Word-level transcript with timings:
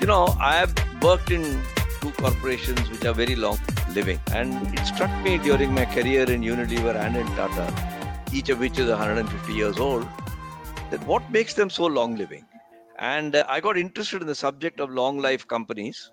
You 0.00 0.06
know, 0.06 0.36
I 0.40 0.54
have 0.56 0.74
worked 1.02 1.30
in 1.32 1.42
two 2.00 2.12
corporations 2.12 2.88
which 2.88 3.04
are 3.04 3.12
very 3.12 3.34
long 3.34 3.58
living, 3.94 4.20
and 4.32 4.54
it 4.78 4.84
struck 4.86 5.10
me 5.24 5.38
during 5.38 5.74
my 5.74 5.86
career 5.86 6.30
in 6.30 6.42
Unilever 6.42 6.94
and 6.94 7.16
in 7.16 7.26
Tata, 7.38 7.66
each 8.32 8.48
of 8.48 8.60
which 8.60 8.78
is 8.78 8.88
150 8.88 9.52
years 9.52 9.78
old, 9.78 10.06
that 10.90 11.04
what 11.06 11.28
makes 11.32 11.54
them 11.54 11.68
so 11.68 11.86
long 11.86 12.14
living. 12.16 12.44
And 12.98 13.34
uh, 13.34 13.44
I 13.48 13.60
got 13.60 13.76
interested 13.76 14.20
in 14.20 14.28
the 14.28 14.36
subject 14.36 14.78
of 14.78 14.90
long 14.90 15.18
life 15.18 15.46
companies, 15.48 16.12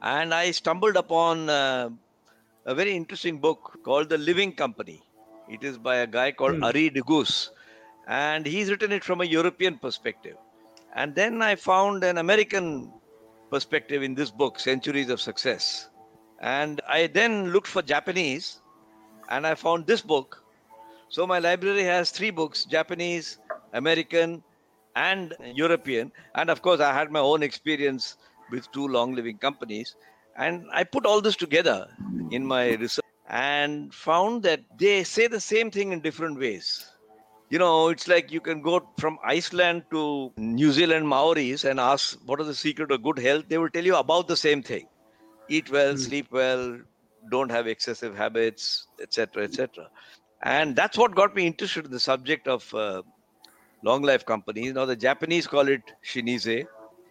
and 0.00 0.32
I 0.32 0.50
stumbled 0.50 0.96
upon 0.96 1.50
uh, 1.50 1.90
a 2.64 2.74
very 2.74 2.96
interesting 2.96 3.38
book 3.38 3.78
called 3.84 4.08
The 4.08 4.18
Living 4.18 4.52
Company. 4.54 5.02
It 5.48 5.62
is 5.62 5.76
by 5.76 5.96
a 5.96 6.06
guy 6.06 6.32
called 6.32 6.56
Hmm. 6.56 6.64
Arie 6.64 6.88
de 6.90 7.02
Geus, 7.02 7.50
and 8.08 8.46
he's 8.46 8.70
written 8.70 8.92
it 8.92 9.04
from 9.04 9.20
a 9.20 9.24
European 9.26 9.78
perspective. 9.78 10.36
And 10.94 11.14
then 11.14 11.42
I 11.42 11.56
found 11.56 12.02
an 12.02 12.16
American 12.16 12.92
perspective 13.56 14.02
in 14.02 14.14
this 14.14 14.30
book, 14.30 14.58
Centuries 14.60 15.08
of 15.08 15.18
Success. 15.18 15.88
And 16.40 16.82
I 16.86 17.06
then 17.06 17.52
looked 17.52 17.68
for 17.74 17.80
Japanese 17.80 18.60
and 19.30 19.46
I 19.46 19.54
found 19.54 19.86
this 19.86 20.02
book. 20.02 20.42
So 21.08 21.26
my 21.26 21.38
library 21.38 21.84
has 21.84 22.10
three 22.10 22.30
books 22.30 22.66
Japanese, 22.66 23.38
American, 23.72 24.42
and 24.94 25.34
European. 25.54 26.12
And 26.34 26.50
of 26.50 26.60
course, 26.60 26.80
I 26.80 26.92
had 26.92 27.10
my 27.10 27.20
own 27.20 27.42
experience 27.42 28.18
with 28.50 28.70
two 28.72 28.88
long 28.88 29.14
living 29.14 29.38
companies. 29.38 29.96
And 30.36 30.66
I 30.70 30.84
put 30.84 31.06
all 31.06 31.22
this 31.22 31.36
together 31.36 31.78
in 32.30 32.44
my 32.46 32.74
research 32.74 33.06
and 33.26 33.94
found 33.94 34.42
that 34.42 34.60
they 34.76 35.02
say 35.04 35.28
the 35.28 35.40
same 35.40 35.70
thing 35.70 35.92
in 35.92 36.00
different 36.00 36.38
ways. 36.38 36.90
You 37.50 37.58
know, 37.58 37.88
it's 37.88 38.08
like 38.08 38.30
you 38.32 38.40
can 38.40 38.60
go 38.62 38.88
from 38.98 39.18
Iceland 39.24 39.84
to 39.92 40.32
New 40.36 40.72
Zealand 40.72 41.06
Maoris 41.08 41.64
and 41.64 41.78
ask 41.78 42.18
what 42.26 42.40
is 42.40 42.46
the 42.46 42.54
secret 42.54 42.90
of 42.90 43.02
good 43.02 43.18
health. 43.18 43.44
They 43.48 43.58
will 43.58 43.68
tell 43.70 43.84
you 43.84 43.96
about 43.96 44.28
the 44.28 44.36
same 44.36 44.62
thing 44.62 44.86
eat 45.48 45.70
well, 45.70 45.96
Hmm. 45.96 45.96
sleep 45.96 46.26
well, 46.30 46.78
don't 47.30 47.50
have 47.50 47.66
excessive 47.66 48.16
habits, 48.16 48.86
etc., 49.00 49.44
etc. 49.44 49.88
And 50.42 50.74
that's 50.76 50.96
what 50.98 51.14
got 51.14 51.34
me 51.34 51.46
interested 51.46 51.84
in 51.86 51.90
the 51.92 52.00
subject 52.00 52.46
of 52.48 52.72
uh, 52.74 53.02
long 53.82 54.02
life 54.02 54.24
companies. 54.24 54.72
Now, 54.72 54.84
the 54.86 54.96
Japanese 54.96 55.46
call 55.46 55.68
it 55.68 55.82
Shinise, 56.04 56.66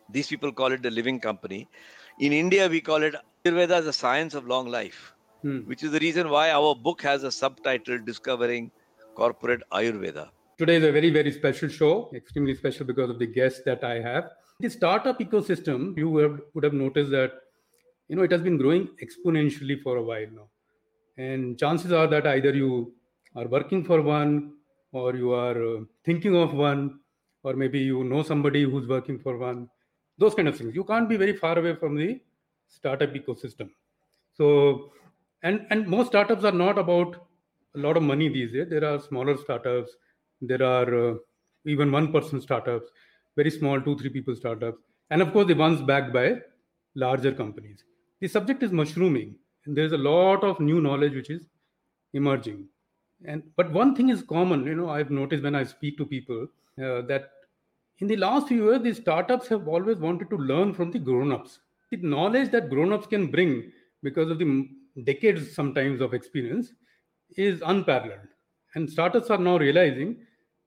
these 0.09 0.27
people 0.27 0.51
call 0.51 0.71
it 0.71 0.81
the 0.83 0.91
living 0.91 1.19
company. 1.19 1.67
In 2.19 2.33
India, 2.33 2.67
we 2.67 2.81
call 2.81 3.03
it 3.03 3.15
Ayurveda, 3.45 3.83
the 3.83 3.93
science 3.93 4.33
of 4.33 4.47
long 4.47 4.67
life 4.67 5.13
Hmm. 5.43 5.61
which 5.65 5.83
is 5.83 5.91
the 5.91 5.99
reason 5.99 6.29
why 6.29 6.51
our 6.51 6.75
book 6.75 7.01
has 7.01 7.23
a 7.23 7.31
subtitle 7.31 7.97
Discovering 8.05 8.71
Corporate 9.15 9.61
Ayurveda. 9.71 10.29
Today 10.57 10.75
is 10.75 10.83
a 10.83 10.91
very, 10.91 11.09
very 11.09 11.31
special 11.31 11.69
show, 11.69 12.11
extremely 12.13 12.55
special 12.55 12.85
because 12.85 13.09
of 13.09 13.19
the 13.19 13.25
guests 13.25 13.61
that 13.65 13.83
I 13.83 14.01
have. 14.01 14.29
The 14.59 14.69
startup 14.69 15.19
ecosystem, 15.19 15.97
you 15.97 16.09
would 16.09 16.63
have, 16.63 16.73
noticed 16.73 17.11
that, 17.11 17.31
you 18.07 18.15
know, 18.15 18.23
it 18.23 18.31
has 18.31 18.41
been 18.41 18.57
growing 18.57 18.89
exponentially 19.03 19.81
for 19.81 19.97
a 19.97 20.03
while 20.03 20.27
now. 20.33 20.47
And 21.17 21.57
chances 21.57 21.91
are 21.91 22.07
that 22.07 22.27
either 22.27 22.53
you 22.53 22.93
are 23.35 23.47
working 23.47 23.83
for 23.83 24.01
one 24.01 24.53
or 24.91 25.15
you 25.15 25.33
are 25.33 25.77
uh, 25.77 25.81
thinking 26.05 26.35
of 26.35 26.53
one, 26.53 26.99
or 27.43 27.53
maybe 27.53 27.79
you 27.79 28.03
know 28.03 28.23
somebody 28.23 28.63
who's 28.63 28.87
working 28.87 29.19
for 29.19 29.37
one, 29.37 29.69
those 30.17 30.33
kind 30.33 30.47
of 30.47 30.57
things. 30.57 30.73
You 30.73 30.83
can't 30.83 31.09
be 31.09 31.17
very 31.17 31.35
far 31.35 31.59
away 31.59 31.75
from 31.75 31.95
the 31.95 32.21
startup 32.69 33.13
ecosystem. 33.13 33.69
So, 34.33 34.91
and 35.43 35.67
and 35.69 35.87
most 35.87 36.07
startups 36.07 36.45
are 36.45 36.51
not 36.51 36.77
about 36.77 37.24
a 37.75 37.79
lot 37.79 37.97
of 37.97 38.03
money 38.03 38.29
these 38.29 38.51
days. 38.51 38.67
There 38.69 38.85
are 38.85 38.99
smaller 38.99 39.37
startups. 39.37 39.91
There 40.41 40.63
are 40.63 41.11
uh, 41.11 41.15
even 41.65 41.91
one 41.91 42.11
person 42.11 42.41
startups, 42.41 42.89
very 43.35 43.49
small 43.49 43.81
two 43.81 43.97
three 43.97 44.09
people 44.09 44.35
startups, 44.35 44.81
and 45.09 45.21
of 45.21 45.31
course 45.33 45.47
the 45.47 45.53
ones 45.53 45.81
backed 45.81 46.13
by 46.13 46.41
larger 46.95 47.31
companies. 47.31 47.83
The 48.19 48.27
subject 48.27 48.63
is 48.63 48.71
mushrooming, 48.71 49.35
and 49.65 49.77
there's 49.77 49.91
a 49.91 49.97
lot 49.97 50.43
of 50.43 50.59
new 50.59 50.81
knowledge 50.81 51.13
which 51.13 51.29
is 51.29 51.47
emerging. 52.13 52.67
And 53.25 53.43
but 53.55 53.71
one 53.71 53.95
thing 53.95 54.09
is 54.09 54.21
common. 54.21 54.65
You 54.65 54.75
know, 54.75 54.89
I've 54.89 55.11
noticed 55.11 55.43
when 55.43 55.55
I 55.55 55.63
speak 55.63 55.97
to 55.97 56.05
people 56.05 56.47
uh, 56.81 57.01
that 57.03 57.31
in 57.99 58.07
the 58.07 58.17
last 58.17 58.47
few 58.49 58.65
years, 58.71 58.81
the 58.83 58.93
startups 58.93 59.47
have 59.47 59.67
always 59.67 59.97
wanted 59.97 60.29
to 60.29 60.37
learn 60.37 60.73
from 60.73 60.91
the 60.91 60.99
grown-ups. 60.99 61.59
The 61.91 61.97
knowledge 61.97 62.51
that 62.51 62.69
grown-ups 62.69 63.07
can 63.07 63.27
bring 63.31 63.71
because 64.03 64.29
of 64.29 64.37
the 64.37 64.69
decades 65.03 65.53
sometimes 65.55 66.01
of 66.01 66.13
experience 66.13 66.73
is 67.37 67.61
unparalleled. 67.65 68.27
And 68.75 68.89
startups 68.89 69.29
are 69.29 69.37
now 69.37 69.57
realizing 69.57 70.17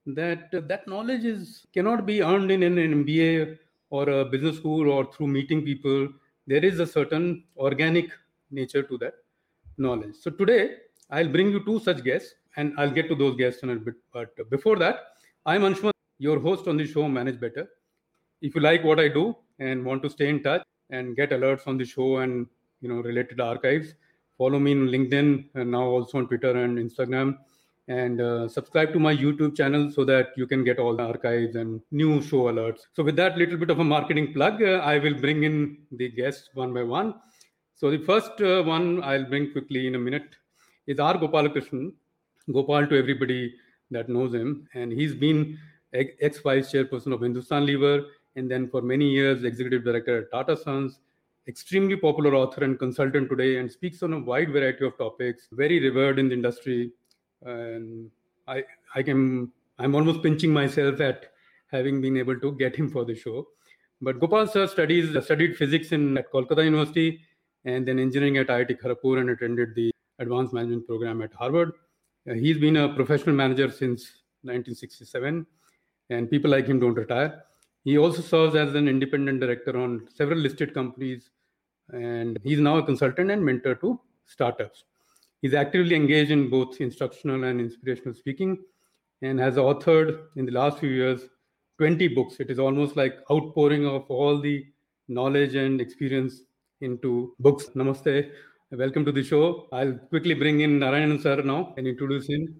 that 0.05 0.49
uh, 0.53 0.61
that 0.61 0.87
knowledge 0.87 1.25
is 1.25 1.65
cannot 1.73 2.05
be 2.05 2.21
earned 2.21 2.51
in 2.51 2.63
an 2.63 2.75
MBA 2.75 3.57
or 3.89 4.09
a 4.09 4.25
business 4.25 4.57
school 4.57 4.89
or 4.89 5.11
through 5.11 5.27
meeting 5.27 5.63
people. 5.63 6.09
There 6.47 6.63
is 6.63 6.79
a 6.79 6.87
certain 6.87 7.43
organic 7.57 8.09
nature 8.51 8.83
to 8.83 8.97
that 8.99 9.13
knowledge. 9.77 10.15
So 10.15 10.31
today 10.31 10.77
I'll 11.11 11.27
bring 11.27 11.49
you 11.49 11.63
two 11.63 11.79
such 11.79 12.03
guests, 12.03 12.33
and 12.55 12.73
I'll 12.77 12.91
get 12.91 13.07
to 13.09 13.15
those 13.15 13.35
guests 13.35 13.63
in 13.63 13.69
a 13.71 13.75
bit. 13.75 13.95
But 14.13 14.49
before 14.49 14.77
that, 14.77 14.99
I'm 15.45 15.61
Anshuman, 15.61 15.91
your 16.17 16.39
host 16.39 16.67
on 16.67 16.77
the 16.77 16.85
show 16.85 17.07
Manage 17.07 17.39
Better. 17.39 17.67
If 18.41 18.55
you 18.55 18.61
like 18.61 18.83
what 18.83 18.99
I 18.99 19.07
do 19.07 19.35
and 19.59 19.83
want 19.83 20.03
to 20.03 20.09
stay 20.09 20.29
in 20.29 20.43
touch 20.43 20.63
and 20.89 21.15
get 21.15 21.31
alerts 21.31 21.67
on 21.67 21.77
the 21.77 21.85
show 21.85 22.17
and 22.17 22.47
you 22.81 22.89
know 22.89 23.01
related 23.01 23.39
archives, 23.39 23.93
follow 24.39 24.57
me 24.57 24.71
on 24.71 24.87
LinkedIn 24.87 25.45
and 25.53 25.69
now 25.69 25.83
also 25.83 26.17
on 26.17 26.27
Twitter 26.27 26.53
and 26.63 26.79
Instagram. 26.79 27.37
And 27.87 28.21
uh, 28.21 28.47
subscribe 28.47 28.93
to 28.93 28.99
my 28.99 29.15
YouTube 29.15 29.55
channel 29.57 29.91
so 29.91 30.03
that 30.05 30.27
you 30.37 30.47
can 30.47 30.63
get 30.63 30.79
all 30.79 30.95
the 30.95 31.03
archives 31.03 31.55
and 31.55 31.81
new 31.91 32.21
show 32.21 32.43
alerts. 32.51 32.81
So, 32.93 33.03
with 33.03 33.15
that 33.15 33.35
little 33.35 33.57
bit 33.57 33.71
of 33.71 33.79
a 33.79 33.83
marketing 33.83 34.31
plug, 34.33 34.61
uh, 34.61 34.77
I 34.91 34.99
will 34.99 35.15
bring 35.15 35.43
in 35.43 35.79
the 35.91 36.09
guests 36.09 36.49
one 36.53 36.71
by 36.71 36.83
one. 36.83 37.15
So 37.79 37.89
the 37.89 37.99
first 37.99 38.41
uh, 38.41 38.61
one 38.61 39.01
I'll 39.03 39.23
bring 39.23 39.53
quickly 39.53 39.87
in 39.87 39.95
a 39.95 39.99
minute 39.99 40.35
is 40.85 40.99
R. 40.99 41.13
Gopalakrishnan. 41.17 41.93
Gopal 42.51 42.85
to 42.87 42.97
everybody 42.97 43.55
that 43.91 44.09
knows 44.09 44.33
him, 44.33 44.67
and 44.73 44.91
he's 44.91 45.15
been 45.15 45.57
ex 45.93 46.39
vice 46.39 46.73
chairperson 46.73 47.13
of 47.13 47.21
Hindustan 47.21 47.65
Lever, 47.65 48.05
and 48.35 48.51
then 48.51 48.67
for 48.69 48.81
many 48.81 49.09
years 49.09 49.45
executive 49.45 49.85
director 49.85 50.23
at 50.23 50.31
Tata 50.31 50.57
Sons. 50.57 50.99
Extremely 51.49 51.95
popular 51.95 52.35
author 52.35 52.63
and 52.63 52.77
consultant 52.77 53.29
today, 53.29 53.57
and 53.57 53.71
speaks 53.71 54.03
on 54.03 54.13
a 54.13 54.19
wide 54.19 54.51
variety 54.51 54.85
of 54.85 54.97
topics. 54.97 55.47
Very 55.51 55.79
revered 55.79 56.19
in 56.19 56.29
the 56.29 56.35
industry, 56.35 56.91
and 57.43 58.11
I 58.47 58.63
I 58.95 59.03
can 59.03 59.51
I'm 59.79 59.95
almost 59.95 60.21
pinching 60.21 60.53
myself 60.53 61.01
at 61.01 61.31
having 61.71 62.01
been 62.01 62.17
able 62.17 62.39
to 62.39 62.51
get 62.63 62.75
him 62.75 62.89
for 62.89 63.03
the 63.05 63.15
show. 63.15 63.47
But 64.01 64.19
Gopal 64.19 64.47
sir 64.47 64.67
studies 64.67 65.09
studied 65.25 65.57
physics 65.57 65.91
in 65.91 66.17
at 66.17 66.31
Kolkata 66.31 66.63
University 66.63 67.21
and 67.65 67.87
then 67.87 67.99
engineering 67.99 68.37
at 68.37 68.47
IIT 68.47 68.79
Kharagpur 68.81 69.19
and 69.19 69.29
attended 69.29 69.75
the 69.75 69.91
advanced 70.19 70.53
management 70.53 70.87
program 70.87 71.21
at 71.21 71.33
Harvard. 71.33 71.73
Uh, 72.29 72.33
he's 72.33 72.57
been 72.57 72.77
a 72.77 72.93
professional 72.93 73.35
manager 73.35 73.69
since 73.69 74.01
1967, 74.43 75.45
and 76.09 76.29
people 76.29 76.51
like 76.51 76.67
him 76.67 76.79
don't 76.79 76.93
retire. 76.93 77.43
He 77.83 77.97
also 77.97 78.21
serves 78.21 78.55
as 78.55 78.75
an 78.75 78.87
independent 78.87 79.39
director 79.39 79.77
on 79.77 80.07
several 80.13 80.39
listed 80.39 80.73
companies, 80.73 81.29
and 81.91 82.39
he's 82.43 82.59
now 82.59 82.77
a 82.77 82.83
consultant 82.83 83.31
and 83.31 83.43
mentor 83.43 83.75
to 83.75 83.99
startups. 84.25 84.83
He's 85.41 85.53
actively 85.53 85.95
engaged 85.95 86.31
in 86.31 86.49
both 86.49 86.79
instructional 86.81 87.43
and 87.45 87.59
inspirational 87.61 88.13
speaking 88.13 88.57
and 89.21 89.39
has 89.39 89.55
authored 89.55 90.23
in 90.35 90.45
the 90.45 90.51
last 90.51 90.79
few 90.79 90.89
years 90.89 91.21
20 91.77 92.09
books. 92.09 92.39
It 92.39 92.49
is 92.49 92.59
almost 92.59 92.97
like 92.97 93.19
outpouring 93.31 93.85
of 93.87 94.05
all 94.09 94.39
the 94.39 94.65
knowledge 95.07 95.55
and 95.55 95.79
experience 95.79 96.41
into 96.81 97.33
books. 97.39 97.69
Namaste. 97.75 98.31
Welcome 98.71 99.05
to 99.05 99.11
the 99.11 99.23
show. 99.23 99.67
I'll 99.71 99.93
quickly 99.93 100.33
bring 100.33 100.59
in 100.59 100.79
Narayanan 100.79 101.21
sir 101.21 101.41
now 101.41 101.73
and 101.77 101.87
introduce 101.87 102.27
him. 102.27 102.59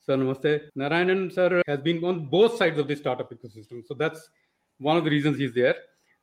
Sir, 0.00 0.16
namaste. 0.16 0.60
Narayanan 0.78 1.32
sir 1.32 1.62
has 1.66 1.80
been 1.80 2.02
on 2.04 2.26
both 2.26 2.56
sides 2.56 2.78
of 2.78 2.88
the 2.88 2.96
startup 2.96 3.30
ecosystem. 3.30 3.86
So 3.86 3.94
that's 3.94 4.30
one 4.78 4.96
of 4.96 5.04
the 5.04 5.10
reasons 5.10 5.38
he's 5.38 5.52
there. 5.52 5.74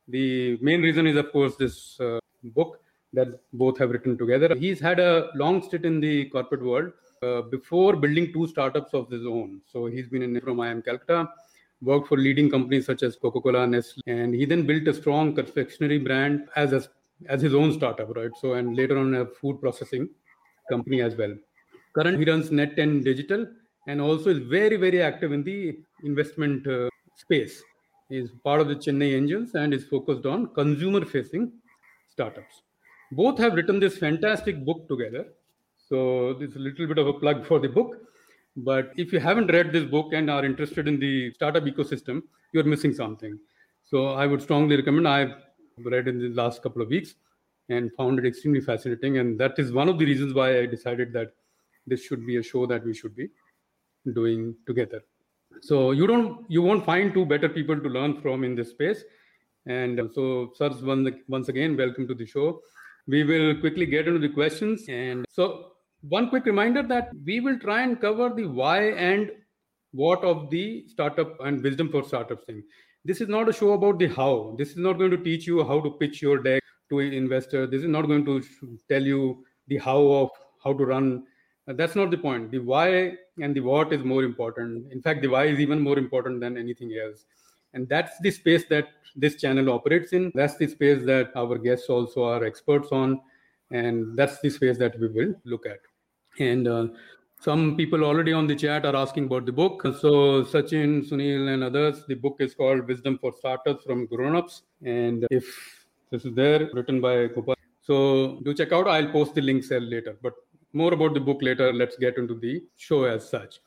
The 0.08 0.58
main 0.62 0.82
reason 0.82 1.06
is, 1.08 1.16
of 1.16 1.32
course, 1.32 1.56
this 1.56 2.00
uh, 2.00 2.20
book 2.44 2.80
that 3.14 3.28
both 3.54 3.78
have 3.78 3.90
written 3.90 4.18
together. 4.18 4.56
He's 4.56 4.80
had 4.80 5.00
a 5.00 5.30
long 5.36 5.62
stint 5.62 5.86
in 5.86 6.00
the 6.00 6.26
corporate 6.26 6.64
world 6.64 6.92
uh, 7.24 7.42
before 7.42 7.96
building 7.96 8.32
two 8.32 8.48
startups 8.48 8.94
of 8.94 9.10
his 9.10 9.26
own. 9.26 9.62
So 9.66 9.88
he's 9.88 10.08
been 10.08 10.22
in 10.22 10.40
from 10.42 10.58
IIM 10.58 10.86
Calcutta, 10.86 11.30
worked 11.82 12.08
for 12.08 12.18
leading 12.18 12.50
companies 12.50 12.86
such 12.86 13.04
as 13.04 13.16
Coca-Cola, 13.16 13.66
Nestle, 13.68 14.04
and 14.08 14.34
he 14.34 14.46
then 14.46 14.66
built 14.66 14.88
a 14.88 14.94
strong 14.94 15.34
confectionery 15.34 15.98
brand 15.98 16.48
as 16.56 16.74
a, 16.74 16.84
as 17.28 17.42
his 17.42 17.54
own 17.54 17.74
startup, 17.74 18.16
right? 18.16 18.32
So 18.40 18.54
and 18.54 18.76
later 18.76 18.98
on 18.98 19.16
a 19.16 19.26
food 19.26 19.60
processing 19.60 20.10
company 20.70 21.02
as 21.02 21.16
well. 21.16 21.36
Currently, 21.94 22.24
he 22.24 22.32
runs 22.32 22.52
Net 22.52 22.76
10 22.76 23.04
Digital 23.04 23.48
and 23.88 24.00
also 24.00 24.30
is 24.30 24.38
very 24.38 24.78
very 24.78 25.02
active 25.02 25.32
in 25.32 25.44
the 25.44 25.80
investment 26.04 26.68
uh, 26.68 26.90
space. 27.16 27.64
He's 28.10 28.30
part 28.44 28.62
of 28.62 28.68
the 28.68 28.76
Chennai 28.76 29.16
Angels 29.16 29.56
and 29.56 29.74
is 29.74 29.86
focused 29.86 30.26
on 30.26 30.54
consumer 30.54 31.06
facing 31.06 31.52
startups. 32.20 32.64
Both 33.12 33.38
have 33.40 33.54
written 33.54 33.80
this 33.80 33.98
fantastic 33.98 34.64
book 34.66 34.88
together. 34.88 35.26
So 35.90 36.34
this 36.40 36.52
is 36.52 36.56
a 36.58 36.66
little 36.68 36.88
bit 36.92 36.98
of 37.04 37.08
a 37.08 37.14
plug 37.14 37.46
for 37.46 37.60
the 37.60 37.70
book. 37.70 37.96
But 38.58 38.92
if 38.98 39.14
you 39.14 39.20
haven't 39.20 39.52
read 39.58 39.72
this 39.72 39.86
book 39.86 40.14
and 40.14 40.30
are 40.30 40.44
interested 40.44 40.88
in 40.88 41.00
the 41.00 41.32
startup 41.34 41.64
ecosystem, 41.64 42.24
you're 42.54 42.70
missing 42.76 42.94
something. 42.94 43.40
So 43.86 44.08
I 44.24 44.26
would 44.28 44.42
strongly 44.42 44.76
recommend. 44.76 45.08
I've 45.08 45.36
read 45.94 46.08
in 46.08 46.20
the 46.20 46.30
last 46.42 46.62
couple 46.62 46.82
of 46.82 46.90
weeks 46.90 47.16
and 47.70 47.92
found 47.94 48.20
it 48.20 48.26
extremely 48.26 48.62
fascinating. 48.62 49.18
And 49.20 49.40
that 49.40 49.58
is 49.58 49.72
one 49.72 49.88
of 49.88 49.98
the 49.98 50.06
reasons 50.06 50.34
why 50.34 50.60
I 50.60 50.66
decided 50.66 51.14
that 51.14 51.34
this 51.88 52.04
should 52.04 52.26
be 52.26 52.38
a 52.38 52.44
show 52.44 52.66
that 52.66 52.86
we 52.86 52.94
should 52.94 53.16
be 53.16 53.30
doing 54.14 54.56
together. 54.68 55.02
So 55.62 55.92
you 55.92 56.06
don't 56.06 56.46
you 56.50 56.62
won't 56.62 56.86
find 56.86 57.14
two 57.14 57.26
better 57.26 57.50
people 57.50 57.80
to 57.80 57.90
learn 57.90 58.22
from 58.22 58.44
in 58.44 58.56
this 58.56 58.70
space. 58.72 59.04
And 59.66 60.00
so, 60.14 60.52
sirs, 60.56 60.82
once, 60.82 61.10
once 61.28 61.50
again, 61.50 61.78
welcome 61.78 62.08
to 62.08 62.16
the 62.16 62.26
show. 62.26 62.62
We 63.08 63.24
will 63.24 63.60
quickly 63.60 63.86
get 63.86 64.08
into 64.08 64.20
the 64.20 64.34
questions. 64.34 64.86
And 64.88 65.26
so, 65.30 65.72
one 66.02 66.30
quick 66.30 66.46
reminder 66.46 66.84
that 66.84 67.10
we 67.26 67.40
will 67.40 67.60
try 67.60 67.82
and 67.82 68.00
cover 68.00 68.30
the 68.30 68.46
why 68.46 68.92
and 68.92 69.32
what 69.92 70.24
of 70.24 70.50
the 70.50 70.88
startup 70.88 71.40
and 71.42 71.62
wisdom 71.62 71.90
for 71.90 72.04
startups 72.04 72.46
thing. 72.46 72.64
This 73.06 73.22
is 73.22 73.28
not 73.28 73.50
a 73.50 73.54
show 73.54 73.74
about 73.74 74.00
the 74.00 74.08
how. 74.08 74.56
This 74.58 74.70
is 74.70 74.78
not 74.78 74.98
going 74.98 75.12
to 75.12 75.18
teach 75.18 75.48
you 75.48 75.66
how 75.66 75.82
to 75.82 75.92
pitch 75.92 76.22
your 76.22 76.42
deck 76.42 76.64
to 76.90 77.00
an 77.00 77.14
investor. 77.14 77.66
This 77.66 77.82
is 77.82 77.88
not 77.88 78.08
going 78.08 78.26
to 78.26 78.44
tell 78.90 79.02
you 79.02 79.44
the 79.68 79.78
how 79.78 80.00
of 80.00 80.30
how 80.64 80.74
to 80.74 80.86
run. 80.86 81.24
That's 81.68 81.96
not 81.96 82.12
the 82.12 82.18
point. 82.18 82.52
The 82.52 82.60
why 82.60 83.14
and 83.42 83.56
the 83.56 83.62
what 83.62 83.94
is 83.94 84.04
more 84.04 84.24
important. 84.24 84.92
In 84.92 85.02
fact, 85.02 85.22
the 85.22 85.28
why 85.28 85.46
is 85.46 85.60
even 85.60 85.80
more 85.80 85.98
important 85.98 86.42
than 86.42 86.58
anything 86.58 86.94
else. 87.02 87.26
And 87.74 87.88
that's 87.88 88.20
the 88.20 88.32
space 88.32 88.66
that 88.70 88.90
this 89.16 89.36
channel 89.36 89.72
operates 89.72 90.14
in. 90.14 90.32
That's 90.36 90.58
the 90.58 90.68
space 90.68 91.06
that 91.06 91.32
our 91.36 91.58
guests 91.58 91.90
also 91.90 92.24
are 92.24 92.44
experts 92.44 92.90
on. 92.92 93.22
And 93.72 94.18
that's 94.18 94.40
the 94.40 94.50
space 94.50 94.78
that 94.80 95.00
we 95.00 95.08
will 95.08 95.36
look 95.46 95.66
at. 95.66 95.80
And 96.40 96.68
uh, 96.68 96.88
some 97.40 97.78
people 97.78 98.04
already 98.04 98.34
on 98.34 98.48
the 98.48 98.56
chat 98.56 98.86
are 98.86 98.96
asking 98.96 99.26
about 99.26 99.46
the 99.46 99.52
book. 99.52 99.84
So 100.02 100.44
Sachin, 100.44 101.08
Sunil, 101.08 101.54
and 101.54 101.64
others, 101.64 102.04
the 102.08 102.16
book 102.16 102.38
is 102.40 102.54
called 102.54 102.88
Wisdom 102.88 103.18
for 103.20 103.32
Startups 103.32 103.84
from 103.84 104.08
Grownups. 104.08 104.64
And 104.84 105.26
if 105.30 105.46
this 106.12 106.26
is 106.26 106.34
there, 106.34 106.70
written 106.74 107.00
by 107.00 107.28
Gopal. 107.28 107.56
So 107.82 108.40
do 108.44 108.54
check 108.54 108.72
out. 108.72 108.88
I'll 108.88 109.12
post 109.12 109.36
the 109.36 109.42
link 109.42 109.64
cell 109.64 109.82
later. 109.82 110.18
But 110.22 110.34
more 110.74 110.94
about 110.94 111.14
the 111.14 111.20
book 111.20 111.42
later. 111.42 111.72
Let's 111.74 111.98
get 111.98 112.18
into 112.18 112.36
the 112.36 112.64
show 112.78 113.04
as 113.06 113.30
such. 113.30 113.60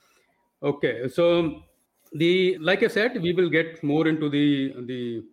Okay, 0.63 1.09
so 1.09 1.63
the 2.15 2.59
like 2.59 2.83
I 2.83 2.89
said, 2.89 3.21
we 3.21 3.33
will 3.33 3.49
get 3.51 3.83
more 3.83 4.07
into 4.09 4.29
the 4.29 4.75
the 4.87 5.25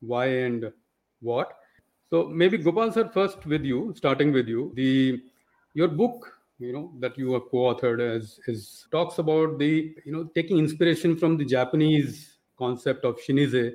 why 0.00 0.26
and 0.26 0.72
what. 1.20 1.52
So 2.10 2.28
maybe 2.28 2.58
Gopal 2.58 2.92
sir 2.92 3.08
first 3.08 3.44
with 3.46 3.64
you, 3.64 3.92
starting 3.96 4.32
with 4.32 4.48
you. 4.48 4.72
The 4.74 5.20
your 5.74 5.88
book 5.88 6.32
you 6.58 6.72
know 6.72 6.92
that 6.98 7.16
you 7.16 7.32
have 7.34 7.42
co-authored 7.50 8.00
as 8.00 8.40
is 8.46 8.86
talks 8.90 9.18
about 9.18 9.58
the 9.58 9.94
you 10.04 10.12
know 10.12 10.24
taking 10.34 10.58
inspiration 10.58 11.16
from 11.16 11.36
the 11.36 11.44
japanese 11.44 12.38
concept 12.58 13.04
of 13.04 13.16
shinise 13.26 13.74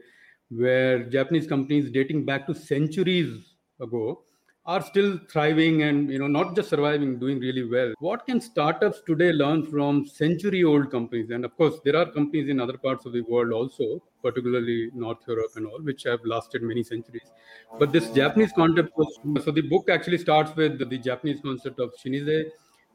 where 0.49 1.03
japanese 1.09 1.47
companies 1.47 1.89
dating 1.91 2.25
back 2.25 2.45
to 2.45 2.53
centuries 2.53 3.55
ago 3.79 4.23
are 4.65 4.81
still 4.81 5.19
thriving 5.29 5.83
and 5.83 6.09
you 6.09 6.17
know 6.19 6.27
not 6.27 6.55
just 6.55 6.69
surviving 6.69 7.19
doing 7.19 7.39
really 7.39 7.65
well. 7.69 7.93
What 7.99 8.25
can 8.25 8.39
startups 8.39 9.01
today 9.05 9.31
learn 9.33 9.65
from 9.65 10.05
century 10.05 10.63
old 10.63 10.89
companies? 10.89 11.31
And 11.31 11.43
of 11.43 11.55
course 11.57 11.79
there 11.83 11.97
are 11.97 12.09
companies 12.09 12.49
in 12.49 12.59
other 12.61 12.77
parts 12.77 13.05
of 13.05 13.11
the 13.13 13.21
world 13.21 13.51
also 13.51 14.01
particularly 14.21 14.89
north 14.93 15.19
europe 15.27 15.51
and 15.57 15.67
all 15.67 15.81
which 15.81 16.03
have 16.03 16.19
lasted 16.25 16.63
many 16.63 16.83
centuries. 16.83 17.31
But 17.77 17.91
this 17.91 18.09
japanese 18.11 18.53
concept 18.53 18.97
was 18.97 19.19
so 19.43 19.51
the 19.51 19.67
book 19.73 19.89
actually 19.89 20.19
starts 20.19 20.55
with 20.55 20.79
the 20.79 20.97
japanese 20.97 21.41
concept 21.41 21.79
of 21.79 21.93
shinise 22.01 22.45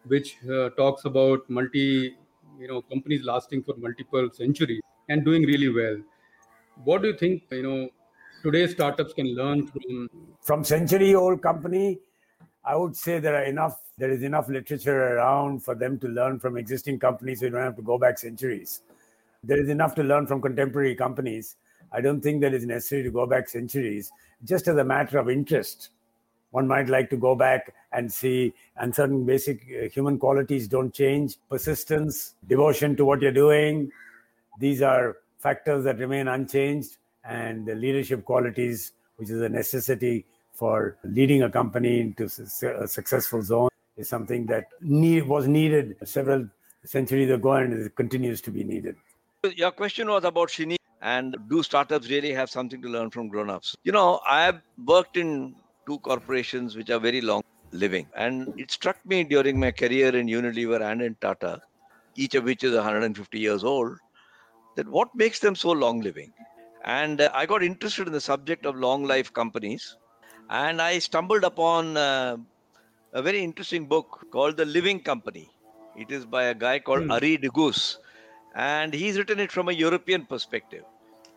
which 0.05 0.39
uh, 0.51 0.71
talks 0.71 1.05
about 1.05 1.49
multi 1.51 2.17
you 2.59 2.69
know 2.69 2.81
companies 2.83 3.25
lasting 3.25 3.63
for 3.63 3.75
multiple 3.77 4.29
centuries 4.33 4.83
and 5.11 5.25
doing 5.25 5.43
really 5.43 5.69
well. 5.69 5.99
What 6.85 7.03
do 7.03 7.09
you 7.09 7.17
think 7.17 7.45
you 7.51 7.63
know 7.63 7.91
today's 8.43 8.73
startups 8.73 9.13
can 9.13 9.35
learn 9.35 9.67
from 9.67 10.11
from 10.43 10.65
century 10.65 11.15
old 11.15 11.43
company 11.43 11.99
i 12.65 12.75
would 12.77 12.97
say 12.97 13.19
there 13.19 13.37
are 13.37 13.45
enough 13.45 13.79
there 13.99 14.11
is 14.13 14.23
enough 14.23 14.49
literature 14.49 15.17
around 15.17 15.63
for 15.63 15.75
them 15.75 15.99
to 15.99 16.07
learn 16.09 16.39
from 16.39 16.57
existing 16.57 16.99
companies 17.01 17.41
so 17.41 17.47
you 17.47 17.51
don't 17.51 17.63
have 17.63 17.77
to 17.77 17.83
go 17.83 17.99
back 17.99 18.17
centuries. 18.17 18.83
There 19.43 19.61
is 19.61 19.69
enough 19.69 19.95
to 19.97 20.05
learn 20.05 20.27
from 20.27 20.41
contemporary 20.41 20.95
companies. 20.95 21.57
I 21.93 22.01
don't 22.01 22.21
think 22.21 22.41
that 22.43 22.55
it's 22.55 22.65
necessary 22.65 23.03
to 23.03 23.11
go 23.11 23.27
back 23.27 23.49
centuries. 23.49 24.13
Just 24.45 24.69
as 24.69 24.77
a 24.77 24.85
matter 24.85 25.19
of 25.19 25.29
interest 25.29 25.91
one 26.51 26.67
might 26.67 26.89
like 26.89 27.11
to 27.11 27.17
go 27.17 27.35
back 27.35 27.75
and 27.93 28.11
see 28.11 28.55
and 28.77 28.95
certain 28.95 29.27
basic 29.27 29.67
uh, 29.69 29.89
human 29.89 30.19
qualities 30.19 30.67
don't 30.67 30.95
change. 30.95 31.37
Persistence 31.51 32.37
devotion 32.47 32.97
to 32.97 33.05
what 33.05 33.21
you're 33.21 33.33
doing 33.33 33.91
these 34.61 34.81
are 34.81 35.19
factors 35.39 35.85
that 35.85 35.99
remain 35.99 36.29
unchanged 36.29 36.99
and 37.29 37.67
the 37.67 37.75
leadership 37.75 38.25
qualities 38.25 38.93
which 39.17 39.31
is 39.31 39.41
a 39.43 39.49
necessity 39.49 40.25
for 40.53 40.97
leading 41.05 41.43
a 41.43 41.51
company 41.51 42.01
into 42.01 42.25
a 42.25 42.89
successful 42.89 43.43
zone 43.43 43.69
is 43.97 44.09
something 44.09 44.47
that 44.47 44.67
need, 44.81 45.27
was 45.27 45.47
needed 45.47 45.97
several 46.05 46.49
centuries 46.85 47.31
ago 47.31 47.53
and 47.53 47.73
it 47.73 47.95
continues 47.97 48.41
to 48.41 48.51
be 48.51 48.65
needed 48.65 48.97
your 49.55 49.71
question 49.71 50.09
was 50.09 50.25
about 50.25 50.49
shini 50.49 50.77
and 51.03 51.37
do 51.49 51.63
startups 51.63 52.11
really 52.11 52.33
have 52.33 52.51
something 52.51 52.83
to 52.83 52.89
learn 52.89 53.11
from 53.11 53.29
grown-ups 53.29 53.77
you 53.85 53.93
know 53.93 54.21
i 54.29 54.43
have 54.43 54.61
worked 54.87 55.17
in 55.17 55.55
two 55.87 55.99
corporations 56.01 56.77
which 56.77 56.91
are 56.91 56.99
very 57.01 57.21
long 57.21 57.43
living. 57.73 58.07
And 58.17 58.53
it 58.59 58.71
struck 58.71 58.99
me 59.05 59.25
during 59.25 59.59
my 59.59 59.71
career 59.71 60.15
in 60.15 60.27
Unilever 60.27 60.81
and 60.81 61.03
in 61.03 61.15
Tata, 61.21 61.61
each 62.17 62.35
of 62.35 62.45
which 62.45 62.65
is 62.65 62.75
150 62.75 63.39
years 63.39 63.65
old, 63.65 63.97
that 64.77 64.89
what 64.89 65.15
makes 65.15 65.39
them 65.41 65.55
so 65.55 65.71
long 65.71 66.01
living? 66.01 66.33
And 66.89 67.21
uh, 67.21 67.31
I 67.35 67.45
got 67.45 67.63
interested 67.63 68.07
in 68.07 68.15
the 68.15 68.21
subject 68.21 68.65
of 68.65 68.75
long 68.75 69.05
life 69.05 69.31
companies. 69.33 69.97
And 70.49 70.81
I 70.81 70.99
stumbled 70.99 71.45
upon 71.45 71.99
uh, 71.99 72.39
a 73.13 73.21
very 73.21 73.45
interesting 73.45 73.85
book 73.85 74.27
called 74.33 74.57
The 74.57 74.65
Living 74.65 75.01
Company. 75.01 75.51
It 75.99 76.11
is 76.11 76.25
by 76.25 76.45
a 76.45 76.55
guy 76.55 76.79
called 76.79 77.03
mm. 77.03 77.15
Arie 77.15 77.37
de 77.37 77.51
Geus. 77.51 77.99
And 78.55 78.95
he's 78.95 79.19
written 79.19 79.39
it 79.39 79.53
from 79.53 79.69
a 79.69 79.73
European 79.73 80.25
perspective. 80.25 80.85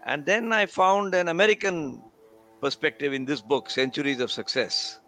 And 0.06 0.26
then 0.26 0.54
I 0.54 0.68
found 0.68 1.14
an 1.14 1.28
American 1.28 2.02
perspective 2.62 3.12
in 3.12 3.26
this 3.26 3.42
book, 3.42 3.70
Centuries 3.70 4.22
of 4.22 4.32
Success. 4.32 5.00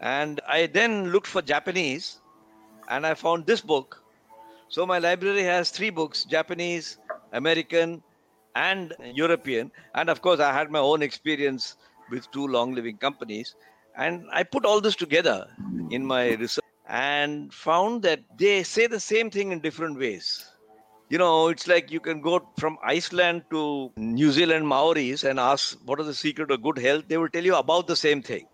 And 0.00 0.40
I 0.48 0.66
then 0.66 1.10
looked 1.12 1.26
for 1.26 1.42
Japanese 1.42 2.20
and 2.88 3.06
I 3.06 3.12
found 3.12 3.44
this 3.44 3.60
book. 3.60 4.02
So 4.68 4.86
my 4.86 4.98
library 4.98 5.42
has 5.42 5.68
three 5.70 5.90
books 5.90 6.24
Japanese, 6.24 6.96
American, 7.32 8.02
and 8.54 8.94
European. 9.14 9.70
And 9.94 10.08
of 10.08 10.22
course, 10.22 10.40
I 10.40 10.52
had 10.52 10.70
my 10.70 10.78
own 10.78 11.02
experience 11.02 11.76
with 12.10 12.30
two 12.30 12.46
long 12.46 12.74
living 12.74 12.96
companies. 12.96 13.54
And 13.96 14.24
I 14.32 14.42
put 14.42 14.64
all 14.64 14.80
this 14.80 14.96
together 14.96 15.48
in 15.90 16.06
my 16.06 16.34
research 16.34 16.64
and 16.88 17.52
found 17.52 18.02
that 18.02 18.20
they 18.38 18.62
say 18.62 18.86
the 18.86 19.00
same 19.00 19.30
thing 19.30 19.52
in 19.52 19.60
different 19.60 19.98
ways 19.98 20.50
you 21.10 21.18
know, 21.18 21.48
it's 21.48 21.66
like 21.66 21.90
you 21.90 21.98
can 21.98 22.20
go 22.20 22.48
from 22.56 22.78
Iceland 22.84 23.42
to 23.50 23.90
New 23.96 24.30
Zealand 24.30 24.66
Maoris 24.66 25.24
and 25.24 25.40
ask 25.40 25.76
what 25.84 25.98
is 26.00 26.06
the 26.06 26.14
secret 26.14 26.52
of 26.52 26.62
good 26.62 26.78
health. 26.78 27.04
They 27.08 27.18
will 27.18 27.28
tell 27.28 27.44
you 27.44 27.56
about 27.56 27.88
the 27.88 27.96
same 27.96 28.22
thing: 28.22 28.46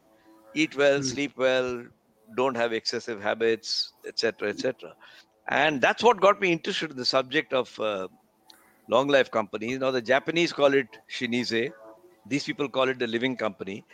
eat 0.55 0.75
well, 0.75 1.01
mm. 1.01 1.05
sleep 1.05 1.37
well, 1.37 1.85
don't 2.35 2.57
have 2.57 2.73
excessive 2.73 3.23
habits, 3.23 3.93
etc., 4.07 4.49
etc. 4.49 4.95
And 5.49 5.83
that's 5.83 6.03
what 6.03 6.21
got 6.21 6.41
me 6.41 6.51
interested 6.51 6.91
in 6.91 6.97
the 6.97 7.05
subject 7.05 7.53
of 7.53 7.79
uh, 7.79 8.09
long 8.89 9.09
life 9.09 9.31
companies. 9.31 9.79
Now, 9.79 9.91
the 9.91 10.03
Japanese 10.03 10.53
call 10.53 10.75
it 10.75 10.99
Shinise. 11.09 11.73
These 12.27 12.45
people 12.45 12.69
call 12.69 12.89
it 12.89 12.99
the 12.99 13.07
living 13.07 13.37
company. 13.37 13.85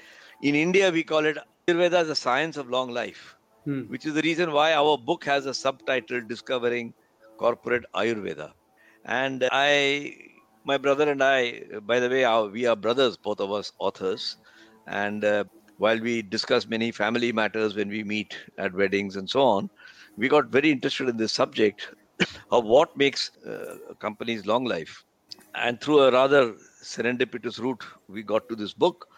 In 0.42 0.54
India, 0.54 0.90
we 0.90 1.02
call 1.02 1.24
it 1.24 1.38
Ayurveda, 1.68 2.06
the 2.06 2.16
science 2.16 2.56
of 2.56 2.68
long 2.68 2.90
life, 2.90 3.36
hmm. 3.64 3.82
which 3.82 4.06
is 4.06 4.14
the 4.14 4.22
reason 4.22 4.52
why 4.52 4.74
our 4.74 4.98
book 4.98 5.24
has 5.24 5.46
a 5.46 5.54
subtitle 5.54 6.20
discovering 6.20 6.92
corporate 7.38 7.84
Ayurveda. 7.94 8.52
And 9.04 9.48
I, 9.50 10.16
my 10.64 10.78
brother 10.78 11.10
and 11.10 11.22
I, 11.22 11.62
by 11.82 12.00
the 12.00 12.08
way, 12.08 12.24
our, 12.24 12.46
we 12.46 12.66
are 12.66 12.76
brothers, 12.76 13.16
both 13.16 13.40
of 13.40 13.52
us 13.52 13.72
authors. 13.78 14.36
And 14.86 15.24
uh, 15.24 15.44
while 15.78 16.00
we 16.00 16.22
discuss 16.22 16.66
many 16.66 16.90
family 16.90 17.32
matters 17.32 17.74
when 17.74 17.88
we 17.88 18.04
meet 18.04 18.36
at 18.58 18.72
weddings 18.72 19.16
and 19.16 19.28
so 19.28 19.42
on, 19.42 19.70
we 20.16 20.28
got 20.28 20.46
very 20.46 20.70
interested 20.70 21.08
in 21.08 21.16
this 21.16 21.32
subject 21.32 21.90
of 22.52 22.64
what 22.66 22.96
makes 22.96 23.32
uh, 23.46 23.76
companies 24.00 24.46
long 24.46 24.64
life. 24.66 25.04
And 25.54 25.80
through 25.80 26.00
a 26.00 26.12
rather 26.12 26.54
serendipitous 26.82 27.58
route, 27.60 27.84
we 28.08 28.22
got 28.22 28.48
to 28.50 28.56
this 28.56 28.74
book. 28.74 29.08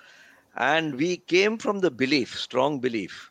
And 0.57 0.97
we 0.97 1.19
came 1.19 1.59
from 1.59 1.81
the 1.81 1.91
belief, 1.91 2.39
strong 2.39 2.81
belief, 2.81 3.31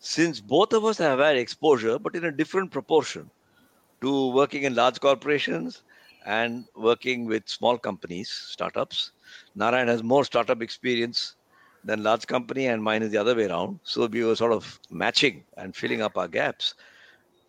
since 0.00 0.40
both 0.40 0.72
of 0.74 0.84
us 0.84 0.98
have 0.98 1.20
had 1.20 1.36
exposure, 1.36 1.98
but 1.98 2.16
in 2.16 2.24
a 2.24 2.32
different 2.32 2.72
proportion 2.72 3.30
to 4.02 4.32
working 4.32 4.64
in 4.64 4.74
large 4.74 5.00
corporations 5.00 5.82
and 6.26 6.66
working 6.76 7.26
with 7.26 7.48
small 7.48 7.78
companies, 7.78 8.30
startups. 8.30 9.12
Narayan 9.54 9.88
has 9.88 10.02
more 10.02 10.24
startup 10.24 10.62
experience 10.62 11.36
than 11.84 12.02
large 12.02 12.26
company, 12.26 12.66
and 12.66 12.82
mine 12.82 13.02
is 13.02 13.12
the 13.12 13.18
other 13.18 13.34
way 13.34 13.46
around. 13.46 13.80
So 13.84 14.06
we 14.06 14.24
were 14.24 14.36
sort 14.36 14.52
of 14.52 14.80
matching 14.90 15.44
and 15.56 15.74
filling 15.76 16.02
up 16.02 16.18
our 16.18 16.28
gaps. 16.28 16.74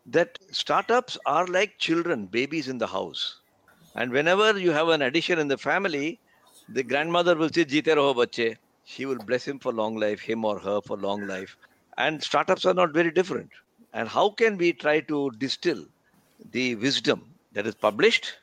That 0.08 0.40
startups 0.52 1.18
are 1.26 1.46
like 1.48 1.78
children, 1.80 2.28
babies 2.28 2.70
in 2.70 2.78
the 2.78 2.88
house. 2.88 3.42
And 3.96 4.12
whenever 4.12 4.58
you 4.58 4.72
have 4.72 4.90
an 4.90 5.02
addition 5.02 5.38
in 5.38 5.48
the 5.48 5.58
family, 5.58 6.20
the 6.70 6.84
grandmother 6.84 7.36
will 7.36 7.50
say, 7.50 7.66
Jite 7.66 7.96
raho 7.96 8.16
bache. 8.16 8.58
he 8.84 9.06
will 9.06 9.18
bless 9.18 9.46
him 9.46 9.60
for 9.60 9.74
long 9.74 9.98
life, 9.98 10.22
him 10.22 10.46
or 10.46 10.60
her 10.60 10.80
for 10.82 10.96
long 10.98 11.28
life. 11.28 11.58
And 11.98 12.24
startups 12.24 12.66
are 12.66 12.74
not 12.74 12.94
very 12.94 13.12
different. 13.12 13.50
And 13.94 14.08
how 14.08 14.30
can 14.30 14.58
we 14.58 14.72
try 14.72 15.02
to 15.02 15.32
distill 15.40 15.86
the 16.52 16.76
wisdom 16.76 17.34
that 17.54 17.68
is 17.68 17.76
published, 17.76 18.34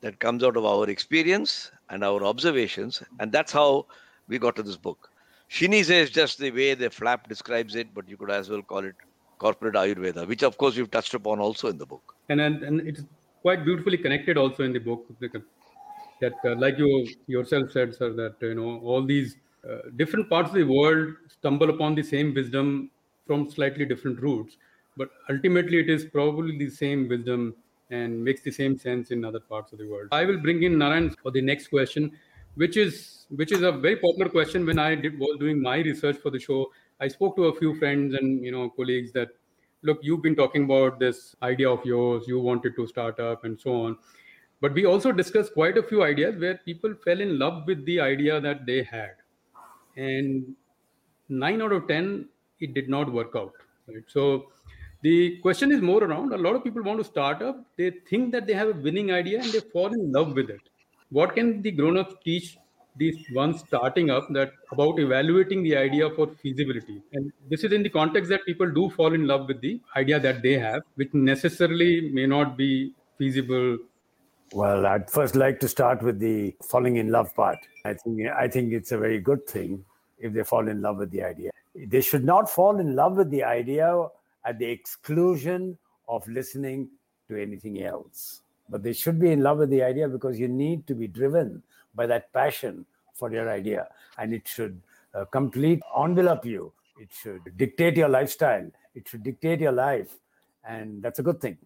that 0.00 0.20
comes 0.20 0.42
out 0.42 0.56
of 0.56 0.64
our 0.64 0.88
experience 0.88 1.70
and 1.90 2.02
our 2.02 2.24
observations? 2.24 3.02
And 3.20 3.30
that's 3.30 3.52
how 3.52 3.86
we 4.28 4.38
got 4.38 4.56
to 4.56 4.62
this 4.62 4.76
book. 4.76 5.10
Shinise 5.50 5.90
is 5.90 6.10
just 6.10 6.38
the 6.38 6.50
way 6.50 6.74
the 6.74 6.88
flap 6.88 7.28
describes 7.28 7.74
it, 7.74 7.92
but 7.94 8.08
you 8.08 8.16
could 8.16 8.30
as 8.30 8.48
well 8.48 8.62
call 8.62 8.84
it 8.84 8.94
corporate 9.38 9.74
Ayurveda, 9.74 10.26
which 10.26 10.42
of 10.42 10.56
course 10.56 10.76
we've 10.76 10.90
touched 10.90 11.14
upon 11.14 11.40
also 11.40 11.68
in 11.68 11.78
the 11.78 11.86
book. 11.86 12.14
And 12.28 12.40
and, 12.40 12.62
and 12.62 12.80
it's 12.88 13.02
quite 13.42 13.64
beautifully 13.64 13.98
connected 13.98 14.36
also 14.36 14.64
in 14.64 14.72
the 14.72 14.80
book. 14.80 15.06
That, 16.20 16.32
uh, 16.44 16.54
like 16.54 16.78
you 16.78 17.08
yourself 17.26 17.72
said, 17.72 17.94
sir, 17.94 18.12
that 18.12 18.36
you 18.40 18.54
know 18.54 18.78
all 18.80 19.04
these 19.04 19.36
uh, 19.68 19.90
different 19.96 20.30
parts 20.30 20.50
of 20.50 20.54
the 20.54 20.64
world 20.64 21.14
stumble 21.28 21.70
upon 21.70 21.94
the 21.94 22.02
same 22.02 22.32
wisdom 22.32 22.90
from 23.26 23.50
slightly 23.50 23.84
different 23.84 24.20
roots, 24.20 24.56
but 24.96 25.10
ultimately 25.28 25.80
it 25.80 25.90
is 25.90 26.04
probably 26.04 26.56
the 26.56 26.70
same 26.70 27.08
wisdom 27.08 27.54
and 27.90 28.24
makes 28.24 28.42
the 28.42 28.50
same 28.50 28.78
sense 28.78 29.10
in 29.10 29.24
other 29.24 29.40
parts 29.40 29.72
of 29.72 29.78
the 29.78 29.86
world 29.86 30.08
i 30.12 30.24
will 30.24 30.38
bring 30.46 30.62
in 30.62 30.78
narayan 30.78 31.10
for 31.22 31.30
the 31.30 31.42
next 31.50 31.68
question 31.68 32.10
which 32.62 32.76
is 32.76 33.26
which 33.40 33.52
is 33.52 33.62
a 33.62 33.72
very 33.72 33.96
popular 33.96 34.28
question 34.28 34.64
when 34.64 34.78
i 34.78 34.94
did 34.94 35.18
was 35.18 35.36
doing 35.38 35.60
my 35.60 35.76
research 35.78 36.16
for 36.24 36.30
the 36.30 36.38
show 36.38 36.60
i 37.04 37.08
spoke 37.16 37.36
to 37.36 37.46
a 37.52 37.54
few 37.60 37.74
friends 37.80 38.14
and 38.20 38.44
you 38.44 38.52
know 38.56 38.68
colleagues 38.80 39.12
that 39.18 39.30
look 39.84 39.98
you've 40.02 40.22
been 40.22 40.34
talking 40.34 40.64
about 40.64 40.98
this 40.98 41.36
idea 41.42 41.70
of 41.70 41.84
yours 41.84 42.24
you 42.26 42.40
wanted 42.40 42.74
to 42.76 42.86
start 42.86 43.20
up 43.20 43.44
and 43.44 43.60
so 43.60 43.82
on. 43.82 43.96
But 44.60 44.72
we 44.72 44.86
also 44.86 45.12
discussed 45.12 45.52
quite 45.52 45.76
a 45.76 45.82
few 45.82 46.02
ideas 46.02 46.40
where 46.40 46.56
people 46.64 46.94
fell 47.04 47.20
in 47.20 47.38
love 47.38 47.66
with 47.66 47.84
the 47.84 48.00
idea 48.00 48.40
that 48.40 48.64
they 48.64 48.82
had. 48.82 49.16
And 49.96 50.54
9 51.28 51.62
out 51.62 51.72
of 51.72 51.86
10 51.88 52.28
it 52.60 52.72
did 52.74 52.88
not 52.88 53.12
work 53.12 53.32
out 53.36 53.52
right? 53.88 54.04
So 54.06 54.50
the 55.02 55.38
question 55.38 55.70
is 55.70 55.82
more 55.82 56.02
around 56.02 56.32
a 56.32 56.38
lot 56.38 56.56
of 56.56 56.64
people 56.64 56.82
want 56.82 56.98
to 56.98 57.04
start 57.04 57.42
up 57.42 57.62
they 57.76 57.90
think 58.10 58.32
that 58.32 58.46
they 58.46 58.54
have 58.54 58.68
a 58.68 58.80
winning 58.86 59.12
idea 59.12 59.40
and 59.42 59.52
they 59.52 59.60
fall 59.60 59.92
in 59.92 60.12
love 60.12 60.34
with 60.34 60.50
it. 60.50 60.60
What 61.10 61.34
can 61.34 61.60
the 61.62 61.70
grown-ups 61.70 62.14
teach 62.24 62.56
these 62.96 63.16
ones 63.32 63.62
starting 63.66 64.10
up 64.10 64.26
that 64.30 64.52
about 64.72 64.98
evaluating 64.98 65.62
the 65.62 65.76
idea 65.76 66.08
for 66.10 66.28
feasibility 66.42 67.00
and 67.12 67.32
this 67.50 67.64
is 67.64 67.72
in 67.72 67.82
the 67.82 67.88
context 67.88 68.30
that 68.30 68.44
people 68.46 68.70
do 68.70 68.88
fall 68.90 69.12
in 69.12 69.26
love 69.26 69.48
with 69.48 69.60
the 69.60 69.80
idea 69.96 70.20
that 70.20 70.42
they 70.42 70.52
have 70.58 70.82
which 70.94 71.12
necessarily 71.12 72.10
may 72.12 72.26
not 72.26 72.56
be 72.56 72.92
feasible 73.18 73.76
well, 74.52 74.86
I'd 74.86 75.10
first 75.10 75.34
like 75.34 75.58
to 75.60 75.68
start 75.68 76.00
with 76.00 76.20
the 76.20 76.54
falling 76.62 76.96
in 76.96 77.10
love 77.10 77.34
part. 77.34 77.58
I 77.84 77.94
think 77.94 78.28
I 78.28 78.46
think 78.46 78.72
it's 78.72 78.92
a 78.92 78.98
very 78.98 79.18
good 79.18 79.46
thing 79.48 79.84
if 80.18 80.32
they 80.32 80.44
fall 80.44 80.68
in 80.68 80.80
love 80.80 80.98
with 80.98 81.10
the 81.10 81.24
idea. 81.24 81.50
They 81.74 82.00
should 82.00 82.24
not 82.24 82.48
fall 82.48 82.78
in 82.78 82.94
love 82.94 83.16
with 83.16 83.30
the 83.30 83.42
idea 83.42 84.06
at 84.44 84.58
the 84.58 84.66
exclusion 84.66 85.76
of 86.08 86.26
listening 86.28 86.88
to 87.28 87.40
anything 87.40 87.82
else. 87.82 88.42
But 88.68 88.82
they 88.84 88.92
should 88.92 89.18
be 89.18 89.32
in 89.32 89.40
love 89.42 89.58
with 89.58 89.70
the 89.70 89.82
idea 89.82 90.08
because 90.08 90.38
you 90.38 90.46
need 90.46 90.86
to 90.86 90.94
be 90.94 91.08
driven 91.08 91.62
by 91.94 92.06
that 92.06 92.32
passion 92.32 92.86
for 93.14 93.32
your 93.32 93.48
idea, 93.50 93.88
and 94.18 94.34
it 94.34 94.46
should 94.48 94.80
uh, 95.14 95.24
complete 95.26 95.80
envelop 95.96 96.44
you. 96.44 96.72
It 96.98 97.10
should 97.12 97.56
dictate 97.56 97.96
your 97.96 98.08
lifestyle. 98.08 98.70
It 98.94 99.08
should 99.08 99.22
dictate 99.22 99.60
your 99.60 99.72
life, 99.72 100.16
and 100.64 101.02
that's 101.02 101.18
a 101.18 101.22
good 101.22 101.40
thing. 101.40 101.58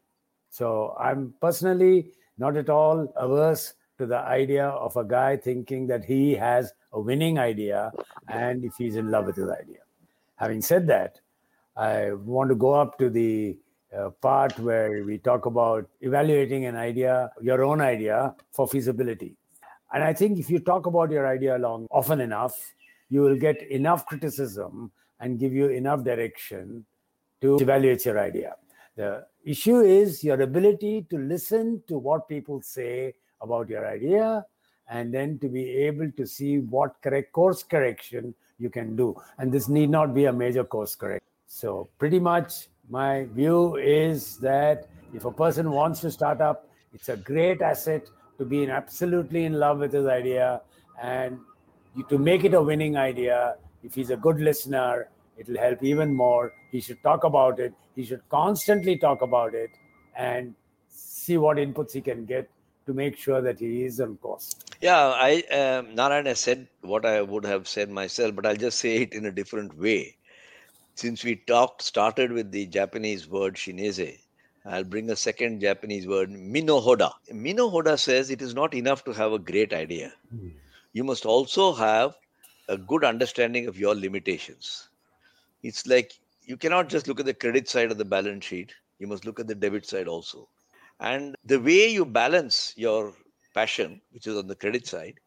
So 0.51 0.97
I'm 0.99 1.35
personally 1.41 2.13
not 2.39 2.57
at 2.57 2.71
all 2.71 3.13
averse 3.17 3.75
to 3.99 4.07
the 4.07 4.19
idea 4.19 4.67
of 4.67 4.97
a 4.97 5.05
guy 5.05 5.37
thinking 5.37 5.87
that 5.89 6.05
he 6.05 6.35
has 6.35 6.73
a 6.93 7.01
winning 7.01 7.39
idea 7.39 7.93
and 8.29 8.65
if 8.65 8.75
he's 8.79 8.97
in 8.97 9.11
love 9.11 9.27
with 9.27 9.37
his 9.37 9.51
idea. 9.51 9.81
Having 10.37 10.63
said 10.63 10.87
that, 10.87 11.21
I 11.77 12.13
want 12.13 12.49
to 12.51 12.55
go 12.55 12.75
up 12.75 12.99
to 12.99 13.11
the 13.11 13.59
uh, 13.97 14.11
part 14.11 14.59
where 14.59 15.05
we 15.05 15.19
talk 15.19 15.47
about 15.47 15.89
evaluating 16.01 16.65
an 16.67 16.77
idea, 16.77 17.31
your 17.41 17.65
own 17.65 17.81
idea, 17.81 18.35
for 18.53 18.69
feasibility. 18.69 19.37
And 19.93 20.03
I 20.03 20.13
think 20.13 20.39
if 20.39 20.51
you 20.51 20.59
talk 20.59 20.87
about 20.87 21.11
your 21.11 21.27
idea 21.27 21.57
long 21.59 21.87
often 21.91 22.21
enough, 22.21 22.55
you 23.09 23.23
will 23.23 23.37
get 23.37 23.63
enough 23.71 24.07
criticism 24.07 24.93
and 25.21 25.39
give 25.39 25.53
you 25.53 25.69
enough 25.69 26.05
direction 26.05 26.85
to 27.41 27.57
evaluate 27.57 28.05
your 28.05 28.19
idea. 28.19 28.57
The 28.97 29.27
issue 29.45 29.81
is 29.81 30.23
your 30.25 30.41
ability 30.41 31.07
to 31.11 31.19
listen 31.19 31.83
to 31.87 31.99
what 31.99 32.29
people 32.29 32.61
say 32.63 33.15
about 33.41 33.69
your 33.69 33.87
idea 33.87 34.45
and 34.89 35.13
then 35.13 35.39
to 35.39 35.49
be 35.49 35.71
able 35.71 36.11
to 36.13 36.27
see 36.27 36.59
what 36.59 37.01
correct 37.03 37.33
course 37.33 37.63
correction 37.63 38.35
you 38.59 38.71
can 38.71 38.97
do. 38.97 39.15
And 39.39 39.53
this 39.53 39.69
need 39.69 39.91
not 39.91 40.15
be 40.15 40.25
a 40.25 40.33
major 40.33 40.65
course 40.65 40.95
correction. 40.95 41.29
So, 41.47 41.89
pretty 41.99 42.19
much, 42.19 42.69
my 42.91 43.27
view 43.33 43.77
is 43.77 44.37
that 44.39 44.89
if 45.15 45.25
a 45.25 45.31
person 45.31 45.71
wants 45.71 46.01
to 46.01 46.11
start 46.11 46.41
up, 46.41 46.69
it's 46.93 47.09
a 47.09 47.17
great 47.17 47.63
asset 47.63 48.09
to 48.39 48.45
be 48.45 48.69
absolutely 48.71 49.45
in 49.45 49.55
love 49.55 49.79
with 49.79 49.93
his 49.93 50.07
idea 50.07 50.63
and 51.01 51.39
to 52.09 52.19
make 52.19 52.45
it 52.45 52.55
a 52.55 52.63
winning 52.63 52.97
idea. 52.97 53.57
If 53.83 53.95
he's 53.95 54.11
a 54.11 54.17
good 54.17 54.41
listener, 54.41 55.09
it'll 55.37 55.59
help 55.59 55.83
even 55.83 56.15
more. 56.15 56.53
He 56.71 56.81
should 56.81 57.03
talk 57.03 57.25
about 57.25 57.61
it. 57.61 57.75
He 57.95 58.05
should 58.05 58.23
constantly 58.29 58.97
talk 58.97 59.23
about 59.23 59.55
it 59.55 59.71
and 60.17 60.55
see 60.89 61.37
what 61.37 61.57
inputs 61.57 61.93
he 61.93 62.01
can 62.01 62.25
get 62.25 62.49
to 62.87 62.95
make 62.95 63.17
sure 63.17 63.41
that 63.41 63.59
he 63.59 63.85
is 63.85 64.01
on 64.01 64.17
course. 64.17 64.55
Yeah, 64.81 65.09
I 65.09 65.43
um, 65.53 65.95
Narayana 65.95 66.35
said 66.35 66.69
what 66.83 67.05
I 67.05 67.21
would 67.21 67.45
have 67.45 67.69
said 67.69 67.91
myself, 67.91 68.35
but 68.35 68.47
I'll 68.47 68.57
just 68.57 68.79
say 68.79 69.03
it 69.03 69.13
in 69.13 69.27
a 69.27 69.33
different 69.33 69.77
way. 69.77 70.17
Since 70.95 71.23
we 71.23 71.37
talked, 71.37 71.83
started 71.83 72.33
with 72.33 72.51
the 72.51 72.67
Japanese 72.67 73.29
word 73.29 73.57
shinise, 73.57 74.19
I'll 74.65 74.85
bring 74.85 75.11
a 75.11 75.17
second 75.17 75.61
Japanese 75.61 76.07
word, 76.07 76.31
minohodo. 76.31 77.13
Minohodo 77.33 77.99
says 77.99 78.31
it 78.31 78.43
is 78.43 78.55
not 78.55 78.75
enough 78.75 79.05
to 79.05 79.13
have 79.13 79.33
a 79.33 79.39
great 79.39 79.73
idea. 79.73 80.13
Mm. 80.35 80.53
You 80.93 81.05
must 81.05 81.25
also 81.25 81.73
have 81.73 82.17
a 82.69 82.77
good 82.77 83.05
understanding 83.05 83.67
of 83.67 83.79
your 83.79 83.95
limitations. 83.95 84.89
It's 85.63 85.87
like 85.87 86.13
you 86.43 86.57
cannot 86.57 86.89
just 86.89 87.09
look 87.09 87.21
at 87.21 87.27
the 87.27 87.35
credit 87.35 87.69
side 87.69 87.91
of 87.91 87.99
the 87.99 88.05
balance 88.05 88.45
sheet, 88.45 88.75
you 88.99 89.07
must 89.07 89.25
look 89.25 89.39
at 89.41 89.47
the 89.47 89.55
debit 89.55 89.87
side 89.87 90.09
also. 90.09 90.49
And 91.01 91.37
the 91.45 91.61
way 91.61 91.89
you 91.89 92.05
balance 92.05 92.75
your 92.77 93.15
passion, 93.55 94.01
which 94.11 94.27
is 94.27 94.37
on 94.37 94.47
the 94.47 94.57
credit 94.57 94.87
side, 94.87 95.21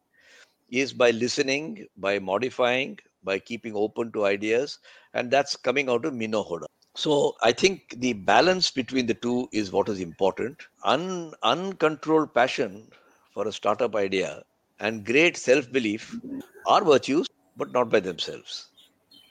is 0.70 0.92
by 0.92 1.10
listening, 1.10 1.86
by 1.96 2.18
modifying, 2.18 2.98
by 3.22 3.38
keeping 3.38 3.74
open 3.74 4.12
to 4.12 4.24
ideas. 4.24 4.78
And 5.14 5.30
that's 5.30 5.56
coming 5.56 5.88
out 5.88 6.04
of 6.04 6.14
Minohodo. 6.14 6.66
So 6.94 7.36
I 7.42 7.52
think 7.52 7.94
the 7.98 8.12
balance 8.12 8.70
between 8.70 9.06
the 9.06 9.14
two 9.14 9.48
is 9.52 9.72
what 9.72 9.88
is 9.88 10.00
important. 10.00 10.66
Un- 10.84 11.32
uncontrolled 11.42 12.34
passion 12.34 12.88
for 13.32 13.48
a 13.48 13.52
startup 13.52 13.96
idea 13.96 14.42
and 14.78 15.04
great 15.04 15.36
self 15.36 15.70
belief 15.72 16.18
are 16.66 16.84
virtues, 16.84 17.26
but 17.56 17.72
not 17.72 17.88
by 17.88 18.00
themselves. 18.00 18.68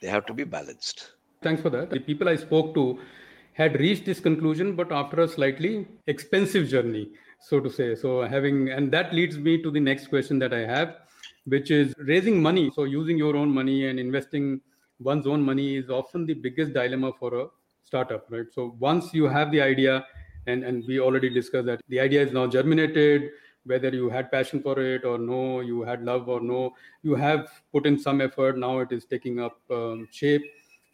They 0.01 0.07
have 0.07 0.25
to 0.25 0.33
be 0.33 0.43
balanced. 0.43 1.11
Thanks 1.43 1.61
for 1.61 1.69
that. 1.69 1.89
The 1.89 1.99
people 1.99 2.29
I 2.29 2.35
spoke 2.35 2.73
to 2.75 2.99
had 3.53 3.79
reached 3.79 4.05
this 4.05 4.19
conclusion, 4.19 4.75
but 4.75 4.91
after 4.91 5.21
a 5.21 5.27
slightly 5.27 5.87
expensive 6.07 6.67
journey, 6.67 7.09
so 7.39 7.59
to 7.59 7.69
say. 7.69 7.95
So, 7.95 8.21
having, 8.21 8.69
and 8.69 8.91
that 8.91 9.13
leads 9.13 9.37
me 9.37 9.61
to 9.61 9.69
the 9.69 9.79
next 9.79 10.07
question 10.07 10.39
that 10.39 10.53
I 10.53 10.59
have, 10.59 10.95
which 11.45 11.69
is 11.69 11.93
raising 11.97 12.41
money. 12.41 12.71
So, 12.75 12.85
using 12.85 13.17
your 13.17 13.35
own 13.35 13.49
money 13.49 13.87
and 13.87 13.99
investing 13.99 14.61
one's 15.03 15.27
own 15.27 15.41
money 15.41 15.75
is 15.75 15.89
often 15.89 16.25
the 16.25 16.33
biggest 16.33 16.73
dilemma 16.73 17.11
for 17.19 17.33
a 17.39 17.47
startup, 17.83 18.25
right? 18.29 18.45
So, 18.51 18.75
once 18.79 19.13
you 19.13 19.25
have 19.25 19.51
the 19.51 19.61
idea, 19.61 20.05
and, 20.47 20.63
and 20.63 20.83
we 20.87 20.99
already 20.99 21.29
discussed 21.29 21.67
that 21.67 21.81
the 21.87 21.99
idea 21.99 22.21
is 22.23 22.31
now 22.31 22.47
germinated, 22.47 23.29
whether 23.65 23.89
you 23.89 24.09
had 24.09 24.31
passion 24.31 24.61
for 24.61 24.79
it 24.79 25.05
or 25.05 25.17
no, 25.17 25.59
you 25.59 25.83
had 25.83 26.03
love 26.03 26.27
or 26.27 26.39
no, 26.41 26.73
you 27.03 27.15
have 27.15 27.47
put 27.71 27.85
in 27.85 27.99
some 27.99 28.21
effort. 28.21 28.57
Now 28.57 28.79
it 28.79 28.91
is 28.91 29.05
taking 29.05 29.39
up 29.39 29.59
um, 29.69 30.07
shape 30.11 30.43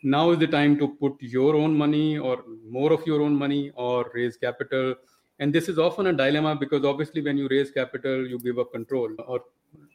now 0.04 0.32
is 0.32 0.40
the 0.40 0.48
time 0.48 0.78
to 0.78 0.90
put 1.00 1.16
your 1.20 1.56
own 1.56 1.76
money 1.76 2.18
or 2.18 2.44
more 2.70 2.94
of 2.94 3.06
your 3.06 3.22
own 3.22 3.36
money 3.36 3.72
or 3.76 4.12
raise 4.14 4.38
capital 4.38 4.94
and 5.40 5.54
this 5.54 5.68
is 5.68 5.80
often 5.80 6.08
a 6.08 6.14
dilemma 6.14 6.56
because 6.56 6.86
obviously 6.86 7.22
when 7.22 7.38
you 7.38 7.48
raise 7.50 7.72
capital 7.72 8.28
you 8.28 8.40
give 8.40 8.60
up 8.60 8.72
control 8.72 9.10
or 9.28 9.44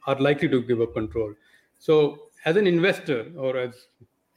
are 0.06 0.18
likely 0.20 0.48
to 0.48 0.60
give 0.62 0.80
up 0.80 0.92
control 0.92 1.32
so 1.78 2.18
as 2.44 2.56
an 2.56 2.66
investor 2.66 3.26
or 3.36 3.56
as 3.56 3.86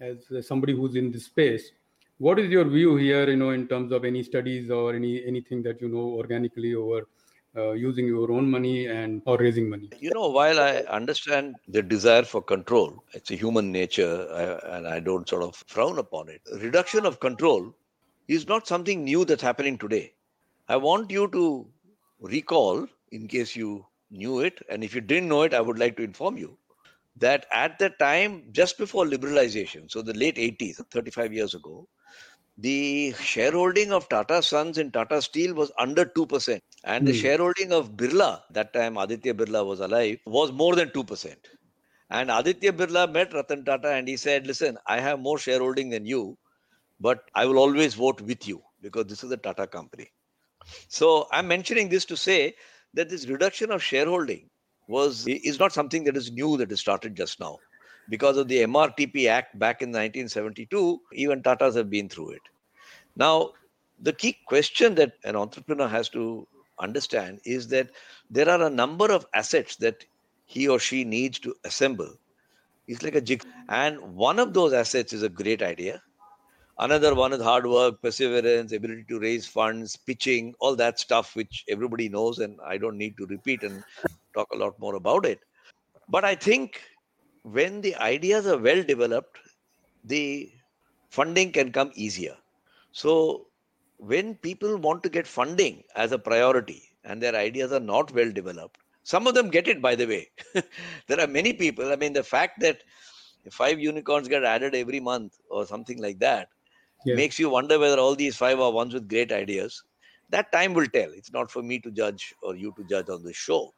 as 0.02 0.48
somebody 0.48 0.74
who's 0.76 0.96
in 0.96 1.12
this 1.12 1.26
space 1.26 1.72
what 2.18 2.40
is 2.40 2.50
your 2.50 2.66
view 2.66 2.96
here 2.96 3.30
you 3.30 3.36
know 3.36 3.52
in 3.52 3.68
terms 3.68 3.92
of 3.92 4.06
any 4.06 4.24
studies 4.24 4.70
or 4.70 4.94
any 4.94 5.26
anything 5.26 5.62
that 5.64 5.82
you 5.82 5.90
know 5.90 6.08
organically 6.22 6.74
over 6.76 7.08
uh, 7.58 7.72
using 7.72 8.06
your 8.06 8.32
own 8.32 8.50
money 8.50 8.88
and 8.88 9.22
or 9.26 9.38
raising 9.38 9.70
money? 9.70 9.90
You 10.00 10.12
know 10.14 10.30
while 10.30 10.60
i 10.60 10.72
understand 11.00 11.56
the 11.68 11.82
desire 11.82 12.24
for 12.24 12.42
control 12.42 13.04
it's 13.14 13.32
a 13.32 13.36
human 13.36 13.72
nature 13.72 14.28
I, 14.34 14.76
and 14.76 14.88
i 14.88 15.00
don't 15.00 15.28
sort 15.28 15.44
of 15.44 15.56
frown 15.68 16.00
upon 16.00 16.30
it. 16.30 16.42
Reduction 16.62 17.06
of 17.06 17.20
control 17.20 17.74
is 18.28 18.48
not 18.48 18.68
something 18.68 19.04
new 19.04 19.24
that's 19.24 19.42
happening 19.42 19.78
today. 19.78 20.14
I 20.68 20.78
want 20.78 21.12
you 21.12 21.28
to 21.30 21.68
recall 22.20 22.88
in 23.12 23.28
case 23.28 23.56
you 23.56 23.86
knew 24.10 24.40
it 24.40 24.62
and 24.70 24.84
if 24.84 24.96
you 24.96 25.02
didn't 25.02 25.30
know 25.30 25.42
it 25.42 25.54
i 25.54 25.60
would 25.60 25.80
like 25.80 25.98
to 25.98 26.04
inform 26.04 26.38
you 26.38 26.58
that 27.18 27.46
at 27.52 27.80
the 27.80 27.90
time, 27.90 28.46
just 28.52 28.78
before 28.78 29.06
liberalization, 29.06 29.90
so 29.92 30.02
the 30.02 30.14
late 30.14 30.38
80s, 30.38 30.82
35 30.92 31.34
years 31.34 31.54
ago, 31.54 31.88
the 32.58 33.14
shareholding 33.20 33.92
of 33.92 34.08
Tata 34.10 34.42
Sons 34.42 34.78
in 34.78 34.92
Tata 34.92 35.22
Steel 35.22 35.54
was 35.54 35.72
under 35.80 36.06
2%. 36.06 36.62
And 36.84 37.06
the 37.06 37.14
Hmm. 37.14 37.14
shareholding 37.14 37.72
of 37.74 37.92
Birla, 37.98 38.42
that 38.52 38.74
time 38.74 38.98
Aditya 38.98 39.34
Birla 39.34 39.66
was 39.66 39.80
alive, 39.80 40.18
was 40.26 40.52
more 40.52 40.76
than 40.76 40.92
2%. 40.92 41.48
And 42.10 42.32
Aditya 42.32 42.74
Birla 42.74 43.12
met 43.12 43.34
Ratan 43.34 43.66
Tata 43.66 43.90
and 43.90 44.08
he 44.08 44.18
said, 44.18 44.46
Listen, 44.48 44.78
I 44.88 45.00
have 45.00 45.20
more 45.20 45.38
shareholding 45.38 45.90
than 45.90 46.06
you, 46.06 46.38
but 47.00 47.20
I 47.36 47.46
will 47.46 47.58
always 47.60 47.94
vote 47.96 48.22
with 48.22 48.48
you 48.48 48.62
because 48.82 49.06
this 49.08 49.24
is 49.24 49.32
a 49.32 49.38
Tata 49.38 49.68
company. 49.68 50.12
So 50.90 51.28
I'm 51.32 51.48
mentioning 51.48 51.90
this 51.90 52.06
to 52.06 52.18
say 52.18 52.56
that 52.94 53.10
this 53.10 53.28
reduction 53.28 53.72
of 53.72 53.84
shareholding 53.84 54.50
was 54.88 55.26
is 55.28 55.60
not 55.60 55.74
something 55.74 56.04
that 56.06 56.18
is 56.18 56.32
new 56.32 56.58
that 56.58 56.72
is 56.72 56.80
started 56.80 57.16
just 57.16 57.40
now. 57.40 57.58
Because 58.10 58.38
of 58.38 58.48
the 58.48 58.60
MRTP 58.60 59.28
Act 59.28 59.58
back 59.58 59.82
in 59.82 59.90
1972, 59.90 61.02
even 61.14 61.42
Tatas 61.42 61.76
have 61.76 61.90
been 61.90 62.08
through 62.08 62.32
it. 62.32 62.42
Now, 63.16 63.52
the 64.00 64.14
key 64.14 64.38
question 64.46 64.96
that 64.96 65.14
an 65.24 65.36
entrepreneur 65.36 65.88
has 65.88 66.10
to 66.10 66.48
understand 66.80 67.40
is 67.46 67.68
that 67.70 67.90
there 68.30 68.50
are 68.50 68.64
a 68.64 68.70
number 68.70 69.12
of 69.12 69.26
assets 69.34 69.78
that 69.78 70.06
he 70.46 70.68
or 70.68 70.80
she 70.80 71.04
needs 71.04 71.40
to 71.40 71.56
assemble. 71.64 72.14
It's 72.88 73.02
like 73.02 73.16
a 73.16 73.22
jig, 73.22 73.44
and 73.70 74.00
one 74.16 74.38
of 74.38 74.54
those 74.54 74.74
assets 74.74 75.12
is 75.14 75.24
a 75.24 75.30
great 75.30 75.64
idea. 75.64 76.04
Another 76.78 77.16
one 77.16 77.32
is 77.32 77.42
hard 77.42 77.66
work, 77.66 78.02
perseverance, 78.02 78.74
ability 78.74 79.06
to 79.08 79.20
raise 79.20 79.48
funds, 79.48 79.96
pitching, 79.96 80.54
all 80.60 80.76
that 80.76 81.00
stuff 81.00 81.36
which 81.36 81.64
everybody 81.70 82.10
knows, 82.10 82.40
and 82.40 82.60
I 82.64 82.78
don't 82.78 82.98
need 82.98 83.18
to 83.18 83.26
repeat 83.26 83.64
and 83.64 83.84
talk 84.36 84.50
a 84.54 84.58
lot 84.58 84.80
more 84.80 84.96
about 84.96 85.26
it. 85.26 85.40
But 86.10 86.26
I 86.26 86.36
think 86.36 86.82
when 87.44 87.82
the 87.82 87.96
ideas 87.96 88.48
are 88.48 88.58
well 88.58 88.84
developed, 88.84 89.40
the 90.04 90.52
funding 91.10 91.52
can 91.52 91.72
come 91.72 91.92
easier. 91.96 92.36
So 92.92 93.48
when 93.98 94.36
people 94.36 94.78
want 94.78 95.04
to 95.04 95.10
get 95.10 95.28
funding 95.28 95.84
as 95.96 96.12
a 96.12 96.20
priority 96.20 96.84
and 97.06 97.22
their 97.22 97.36
ideas 97.36 97.72
are 97.74 97.80
not 97.80 98.14
well 98.14 98.32
developed, 98.32 98.80
some 99.04 99.28
of 99.28 99.36
them 99.36 99.50
get 99.50 99.68
it, 99.68 99.82
by 99.82 99.96
the 99.96 100.08
way. 100.08 100.30
there 101.08 101.20
are 101.22 101.28
many 101.28 101.54
people. 101.54 101.92
I 101.92 101.96
mean, 101.96 102.14
the 102.14 102.24
fact 102.24 102.60
that 102.62 102.84
five 103.52 103.80
unicorns 103.80 104.28
get 104.28 104.44
added 104.44 104.76
every 104.76 105.00
month 105.00 105.40
or 105.50 105.66
something 105.66 106.00
like 106.02 106.20
that 106.20 106.50
Yeah. 107.06 107.16
makes 107.16 107.40
you 107.40 107.50
wonder 107.50 107.80
whether 107.80 108.00
all 108.00 108.16
these 108.16 108.36
five 108.38 108.60
are 108.60 108.72
ones 108.72 108.94
with 108.94 109.10
great 109.10 109.32
ideas. 109.32 109.84
That 110.30 110.52
time 110.52 110.74
will 110.74 110.88
tell. 110.88 111.12
It's 111.14 111.32
not 111.34 111.52
for 111.52 111.64
me 111.64 111.80
to 111.82 111.92
judge 111.92 112.34
or 112.42 112.56
you 112.56 112.74
to 112.78 112.84
judge 112.86 113.10
on 113.10 113.24
this 113.24 113.36
show. 113.38 113.74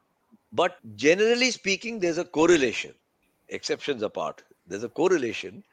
But 0.51 0.77
generally 0.95 1.51
speaking, 1.51 1.99
there's 1.99 2.17
a 2.17 2.25
correlation, 2.25 2.93
exceptions 3.49 4.01
apart. 4.01 4.43
There's 4.67 4.83
a 4.83 4.89
correlation 4.89 5.63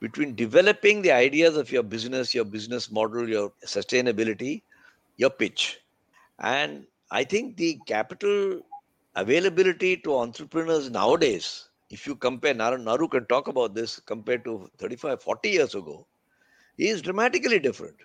between 0.00 0.34
developing 0.34 1.02
the 1.02 1.12
ideas 1.12 1.56
of 1.56 1.70
your 1.70 1.82
business, 1.82 2.34
your 2.34 2.44
business 2.44 2.90
model, 2.90 3.28
your 3.28 3.52
sustainability, 3.64 4.62
your 5.16 5.30
pitch. 5.30 5.80
And 6.38 6.86
I 7.10 7.24
think 7.24 7.56
the 7.56 7.80
capital 7.86 8.62
availability 9.14 9.96
to 9.98 10.16
entrepreneurs 10.16 10.90
nowadays, 10.90 11.68
if 11.90 12.06
you 12.06 12.16
compare, 12.16 12.54
Naru, 12.54 13.08
can 13.08 13.26
talk 13.26 13.48
about 13.48 13.74
this 13.74 14.00
compared 14.00 14.44
to 14.44 14.70
35, 14.78 15.22
40 15.22 15.50
years 15.50 15.74
ago, 15.74 16.06
is 16.78 17.02
dramatically 17.02 17.58
different. 17.58 17.96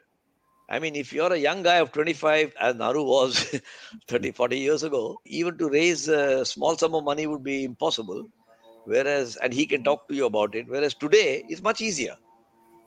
I 0.70 0.80
mean, 0.80 0.96
if 0.96 1.14
you're 1.14 1.32
a 1.34 1.38
young 1.38 1.64
guy 1.64 1.76
of 1.78 1.92
25, 1.92 2.54
as 2.60 2.76
Naru 2.76 3.04
was 3.04 3.60
30, 4.08 4.32
40 4.32 4.60
years 4.60 4.84
ago, 4.84 5.20
even 5.26 5.58
to 5.58 5.70
raise 5.70 6.08
a 6.08 6.46
small 6.46 6.78
sum 6.78 6.96
of 6.96 7.04
money 7.04 7.26
would 7.28 7.44
be 7.44 7.64
impossible. 7.64 8.30
Whereas, 8.86 9.36
and 9.38 9.54
he 9.54 9.66
can 9.66 9.84
talk 9.84 10.08
to 10.08 10.16
you 10.16 10.26
about 10.26 10.56
it. 10.56 10.68
Whereas 10.68 10.94
today 10.94 11.44
is 11.50 11.62
much 11.62 11.82
easier 11.82 12.16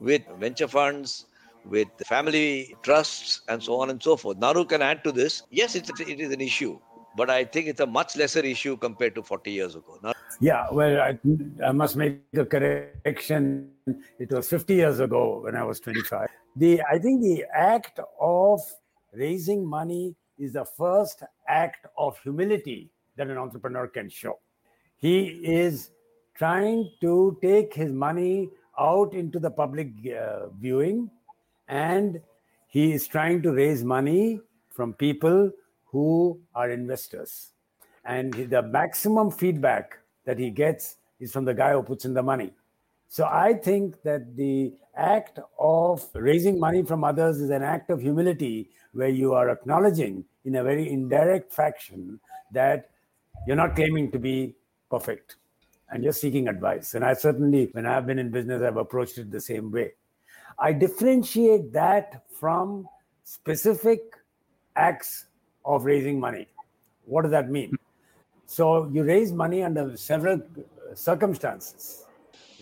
with 0.01 0.23
venture 0.39 0.69
funds, 0.69 1.27
with 1.65 1.89
family 2.07 2.75
trusts, 2.83 3.43
and 3.49 3.63
so 3.63 3.81
on 3.81 3.91
and 3.91 4.03
so 4.03 4.17
forth. 4.17 4.39
Naru 4.39 4.65
can 4.65 4.83
add 4.83 5.05
to 5.05 5.13
this. 5.13 5.43
Yes, 5.51 5.75
it's, 5.75 5.91
it 6.01 6.21
is 6.21 6.33
an 6.33 6.41
issue, 6.41 6.79
but 7.21 7.29
I 7.29 7.45
think 7.45 7.67
it's 7.67 7.81
a 7.81 7.87
much 7.87 8.17
lesser 8.17 8.41
issue 8.41 8.79
compared 8.79 9.15
to 9.17 9.23
40 9.23 9.53
years 9.53 9.75
ago. 9.75 9.99
Naru? 10.03 10.15
Yeah, 10.41 10.69
well, 10.73 11.03
I, 11.03 11.19
I 11.63 11.73
must 11.73 11.95
make 11.95 12.21
a 12.35 12.47
correction. 12.47 13.73
It 14.19 14.31
was 14.31 14.49
50 14.49 14.75
years 14.75 15.01
ago 15.01 15.41
when 15.45 15.55
I 15.55 15.63
was 15.63 15.81
25. 15.81 16.29
The 16.57 16.81
I 16.91 16.99
think 16.99 17.21
the 17.21 17.45
act 17.55 18.01
of 18.19 18.61
raising 19.13 19.67
money 19.67 20.15
is 20.39 20.55
the 20.55 20.65
first 20.65 21.23
act 21.47 21.87
of 21.99 22.19
humility 22.23 22.91
that 23.17 23.29
an 23.29 23.37
entrepreneur 23.37 23.87
can 23.87 24.09
show. 24.09 24.39
He 24.97 25.19
is 25.61 25.91
trying 26.35 26.91
to 27.03 27.39
take 27.43 27.75
his 27.75 27.93
money 27.93 28.49
out 28.79 29.13
into 29.13 29.39
the 29.39 29.51
public 29.51 29.89
uh, 30.09 30.49
viewing 30.59 31.11
and 31.69 32.23
he 32.69 32.93
is 32.93 33.07
trying 33.07 33.43
to 33.43 33.53
raise 33.53 33.85
money 33.85 34.41
from 34.71 34.95
people 34.95 35.51
who 35.91 36.41
are 36.55 36.71
investors. 36.71 37.51
And 38.05 38.33
the 38.33 38.63
maximum 38.63 39.31
feedback 39.31 39.99
that 40.25 40.39
he 40.39 40.51
gets 40.51 40.97
is 41.19 41.33
from 41.33 41.45
the 41.45 41.55
guy 41.55 41.73
who 41.73 41.83
puts 41.83 42.05
in 42.05 42.15
the 42.15 42.23
money. 42.23 42.53
So 43.09 43.25
I 43.25 43.55
think 43.55 44.03
that 44.03 44.37
the 44.37 44.73
act 44.97 45.41
of 45.59 46.07
raising 46.15 46.59
money 46.61 46.83
from 46.85 47.03
others 47.03 47.41
is 47.41 47.51
an 47.51 47.63
act 47.63 47.91
of 47.91 48.01
humility 48.01 48.71
where 48.93 49.09
you 49.09 49.35
are 49.35 49.51
acknowledging 49.51 50.25
in 50.45 50.57
a 50.57 50.63
very 50.63 50.91
indirect 50.91 51.53
fashion 51.53 52.21
that 52.53 52.91
you're 53.47 53.57
not 53.57 53.75
claiming 53.75 54.11
to 54.13 54.19
be 54.19 54.55
perfect 54.91 55.37
and 55.91 56.05
you're 56.05 56.13
seeking 56.13 56.49
advice. 56.49 56.95
And 56.95 57.05
I 57.05 57.15
certainly, 57.15 57.69
when 57.73 57.85
I've 57.85 58.07
been 58.07 58.19
in 58.19 58.31
business, 58.31 58.63
I've 58.63 58.77
approached 58.77 59.19
it 59.19 59.31
the 59.31 59.41
same 59.41 59.73
way. 59.73 59.93
I 60.59 60.73
differentiate 60.73 61.73
that 61.73 62.23
from 62.39 62.87
specific 63.25 64.01
acts 64.77 65.27
of 65.65 65.85
raising 65.85 66.19
money. 66.19 66.47
What 67.07 67.23
does 67.23 67.31
that 67.31 67.51
mean? 67.51 67.77
So 68.47 68.89
you 68.93 69.05
raise 69.05 69.33
money 69.33 69.63
under 69.63 69.97
several 69.97 70.43
circumstances. 70.95 72.05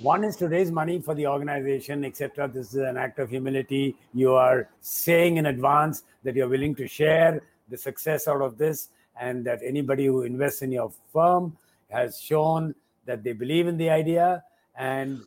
One 0.03 0.23
is 0.23 0.37
to 0.37 0.49
raise 0.49 0.71
money 0.71 1.01
for 1.01 1.15
the 1.15 1.27
organization, 1.27 2.05
etc. 2.05 2.49
This 2.49 2.69
is 2.75 2.81
an 2.81 2.97
act 2.97 3.19
of 3.19 3.31
humility. 3.31 3.97
You 4.15 4.35
are 4.35 4.69
saying 4.81 5.39
in 5.39 5.47
advance 5.47 6.05
that 6.23 6.37
you're 6.37 6.49
willing 6.49 6.75
to 6.77 6.87
share 6.87 7.43
the 7.69 7.77
success 7.77 8.29
out 8.29 8.41
of 8.41 8.59
this, 8.59 8.91
and 9.21 9.45
that 9.45 9.61
anybody 9.65 10.07
who 10.07 10.23
invests 10.23 10.63
in 10.63 10.73
your 10.73 10.93
firm 11.13 11.57
has 11.91 12.21
shown 12.21 12.75
that 13.07 13.25
they 13.25 13.33
believe 13.33 13.67
in 13.67 13.77
the 13.77 13.91
idea 13.91 14.43
and 14.77 15.21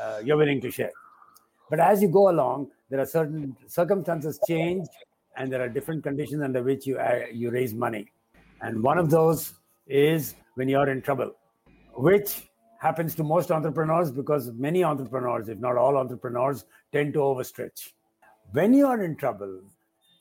uh, 0.00 0.20
you're 0.24 0.36
willing 0.36 0.60
to 0.60 0.70
share. 0.70 0.92
But 1.70 1.80
as 1.80 2.02
you 2.02 2.08
go 2.08 2.30
along, 2.30 2.70
there 2.90 3.00
are 3.00 3.06
certain 3.06 3.56
circumstances 3.66 4.40
change, 4.46 4.88
and 5.38 5.52
there 5.52 5.62
are 5.62 5.68
different 5.68 6.02
conditions 6.02 6.42
under 6.42 6.62
which 6.62 6.86
you 6.86 6.98
uh, 6.98 7.20
you 7.32 7.50
raise 7.50 7.72
money. 7.72 8.10
And 8.60 8.82
one 8.82 8.98
of 8.98 9.08
those 9.08 9.54
is 9.86 10.34
when 10.54 10.68
you're 10.68 10.90
in 10.90 11.00
trouble, 11.00 11.32
which 11.94 12.48
happens 12.80 13.14
to 13.14 13.24
most 13.24 13.50
entrepreneurs 13.50 14.10
because 14.10 14.50
many 14.52 14.84
entrepreneurs, 14.84 15.48
if 15.48 15.58
not 15.58 15.76
all 15.76 15.96
entrepreneurs, 15.96 16.64
tend 16.92 17.12
to 17.14 17.20
overstretch. 17.20 17.92
When 18.52 18.74
you 18.74 18.86
are 18.86 19.02
in 19.02 19.16
trouble, 19.16 19.60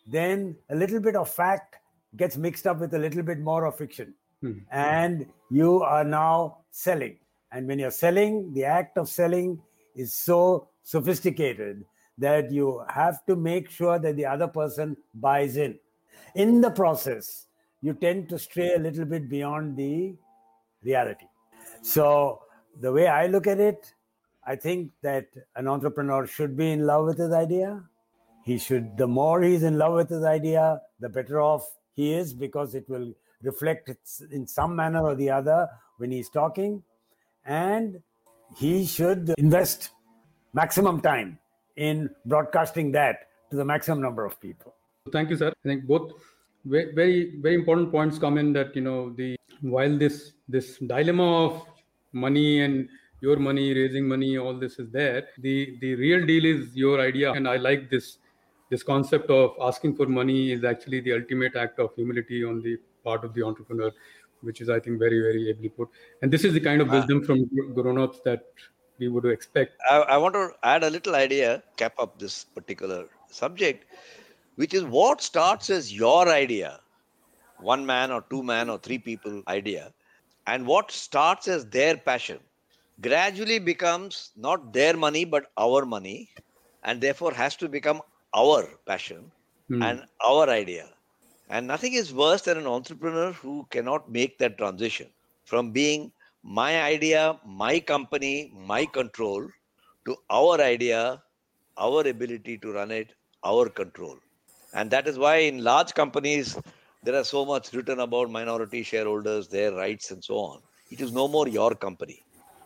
then 0.06 0.56
a 0.70 0.76
little 0.76 1.00
bit 1.00 1.16
of 1.16 1.30
fact 1.30 1.76
gets 2.16 2.38
mixed 2.38 2.68
up 2.68 2.80
with 2.80 2.94
a 2.94 3.00
little 3.00 3.24
bit 3.24 3.40
more 3.40 3.66
of 3.66 3.78
fiction. 3.78 4.14
Hmm. 4.42 4.60
And 4.72 5.26
you 5.50 5.82
are 5.82 6.04
now 6.04 6.60
selling. 6.72 7.18
And 7.52 7.68
when 7.68 7.80
you're 7.80 7.92
selling, 7.92 8.54
the 8.54 8.66
act 8.66 8.98
of 8.98 9.10
selling 9.10 9.60
is 9.96 10.14
so 10.14 10.70
sophisticated 10.84 11.86
that 12.18 12.52
you 12.52 12.84
have 12.90 13.26
to 13.26 13.36
make 13.36 13.70
sure 13.70 14.00
that 14.00 14.16
the 14.16 14.26
other 14.26 14.48
person 14.48 14.98
buys 15.14 15.58
in. 15.58 15.78
In 16.36 16.62
the 16.62 16.72
process, 16.72 17.48
you 17.82 17.94
tend 17.94 18.30
to 18.30 18.40
stray 18.40 18.74
a 18.74 18.80
little 18.80 19.06
bit 19.06 19.30
beyond 19.30 19.78
the 19.78 20.16
reality. 20.84 21.26
So, 21.82 22.42
the 22.80 22.92
way 22.92 23.08
I 23.08 23.28
look 23.28 23.48
at 23.48 23.60
it, 23.60 23.94
I 24.46 24.56
think 24.56 24.92
that 25.04 25.28
an 25.56 25.68
entrepreneur 25.68 26.26
should 26.26 26.56
be 26.56 26.72
in 26.72 26.86
love 26.86 27.06
with 27.06 27.18
his 27.18 27.32
idea. 27.32 27.84
He 28.46 28.58
should, 28.58 28.98
the 28.98 29.08
more 29.08 29.42
he's 29.42 29.64
in 29.64 29.78
love 29.78 29.94
with 29.94 30.10
his 30.10 30.24
idea, 30.24 30.82
the 31.00 31.10
better 31.10 31.42
off 31.42 31.68
he 31.94 32.14
is 32.14 32.34
because 32.34 32.76
it 32.76 32.88
will 32.88 33.14
reflect 33.42 33.92
in 34.32 34.48
some 34.48 34.76
manner 34.76 35.02
or 35.04 35.16
the 35.16 35.30
other 35.30 35.68
when 35.98 36.12
he's 36.12 36.30
talking. 36.30 36.84
And 37.46 38.02
he 38.56 38.86
should 38.86 39.34
invest 39.38 39.90
maximum 40.54 41.02
time 41.02 41.40
in 41.78 42.10
broadcasting 42.26 42.92
that 42.92 43.30
to 43.50 43.58
the 43.58 43.66
maximum 43.66 44.02
number 44.02 44.26
of 44.26 44.40
people. 44.42 44.76
Thank 45.12 45.30
you, 45.30 45.38
sir. 45.38 45.50
I 45.50 45.68
think 45.68 45.86
both 45.86 46.12
very 46.66 47.40
very 47.40 47.56
important 47.56 47.92
points 47.92 48.20
come 48.20 48.38
in 48.38 48.52
that 48.54 48.76
you 48.76 48.82
know 48.82 49.12
the 49.12 49.38
while 49.62 49.98
this 49.98 50.34
this 50.50 50.78
dilemma 50.80 51.46
of 51.46 51.66
money 52.12 52.62
and 52.62 52.90
your 53.22 53.38
money 53.38 53.74
raising 53.74 54.08
money 54.08 54.38
all 54.38 54.54
this 54.54 54.78
is 54.80 54.90
there 54.92 55.28
the 55.40 55.78
the 55.80 55.96
real 55.96 56.26
deal 56.26 56.46
is 56.46 56.76
your 56.76 57.00
idea 57.00 57.32
and 57.32 57.48
i 57.48 57.56
like 57.56 57.90
this 57.90 58.18
this 58.70 58.84
concept 58.84 59.30
of 59.30 59.56
asking 59.62 59.96
for 59.96 60.08
money 60.08 60.52
is 60.52 60.66
actually 60.66 61.00
the 61.00 61.14
ultimate 61.14 61.56
act 61.56 61.80
of 61.80 61.96
humility 61.96 62.44
on 62.44 62.62
the 62.62 62.78
part 63.04 63.24
of 63.24 63.34
the 63.34 63.42
entrepreneur 63.42 63.92
which 64.42 64.62
is, 64.62 64.70
I 64.70 64.80
think, 64.80 65.00
very, 65.00 65.20
very 65.20 65.50
ably 65.50 65.70
put. 65.70 65.90
And 66.22 66.32
this 66.32 66.44
is 66.44 66.54
the 66.54 66.60
kind 66.60 66.82
of 66.82 66.90
wisdom 66.90 67.24
from 67.24 67.50
grown-ups 67.74 68.20
that 68.26 68.44
we 69.00 69.08
would 69.08 69.26
expect. 69.26 69.80
I, 69.90 69.98
I 69.98 70.18
want 70.18 70.34
to 70.36 70.52
add 70.64 70.84
a 70.84 70.90
little 70.90 71.16
idea, 71.16 71.64
cap 71.78 71.94
up 72.00 72.20
this 72.20 72.44
particular 72.44 73.06
subject, 73.30 73.86
which 74.56 74.74
is 74.74 74.84
what 74.84 75.22
starts 75.22 75.70
as 75.70 75.94
your 75.94 76.30
idea, 76.30 76.80
one 77.60 77.86
man 77.86 78.12
or 78.12 78.24
two 78.30 78.44
man 78.44 78.70
or 78.70 78.78
three 78.78 78.98
people 78.98 79.44
idea, 79.48 79.94
and 80.48 80.66
what 80.66 80.92
starts 80.92 81.48
as 81.48 81.66
their 81.66 81.98
passion 81.98 82.40
gradually 83.02 83.60
becomes 83.60 84.32
not 84.36 84.74
their 84.74 84.98
money 84.98 85.24
but 85.26 85.52
our 85.58 85.86
money 85.86 86.30
and 86.84 87.00
therefore 87.00 87.32
has 87.32 87.56
to 87.56 87.70
become 87.70 88.02
our 88.34 88.68
passion 88.88 89.32
mm. 89.70 89.84
and 89.84 90.04
our 90.26 90.50
idea 90.50 90.90
and 91.50 91.68
nothing 91.68 91.94
is 91.94 92.14
worse 92.14 92.42
than 92.42 92.58
an 92.58 92.66
entrepreneur 92.66 93.32
who 93.34 93.68
cannot 93.70 94.10
make 94.12 94.38
that 94.40 94.58
transition 94.58 95.08
from 95.46 95.72
being 95.72 96.12
my 96.48 96.82
idea 96.82 97.38
my 97.46 97.78
company 97.78 98.54
my 98.66 98.86
control 98.86 99.46
to 100.06 100.16
our 100.30 100.62
idea 100.62 101.22
our 101.78 102.08
ability 102.08 102.58
to 102.58 102.72
run 102.72 102.90
it 102.90 103.12
our 103.44 103.68
control. 103.68 104.18
And 104.74 104.90
that 104.92 105.08
is 105.08 105.18
why 105.18 105.36
in 105.38 105.64
large 105.64 105.94
companies 105.94 106.58
there 107.04 107.16
are 107.16 107.26
so 107.26 107.46
much 107.46 107.74
written 107.74 108.00
about 108.00 108.32
minority 108.32 108.82
shareholders 108.82 109.50
their 109.50 109.74
rights 109.74 110.12
and 110.12 110.24
so 110.24 110.36
on. 110.36 110.62
It 110.90 111.02
is 111.02 111.12
no 111.12 111.28
more 111.28 111.50
your 111.50 111.76
company. 111.76 112.24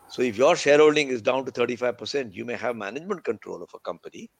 So 0.08 0.22
if 0.22 0.36
your 0.36 0.54
shareholding 0.54 1.08
is 1.08 1.20
down 1.20 1.44
to 1.44 1.52
35%, 1.52 2.32
you 2.32 2.44
may 2.44 2.54
have 2.54 2.76
management 2.76 3.24
control 3.24 3.62
of 3.62 3.70
a 3.74 3.80
company, 3.80 4.30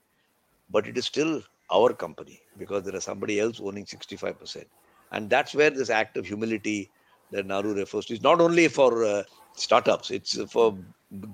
but 0.70 0.86
it 0.86 0.96
is 0.96 1.04
still 1.04 1.42
our 1.70 1.92
company 1.92 2.40
because 2.58 2.84
there 2.84 2.94
is 2.94 3.04
somebody 3.04 3.40
else 3.40 3.60
owning 3.60 3.86
65%. 3.86 4.64
And 5.10 5.28
that's 5.28 5.54
where 5.54 5.70
this 5.70 5.90
act 5.90 6.16
of 6.16 6.26
humility 6.26 6.90
that 7.32 7.46
Naru 7.46 7.74
refers 7.74 8.06
to 8.06 8.14
is 8.14 8.22
not 8.22 8.40
only 8.40 8.68
for 8.68 9.04
uh, 9.04 9.22
startups, 9.54 10.10
it's 10.10 10.40
for 10.50 10.78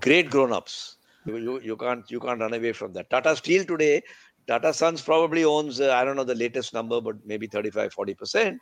great 0.00 0.30
grown-ups. 0.30 0.96
You, 1.26 1.60
you, 1.60 1.76
can't 1.76 2.10
you 2.10 2.20
can't 2.20 2.40
run 2.40 2.54
away 2.54 2.72
from 2.72 2.92
that. 2.94 3.10
Tata 3.10 3.36
Steel 3.36 3.64
today, 3.64 4.02
Tata 4.46 4.72
Sons 4.72 5.02
probably 5.02 5.44
owns 5.44 5.80
uh, 5.80 5.92
I 5.92 6.04
don't 6.04 6.16
know 6.16 6.24
the 6.24 6.34
latest 6.34 6.72
number, 6.72 7.00
but 7.00 7.16
maybe 7.26 7.46
35, 7.46 7.92
40 7.92 8.14
percent. 8.14 8.60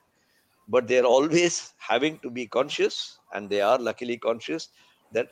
But 0.69 0.89
they're 0.89 1.05
always 1.05 1.75
having 1.79 2.19
to 2.21 2.31
be 2.31 2.47
conscious, 2.47 3.21
and 3.33 3.49
they 3.49 3.61
are 3.61 3.79
luckily 3.79 4.17
conscious 4.17 4.71
that 5.13 5.29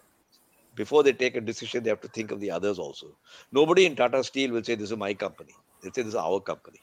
before 0.75 1.03
they 1.03 1.13
take 1.13 1.37
a 1.37 1.41
decision, 1.41 1.83
they 1.83 1.91
have 1.91 2.01
to 2.01 2.09
think 2.09 2.31
of 2.31 2.41
the 2.41 2.51
others 2.51 2.79
also. 2.79 3.17
Nobody 3.53 3.87
in 3.87 3.97
Tata 3.97 4.23
Steel 4.25 4.53
will 4.53 4.65
say, 4.65 4.75
This 4.75 4.91
is 4.91 4.97
my 4.97 5.15
company. 5.15 5.55
They'll 5.83 5.93
say, 5.93 6.03
This 6.03 6.11
is 6.11 6.15
our 6.17 6.41
company. 6.41 6.81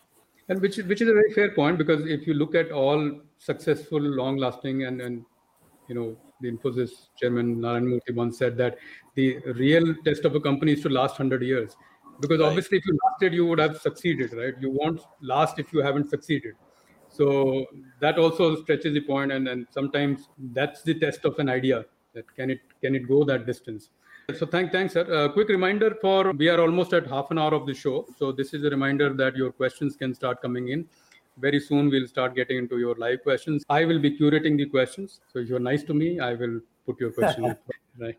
And 0.52 0.62
which, 0.62 0.76
which 0.80 1.02
is 1.02 1.08
a 1.08 1.14
very 1.14 1.32
fair 1.32 1.52
point 1.52 1.78
because 1.78 2.06
if 2.06 2.28
you 2.28 2.34
look 2.34 2.56
at 2.56 2.74
all 2.74 3.22
successful, 3.38 4.02
long 4.02 4.36
lasting, 4.36 4.84
and, 4.84 5.00
and 5.00 5.24
you 5.88 5.96
know, 5.96 6.18
the 6.42 6.52
Infosys 6.52 7.08
chairman 7.18 7.62
Narayan 7.62 7.86
Murthy 7.86 8.14
once 8.14 8.38
said 8.38 8.58
that 8.58 8.78
the 9.16 9.38
real 9.56 9.96
test 10.04 10.26
of 10.26 10.36
a 10.36 10.42
company 10.42 10.74
is 10.74 10.82
to 10.82 10.90
last 10.90 11.12
100 11.12 11.42
years. 11.42 11.78
Because 12.20 12.42
right. 12.42 12.48
obviously, 12.48 12.80
if 12.80 12.86
you 12.86 13.00
lasted, 13.06 13.34
you 13.34 13.46
would 13.46 13.60
have 13.60 13.78
succeeded, 13.80 14.34
right? 14.34 14.54
You 14.60 14.72
won't 14.72 15.00
last 15.22 15.58
if 15.58 15.72
you 15.72 15.82
haven't 15.82 16.10
succeeded. 16.10 16.56
So 17.08 17.66
that 18.02 18.20
also 18.20 18.62
stretches 18.62 18.94
the 18.94 19.02
point, 19.02 19.32
and, 19.32 19.48
and 19.48 19.66
sometimes 19.72 20.28
that's 20.52 20.82
the 20.82 21.00
test 21.00 21.24
of 21.24 21.40
an 21.40 21.48
idea 21.48 21.86
that 22.14 22.26
can 22.36 22.50
it 22.50 22.60
can 22.84 22.94
it 22.94 23.08
go 23.08 23.24
that 23.24 23.46
distance 23.46 23.90
so 24.34 24.46
thank, 24.46 24.72
thanks 24.72 24.94
sir. 24.94 25.06
Uh, 25.14 25.32
quick 25.32 25.50
reminder 25.50 25.96
for 26.02 26.32
we 26.34 26.48
are 26.50 26.60
almost 26.60 26.94
at 26.94 27.08
half 27.08 27.32
an 27.32 27.38
hour 27.38 27.54
of 27.54 27.66
the 27.66 27.74
show. 27.74 28.06
So 28.18 28.32
this 28.32 28.54
is 28.54 28.64
a 28.64 28.70
reminder 28.70 29.14
that 29.14 29.36
your 29.36 29.52
questions 29.52 29.96
can 29.96 30.14
start 30.14 30.42
coming 30.42 30.70
in. 30.70 30.88
Very 31.38 31.60
soon 31.60 31.90
we'll 31.90 32.08
start 32.08 32.36
getting 32.36 32.58
into 32.58 32.78
your 32.78 32.96
live 32.96 33.24
questions. 33.24 33.64
I 33.70 33.86
will 33.86 34.00
be 34.00 34.18
curating 34.18 34.58
the 34.58 34.66
questions. 34.66 35.22
So 35.32 35.40
if 35.40 35.50
you're 35.50 35.60
nice 35.60 35.84
to 35.84 35.94
me 35.94 36.20
i 36.20 36.34
will 36.34 36.60
put 36.86 37.00
your 37.00 37.12
question 37.12 37.56
right. 38.00 38.18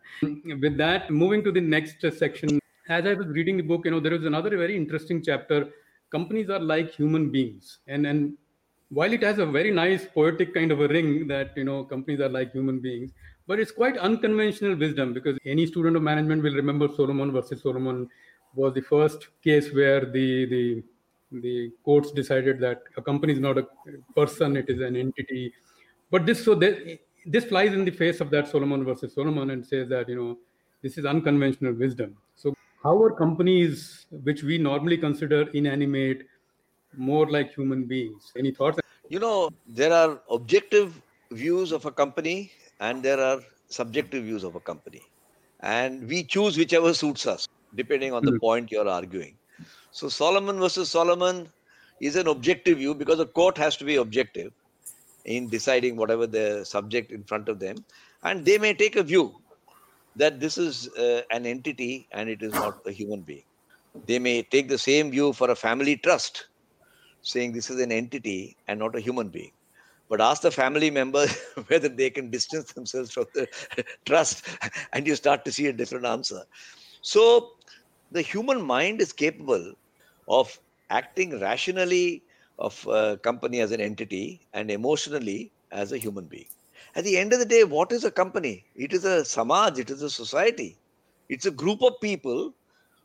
With 0.61 0.77
that 0.79 1.11
moving 1.11 1.45
to 1.45 1.53
the 1.53 1.61
next 1.61 2.01
section. 2.19 2.59
As 2.89 3.07
i 3.07 3.15
was 3.15 3.27
reading 3.29 3.57
the 3.57 3.63
book 3.63 3.85
you 3.85 3.91
know 3.91 4.01
there 4.01 4.15
is 4.15 4.25
another 4.25 4.57
very 4.57 4.77
interesting 4.77 5.23
chapter. 5.23 5.69
Companies 6.11 6.51
are 6.51 6.61
like 6.61 6.91
human 6.93 7.31
beings. 7.31 7.79
And 7.87 8.07
and 8.07 8.37
while 8.89 9.13
it 9.13 9.23
has 9.23 9.39
a 9.39 9.47
very 9.47 9.71
nice 9.71 10.05
poetic 10.05 10.53
kind 10.55 10.71
of 10.71 10.81
a 10.81 10.89
ring 10.89 11.27
that 11.27 11.57
you 11.57 11.65
know 11.65 11.83
companies 11.85 12.21
are 12.21 12.29
like 12.29 12.53
human 12.53 12.79
beings 12.79 13.13
but 13.53 13.61
it's 13.61 13.71
quite 13.71 13.99
unconventional 13.99 14.75
wisdom 14.75 15.13
because 15.13 15.39
any 15.45 15.67
student 15.67 15.95
of 15.95 16.03
management 16.03 16.43
will 16.43 16.55
remember 16.55 16.87
Solomon 16.97 17.33
versus 17.33 17.61
Solomon 17.61 18.09
was 18.55 18.73
the 18.73 18.81
first 18.81 19.27
case 19.45 19.67
where 19.79 20.07
the 20.15 20.47
the 20.53 20.83
the 21.45 21.57
courts 21.85 22.13
decided 22.13 22.61
that 22.61 22.81
a 22.97 23.03
company 23.03 23.35
is 23.35 23.43
not 23.47 23.59
a 23.59 23.67
person; 24.17 24.57
it 24.57 24.71
is 24.71 24.81
an 24.81 24.97
entity. 24.97 25.53
But 26.11 26.25
this 26.25 26.43
so 26.47 26.55
that, 26.63 26.99
this 27.27 27.45
flies 27.45 27.75
in 27.75 27.85
the 27.85 27.91
face 27.91 28.23
of 28.23 28.31
that 28.31 28.49
Solomon 28.49 28.87
versus 28.87 29.13
Solomon 29.13 29.51
and 29.51 29.67
says 29.67 29.87
that 29.91 30.09
you 30.09 30.17
know 30.23 30.39
this 30.81 30.97
is 30.97 31.05
unconventional 31.05 31.75
wisdom. 31.75 32.17
So 32.37 32.55
how 32.83 32.97
are 33.03 33.13
companies 33.21 34.07
which 34.31 34.43
we 34.43 34.57
normally 34.57 34.97
consider 34.97 35.43
inanimate 35.63 36.27
more 36.97 37.31
like 37.31 37.55
human 37.61 37.85
beings? 37.85 38.33
Any 38.35 38.53
thoughts? 38.53 38.81
You 39.11 39.21
know, 39.29 39.51
there 39.67 39.93
are 39.93 40.21
objective 40.31 41.03
views 41.31 41.73
of 41.73 41.85
a 41.85 41.91
company 42.03 42.53
and 42.87 43.03
there 43.03 43.21
are 43.21 43.41
subjective 43.69 44.25
views 44.25 44.45
of 44.45 44.57
a 44.57 44.61
company. 44.61 45.03
And 45.61 46.09
we 46.09 46.25
choose 46.25 46.57
whichever 46.59 46.93
suits 46.93 47.27
us, 47.27 47.49
depending 47.77 48.13
on 48.13 48.25
the 48.25 48.33
mm-hmm. 48.33 48.47
point 48.47 48.73
you're 48.73 48.89
arguing. 48.89 49.37
So 49.93 50.09
Solomon 50.09 50.59
versus 50.59 50.91
Solomon 50.91 51.49
is 52.01 52.17
an 52.17 52.27
objective 52.27 52.79
view 52.79 52.95
because 52.95 53.19
the 53.19 53.27
court 53.27 53.57
has 53.59 53.77
to 53.77 53.85
be 53.85 53.97
objective 53.97 54.53
in 55.25 55.49
deciding 55.49 55.97
whatever 55.97 56.27
the 56.27 56.65
subject 56.65 57.13
in 57.13 57.23
front 57.23 57.49
of 57.49 57.61
them. 57.61 57.77
And 58.25 58.45
they 58.45 58.59
may 58.59 58.75
take 58.75 58.97
a 58.97 59.05
view 59.05 59.33
that 60.17 60.41
this 60.41 60.59
is 60.59 60.89
uh, 60.95 61.23
an 61.31 61.47
entity 61.47 62.09
and 62.11 62.29
it 62.29 62.43
is 62.43 62.53
not 62.53 62.81
a 62.85 62.91
human 62.91 63.21
being. 63.21 63.45
They 64.07 64.19
may 64.19 64.43
take 64.43 64.69
the 64.69 64.79
same 64.79 65.13
view 65.13 65.33
for 65.33 65.51
a 65.51 65.55
family 65.55 65.97
trust, 65.97 66.47
saying 67.23 67.53
this 67.53 67.71
is 67.71 67.81
an 67.81 67.93
entity 67.93 68.57
and 68.67 68.81
not 68.81 68.97
a 68.97 69.01
human 69.01 69.29
being 69.29 69.53
but 70.13 70.21
ask 70.21 70.43
the 70.43 70.51
family 70.51 70.91
member 70.91 71.27
whether 71.69 71.89
they 71.89 72.11
can 72.11 72.31
distance 72.31 72.73
themselves 72.75 73.13
from 73.13 73.25
the 73.35 73.47
trust 74.07 74.47
and 74.93 75.07
you 75.07 75.17
start 75.17 75.43
to 75.47 75.53
see 75.53 75.69
a 75.69 75.73
different 75.73 76.05
answer. 76.05 76.43
So 77.01 77.53
the 78.11 78.21
human 78.21 78.61
mind 78.61 79.01
is 79.01 79.13
capable 79.13 79.73
of 80.29 80.59
acting 80.91 81.41
rationally 81.41 82.25
of 82.59 82.87
a 82.87 83.19
company 83.23 83.61
as 83.61 83.73
an 83.73 83.81
entity 83.81 84.47
and 84.53 84.71
emotionally 84.71 85.53
as 85.73 85.93
a 85.93 85.99
human 85.99 86.27
being. 86.27 86.51
At 86.95 87.05
the 87.05 87.17
end 87.17 87.33
of 87.33 87.39
the 87.39 87.47
day 87.47 87.65
what 87.65 87.91
is 87.91 88.05
a 88.05 88.11
company? 88.11 88.67
It 88.77 88.93
is 88.93 89.07
a 89.07 89.25
samaj 89.25 89.79
it 89.79 89.91
is 89.91 90.03
a 90.03 90.11
society. 90.11 90.79
It's 91.31 91.47
a 91.47 91.51
group 91.51 91.83
of 91.83 91.95
people 92.03 92.53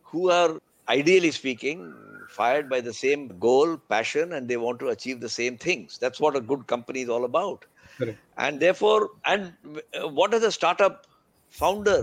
who 0.03 0.29
are 0.29 0.59
ideally 0.89 1.31
speaking, 1.31 1.93
fired 2.37 2.69
by 2.73 2.79
the 2.87 2.93
same 2.93 3.21
goal, 3.39 3.77
passion, 3.95 4.33
and 4.33 4.47
they 4.47 4.57
want 4.65 4.79
to 4.79 4.89
achieve 4.95 5.19
the 5.21 5.33
same 5.39 5.57
things. 5.57 5.97
That's 5.97 6.19
what 6.19 6.35
a 6.35 6.41
good 6.51 6.67
company 6.73 7.01
is 7.01 7.09
all 7.09 7.25
about. 7.25 7.65
Correct. 7.97 8.19
And 8.37 8.59
therefore, 8.59 9.09
and 9.25 9.53
what 10.19 10.31
does 10.31 10.43
a 10.43 10.51
startup 10.51 11.07
founder 11.49 11.99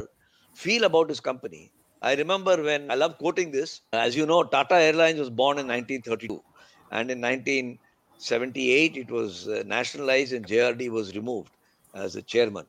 feel 0.64 0.85
about 0.85 1.09
his 1.09 1.20
company? 1.20 1.70
I 2.03 2.14
remember 2.16 2.62
when 2.62 2.90
I 2.90 2.97
love 2.97 3.16
quoting 3.18 3.51
this. 3.51 3.81
As 3.92 4.16
you 4.16 4.27
know, 4.27 4.42
Tata 4.42 4.75
Airlines 4.75 5.18
was 5.18 5.31
born 5.31 5.59
in 5.59 5.66
1932, 5.68 6.42
and 6.90 7.11
in 7.11 7.20
1978 7.20 8.97
it 8.97 9.11
was 9.11 9.49
uh, 9.49 9.62
nationalized, 9.66 10.33
and 10.33 10.47
JRD 10.47 10.90
was 10.90 11.14
removed 11.14 11.51
as 11.94 12.14
the 12.14 12.23
chairman. 12.23 12.66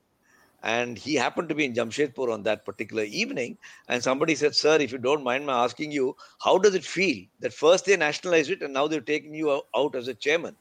And 0.65 0.97
he 0.97 1.15
happened 1.15 1.49
to 1.49 1.56
be 1.56 1.65
in 1.65 1.73
Jamshedpur 1.73 2.34
on 2.34 2.43
that 2.43 2.65
particular 2.65 3.04
evening. 3.06 3.58
And 3.88 4.04
somebody 4.04 4.36
said, 4.36 4.56
Sir, 4.56 4.78
if 4.80 4.91
you 4.91 4.97
don't 4.99 5.23
mind 5.23 5.45
my 5.45 5.63
asking 5.63 5.91
you, 5.93 6.17
how 6.41 6.58
does 6.58 6.75
it 6.75 6.84
feel 6.86 7.25
that 7.41 7.54
first 7.54 7.86
they 7.86 7.97
nationalized 7.97 8.51
it 8.51 8.63
and 8.63 8.73
now 8.73 8.88
they've 8.88 9.06
taken 9.06 9.34
you 9.34 9.62
out 9.75 9.95
as 9.95 10.10
a 10.10 10.15
chairman? 10.15 10.58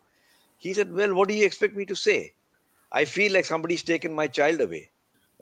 He 0.58 0.74
said, 0.74 0.92
Well, 0.92 1.14
what 1.14 1.28
do 1.28 1.34
you 1.34 1.46
expect 1.46 1.76
me 1.76 1.86
to 1.86 1.96
say? 1.96 2.34
I 2.92 3.04
feel 3.06 3.32
like 3.32 3.46
somebody's 3.46 3.82
taken 3.82 4.14
my 4.14 4.28
child 4.28 4.60
away. 4.60 4.90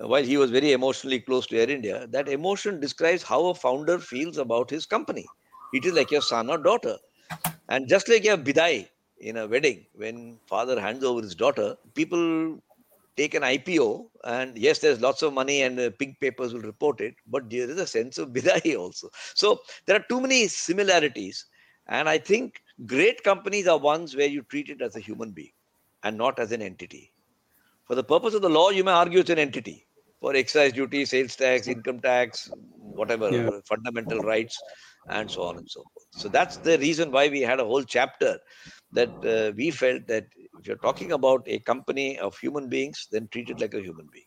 Uh, 0.02 0.08
while 0.08 0.24
he 0.24 0.38
was 0.38 0.50
very 0.50 0.72
emotionally 0.72 1.20
close 1.20 1.46
to 1.48 1.58
Air 1.58 1.70
India, 1.70 2.06
that 2.12 2.28
emotion 2.28 2.80
describes 2.80 3.22
how 3.22 3.46
a 3.48 3.54
founder 3.54 3.98
feels 3.98 4.38
about 4.38 4.70
his 4.70 4.86
company. 4.86 5.32
It 5.72 5.84
is 5.84 5.94
like 5.94 6.10
your 6.10 6.22
son 6.22 6.50
or 6.50 6.58
daughter. 6.58 6.96
And 7.68 7.88
just 7.88 8.08
like 8.08 8.24
your 8.24 8.38
bidai 8.38 8.88
in 9.18 9.38
a 9.38 9.46
wedding, 9.46 9.86
when 9.94 10.38
father 10.46 10.80
hands 10.80 11.04
over 11.04 11.22
his 11.22 11.34
daughter, 11.34 11.76
people 11.94 12.62
take 13.16 13.34
an 13.34 13.42
IPO, 13.42 14.08
and 14.24 14.56
yes, 14.56 14.78
there's 14.78 15.00
lots 15.00 15.22
of 15.22 15.32
money, 15.32 15.62
and 15.62 15.78
uh, 15.78 15.90
pink 15.98 16.18
papers 16.20 16.52
will 16.52 16.62
report 16.62 17.00
it, 17.00 17.14
but 17.26 17.50
there 17.50 17.68
is 17.68 17.78
a 17.78 17.86
sense 17.86 18.18
of 18.18 18.30
bidai 18.30 18.76
also. 18.78 19.08
So 19.34 19.60
there 19.86 19.96
are 19.96 20.04
too 20.08 20.20
many 20.20 20.48
similarities, 20.48 21.46
and 21.88 22.08
I 22.08 22.18
think 22.18 22.62
great 22.86 23.22
companies 23.22 23.68
are 23.68 23.78
ones 23.78 24.16
where 24.16 24.28
you 24.28 24.42
treat 24.42 24.68
it 24.68 24.82
as 24.82 24.96
a 24.96 25.00
human 25.00 25.30
being 25.30 25.52
and 26.02 26.16
not 26.16 26.38
as 26.38 26.52
an 26.52 26.62
entity. 26.62 27.12
For 27.86 27.94
the 27.94 28.04
purpose 28.04 28.34
of 28.34 28.42
the 28.42 28.50
law, 28.50 28.70
you 28.70 28.84
may 28.84 28.92
argue 28.92 29.20
it's 29.20 29.30
an 29.30 29.38
entity 29.38 29.86
for 30.20 30.34
excise 30.36 30.72
duty, 30.72 31.04
sales 31.04 31.36
tax, 31.36 31.66
income 31.66 32.00
tax, 32.00 32.50
whatever, 32.78 33.30
yeah. 33.30 33.50
fundamental 33.66 34.20
rights, 34.20 34.56
and 35.08 35.30
so 35.30 35.42
on 35.42 35.58
and 35.58 35.68
so 35.68 35.82
forth. 35.92 36.06
So 36.12 36.28
that's 36.28 36.56
the 36.58 36.78
reason 36.78 37.10
why 37.10 37.28
we 37.28 37.40
had 37.40 37.58
a 37.60 37.64
whole 37.64 37.82
chapter 37.82 38.38
that 38.92 39.10
uh, 39.24 39.52
we 39.56 39.70
felt 39.70 40.06
that 40.06 40.26
if 40.58 40.66
you're 40.66 40.76
talking 40.76 41.12
about 41.12 41.42
a 41.46 41.58
company 41.60 42.18
of 42.18 42.36
human 42.38 42.68
beings, 42.68 43.08
then 43.10 43.28
treat 43.28 43.50
it 43.50 43.60
like 43.60 43.74
a 43.74 43.80
human 43.80 44.08
being. 44.12 44.24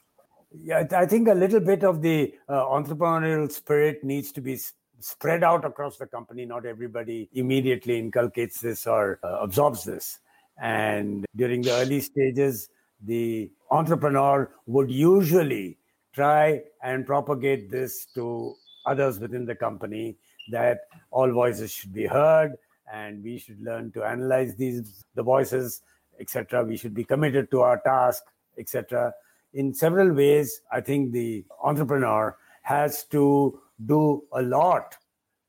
Yeah, 0.51 0.85
I 0.91 1.05
think 1.05 1.27
a 1.27 1.33
little 1.33 1.59
bit 1.59 1.83
of 1.83 2.01
the 2.01 2.33
uh, 2.47 2.65
entrepreneurial 2.65 3.51
spirit 3.51 4.03
needs 4.03 4.31
to 4.33 4.41
be 4.41 4.57
spread 4.99 5.43
out 5.43 5.65
across 5.65 5.97
the 5.97 6.07
company. 6.07 6.45
Not 6.45 6.65
everybody 6.65 7.29
immediately 7.33 7.99
inculcates 7.99 8.61
this 8.61 8.87
or 8.87 9.19
uh, 9.23 9.39
absorbs 9.41 9.83
this. 9.83 10.19
And 10.61 11.25
during 11.35 11.61
the 11.61 11.71
early 11.73 11.99
stages, 11.99 12.69
the 13.03 13.51
entrepreneur 13.71 14.49
would 14.65 14.89
usually 14.89 15.77
try 16.13 16.61
and 16.81 17.05
propagate 17.05 17.69
this 17.69 18.05
to 18.15 18.55
others 18.85 19.19
within 19.19 19.45
the 19.45 19.55
company 19.55 20.15
that 20.51 20.81
all 21.11 21.31
voices 21.31 21.71
should 21.71 21.93
be 21.93 22.05
heard 22.05 22.53
and 22.91 23.23
we 23.23 23.37
should 23.37 23.61
learn 23.61 23.91
to 23.91 24.03
analyze 24.03 24.55
these 24.55 25.03
the 25.15 25.23
voices 25.23 25.81
etc 26.19 26.63
we 26.63 26.77
should 26.77 26.93
be 26.93 27.03
committed 27.03 27.49
to 27.51 27.61
our 27.61 27.81
task 27.81 28.23
etc 28.57 29.13
in 29.53 29.73
several 29.73 30.13
ways 30.13 30.61
i 30.71 30.79
think 30.79 31.11
the 31.11 31.43
entrepreneur 31.63 32.37
has 32.61 33.03
to 33.05 33.59
do 33.85 34.23
a 34.33 34.41
lot 34.41 34.95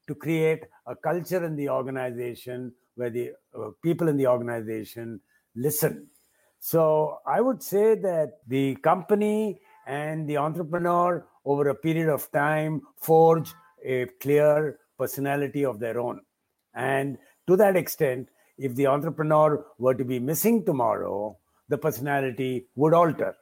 to 0.06 0.14
create 0.14 0.64
a 0.86 0.94
culture 0.94 1.44
in 1.44 1.56
the 1.56 1.68
organization 1.68 2.72
where 2.94 3.10
the 3.10 3.32
uh, 3.58 3.70
people 3.82 4.08
in 4.08 4.16
the 4.16 4.26
organization 4.26 5.20
listen. 5.54 6.06
So 6.58 7.18
i 7.26 7.40
would 7.40 7.62
say 7.62 7.94
that 7.94 8.38
the 8.46 8.76
company 8.76 9.60
and 9.86 10.28
the 10.28 10.36
entrepreneur 10.36 11.26
over 11.44 11.68
a 11.68 11.74
period 11.74 12.08
of 12.08 12.30
time 12.32 12.82
forge 12.96 13.52
a 13.84 14.06
clear 14.20 14.78
personality 14.98 15.64
of 15.64 15.78
their 15.78 16.00
own 16.00 16.20
and 16.76 17.18
to 17.48 17.56
that 17.56 17.76
extent, 17.76 18.28
if 18.58 18.74
the 18.74 18.86
entrepreneur 18.86 19.66
were 19.78 19.94
to 19.94 20.04
be 20.04 20.18
missing 20.18 20.64
tomorrow, 20.64 21.36
the 21.68 21.78
personality 21.78 22.66
would 22.76 22.94
alter. 22.94 23.34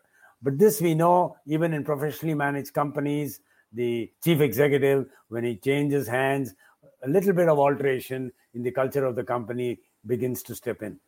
But 0.43 0.59
this 0.59 0.81
we 0.81 0.95
know 0.95 1.37
even 1.47 1.75
in 1.75 1.85
professionally 1.85 2.35
managed 2.35 2.73
companies, 2.73 3.41
the 3.73 4.11
chief 4.23 4.41
executive, 4.41 5.07
when 5.29 5.45
he 5.45 5.57
changes 5.57 6.07
hands, 6.07 6.55
a 7.03 7.09
little 7.09 7.33
bit 7.33 7.49
of 7.49 7.59
alteration 7.59 8.33
in 8.55 8.63
the 8.63 8.71
culture 8.71 9.05
of 9.05 9.17
the 9.17 9.25
company 9.25 9.81
begins 10.07 10.43
to 10.45 10.55
step 10.55 10.83
in. 10.83 10.99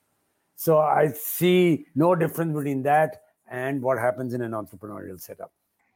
So 0.56 0.78
I 0.78 1.12
see 1.12 1.86
no 1.94 2.14
difference 2.14 2.54
between 2.54 2.82
that 2.84 3.22
and 3.48 3.82
what 3.82 3.98
happens 3.98 4.34
in 4.34 4.42
an 4.42 4.52
entrepreneurial 4.52 5.20
setup. 5.20 5.52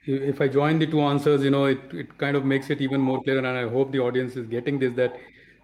If 0.06 0.40
I 0.40 0.48
join 0.48 0.78
the 0.78 0.86
two 0.86 1.00
answers, 1.00 1.42
you 1.42 1.50
know, 1.50 1.64
it, 1.64 1.80
it 1.92 2.18
kind 2.18 2.36
of 2.36 2.44
makes 2.44 2.70
it 2.70 2.80
even 2.80 3.00
more 3.00 3.22
clear, 3.22 3.38
and 3.38 3.46
I 3.46 3.68
hope 3.68 3.92
the 3.92 3.98
audience 3.98 4.36
is 4.36 4.46
getting 4.46 4.78
this 4.78 4.94
that 4.96 5.16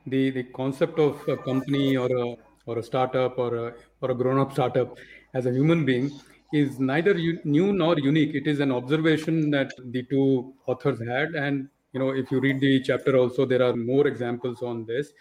the 0.06 0.30
the 0.30 0.44
concept 0.44 0.98
of 0.98 1.26
a 1.28 1.36
company 1.36 1.96
or 1.96 2.08
a 2.24 2.36
or 2.66 2.78
a 2.78 2.82
startup 2.82 3.38
or 3.38 3.54
a 3.56 3.74
or 4.00 4.10
a 4.10 4.14
grown 4.14 4.38
up 4.38 4.52
startup 4.52 4.96
as 5.34 5.46
a 5.46 5.52
human 5.52 5.84
being 5.84 6.10
is 6.52 6.78
neither 6.78 7.14
new 7.44 7.72
nor 7.72 7.98
unique. 7.98 8.34
It 8.34 8.46
is 8.46 8.60
an 8.60 8.70
observation 8.72 9.50
that 9.50 9.72
the 9.78 10.04
two 10.04 10.54
authors 10.66 11.00
had. 11.06 11.34
And 11.34 11.68
you 11.92 12.00
know 12.00 12.10
if 12.10 12.30
you 12.30 12.40
read 12.40 12.60
the 12.60 12.82
chapter 12.82 13.16
also 13.16 13.44
there 13.46 13.62
are 13.62 13.74
more 13.74 14.06
examples 14.06 14.62
on 14.62 14.86
this. 14.86 15.12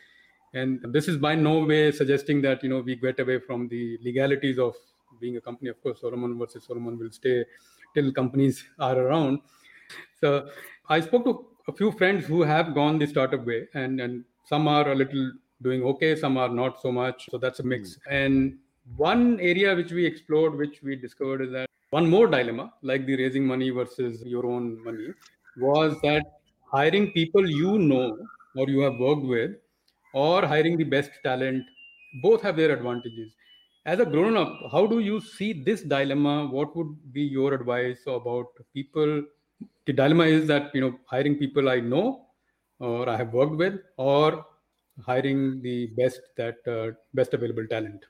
And 0.54 0.82
this 0.94 1.08
is 1.08 1.18
by 1.18 1.36
no 1.36 1.66
way 1.66 1.92
suggesting 1.92 2.42
that 2.44 2.64
you 2.64 2.70
know 2.70 2.80
we 2.80 2.96
get 2.96 3.20
away 3.20 3.40
from 3.40 3.68
the 3.68 3.98
legalities 4.02 4.60
of 4.60 4.76
being 5.20 5.38
a 5.38 5.42
company. 5.42 5.70
Of 5.70 5.82
course 5.82 6.02
solomon 6.02 6.38
versus 6.38 6.66
solomon 6.66 6.98
will 6.98 7.12
stay 7.12 7.46
till 7.94 8.12
companies 8.12 8.64
are 8.80 8.98
around. 8.98 9.40
So 10.20 10.50
i 10.90 11.00
spoke 11.00 11.26
to 11.26 11.34
a 11.68 11.74
few 11.74 11.92
friends 11.92 12.26
who 12.26 12.44
have 12.44 12.76
gone 12.76 13.00
the 13.00 13.08
startup 13.08 13.44
way 13.46 13.68
and 13.74 14.00
and 14.00 14.24
some 14.46 14.68
are 14.68 14.92
a 14.92 14.96
little 14.96 15.32
doing 15.62 15.84
okay 15.84 16.16
some 16.16 16.38
are 16.38 16.50
not 16.50 16.82
so 16.82 16.92
much. 16.92 17.28
So 17.32 17.38
that's 17.38 17.60
a 17.60 17.64
mix. 17.64 17.98
Mm. 17.98 18.22
and 18.22 18.58
one 18.98 19.40
area 19.40 19.76
which 19.76 19.92
we 19.92 20.06
explored 20.06 20.56
which 20.56 20.82
we 20.84 20.96
discovered 20.96 21.42
is 21.42 21.52
that 21.52 21.68
one 21.90 22.08
more 22.08 22.28
dilemma 22.28 22.72
like 22.84 23.06
the 23.06 23.16
raising 23.18 23.46
money 23.46 23.70
versus 23.72 24.22
your 24.24 24.46
own 24.46 24.84
money 24.84 25.08
was 25.58 25.96
that 26.02 26.24
hiring 26.72 27.12
people 27.12 27.50
you 27.50 27.80
know 27.80 28.18
or 28.56 28.68
you 28.70 28.80
have 28.82 29.00
worked 29.00 29.24
with 29.24 29.52
or 30.14 30.46
hiring 30.46 30.78
the 30.78 30.84
best 30.84 31.12
talent 31.24 31.64
both 32.22 32.42
have 32.42 32.56
their 32.56 32.72
advantages. 32.72 33.34
As 33.86 34.00
a 34.00 34.06
grown 34.06 34.38
up 34.38 34.54
how 34.72 34.86
do 34.86 35.00
you 35.00 35.20
see 35.20 35.52
this 35.64 35.82
dilemma? 35.82 36.48
What 36.48 36.76
would 36.76 36.92
be 37.12 37.22
your 37.22 37.54
advice 37.54 38.02
about 38.08 38.48
people? 38.74 39.24
The 39.86 39.94
dilemma 39.94 40.26
is 40.26 40.48
that 40.48 40.74
you 40.76 40.82
know 40.82 41.00
hiring 41.06 41.38
people 41.38 41.70
i 41.70 41.80
know 41.80 42.25
or 42.80 43.10
I 43.10 43.18
have 43.18 43.34
worked 43.34 43.56
with, 43.56 43.80
or 43.98 44.46
hiring 45.04 45.62
the 45.62 45.88
best 45.98 46.22
that 46.38 46.58
uh, 46.68 46.96
best 47.14 47.34
available 47.34 47.68
talent? 47.68 48.06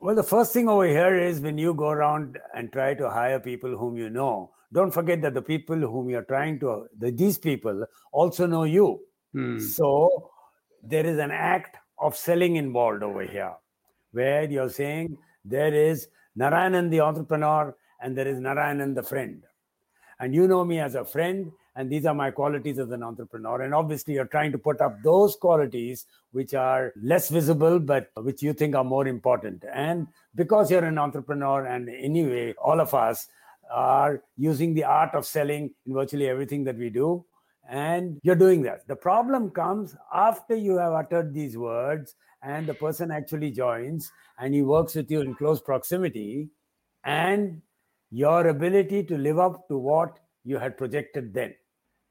Well, 0.00 0.14
the 0.14 0.22
first 0.22 0.52
thing 0.52 0.68
over 0.68 0.86
here 0.86 1.16
is 1.18 1.40
when 1.40 1.56
you 1.56 1.72
go 1.74 1.88
around 1.88 2.38
and 2.54 2.72
try 2.72 2.94
to 2.94 3.08
hire 3.08 3.40
people 3.40 3.76
whom 3.76 3.96
you 3.96 4.10
know, 4.10 4.50
don't 4.72 4.90
forget 4.90 5.22
that 5.22 5.34
the 5.34 5.42
people 5.42 5.76
whom 5.76 6.10
you're 6.10 6.24
trying 6.24 6.58
to, 6.60 6.86
the, 6.98 7.10
these 7.10 7.38
people 7.38 7.86
also 8.12 8.46
know 8.46 8.64
you. 8.64 9.00
Hmm. 9.32 9.58
So 9.58 10.30
there 10.82 11.06
is 11.06 11.18
an 11.18 11.30
act 11.30 11.76
of 11.98 12.16
selling 12.16 12.56
involved 12.56 13.02
over 13.02 13.22
here, 13.22 13.54
where 14.12 14.44
you're 14.44 14.68
saying 14.68 15.16
there 15.44 15.72
is 15.72 16.08
Narayanan 16.38 16.90
the 16.90 17.00
entrepreneur 17.00 17.74
and 18.02 18.18
there 18.18 18.28
is 18.28 18.38
Narayanan 18.38 18.94
the 18.94 19.02
friend. 19.02 19.44
And 20.18 20.34
you 20.34 20.46
know 20.48 20.64
me 20.64 20.80
as 20.80 20.96
a 20.96 21.04
friend, 21.04 21.50
and 21.76 21.90
these 21.90 22.06
are 22.06 22.14
my 22.14 22.30
qualities 22.30 22.78
as 22.78 22.90
an 22.90 23.02
entrepreneur. 23.02 23.62
And 23.62 23.74
obviously 23.74 24.14
you're 24.14 24.26
trying 24.26 24.52
to 24.52 24.58
put 24.58 24.80
up 24.80 25.02
those 25.02 25.36
qualities 25.36 26.06
which 26.30 26.54
are 26.54 26.92
less 27.00 27.28
visible 27.28 27.78
but 27.80 28.10
which 28.16 28.42
you 28.42 28.52
think 28.52 28.76
are 28.76 28.84
more 28.84 29.06
important. 29.08 29.64
And 29.72 30.06
because 30.34 30.70
you're 30.70 30.84
an 30.84 30.98
entrepreneur 30.98 31.66
and 31.66 31.88
anyway 31.88 32.54
all 32.62 32.80
of 32.80 32.94
us 32.94 33.26
are 33.72 34.22
using 34.36 34.74
the 34.74 34.84
art 34.84 35.14
of 35.14 35.26
selling 35.26 35.74
in 35.86 35.94
virtually 35.94 36.28
everything 36.28 36.64
that 36.64 36.76
we 36.76 36.90
do 36.90 37.24
and 37.68 38.20
you're 38.22 38.36
doing 38.36 38.62
that. 38.62 38.86
The 38.86 38.96
problem 38.96 39.50
comes 39.50 39.96
after 40.12 40.54
you 40.54 40.76
have 40.76 40.92
uttered 40.92 41.32
these 41.32 41.56
words 41.56 42.14
and 42.42 42.66
the 42.66 42.74
person 42.74 43.10
actually 43.10 43.50
joins 43.50 44.12
and 44.38 44.54
he 44.54 44.62
works 44.62 44.94
with 44.94 45.10
you 45.10 45.22
in 45.22 45.34
close 45.34 45.60
proximity 45.60 46.50
and 47.04 47.62
your 48.10 48.46
ability 48.46 49.02
to 49.04 49.18
live 49.18 49.38
up 49.38 49.66
to 49.68 49.78
what 49.78 50.20
you 50.44 50.58
had 50.58 50.76
projected 50.76 51.32
then 51.32 51.54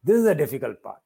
this 0.03 0.17
is 0.17 0.25
the 0.25 0.35
difficult 0.35 0.81
part. 0.81 1.01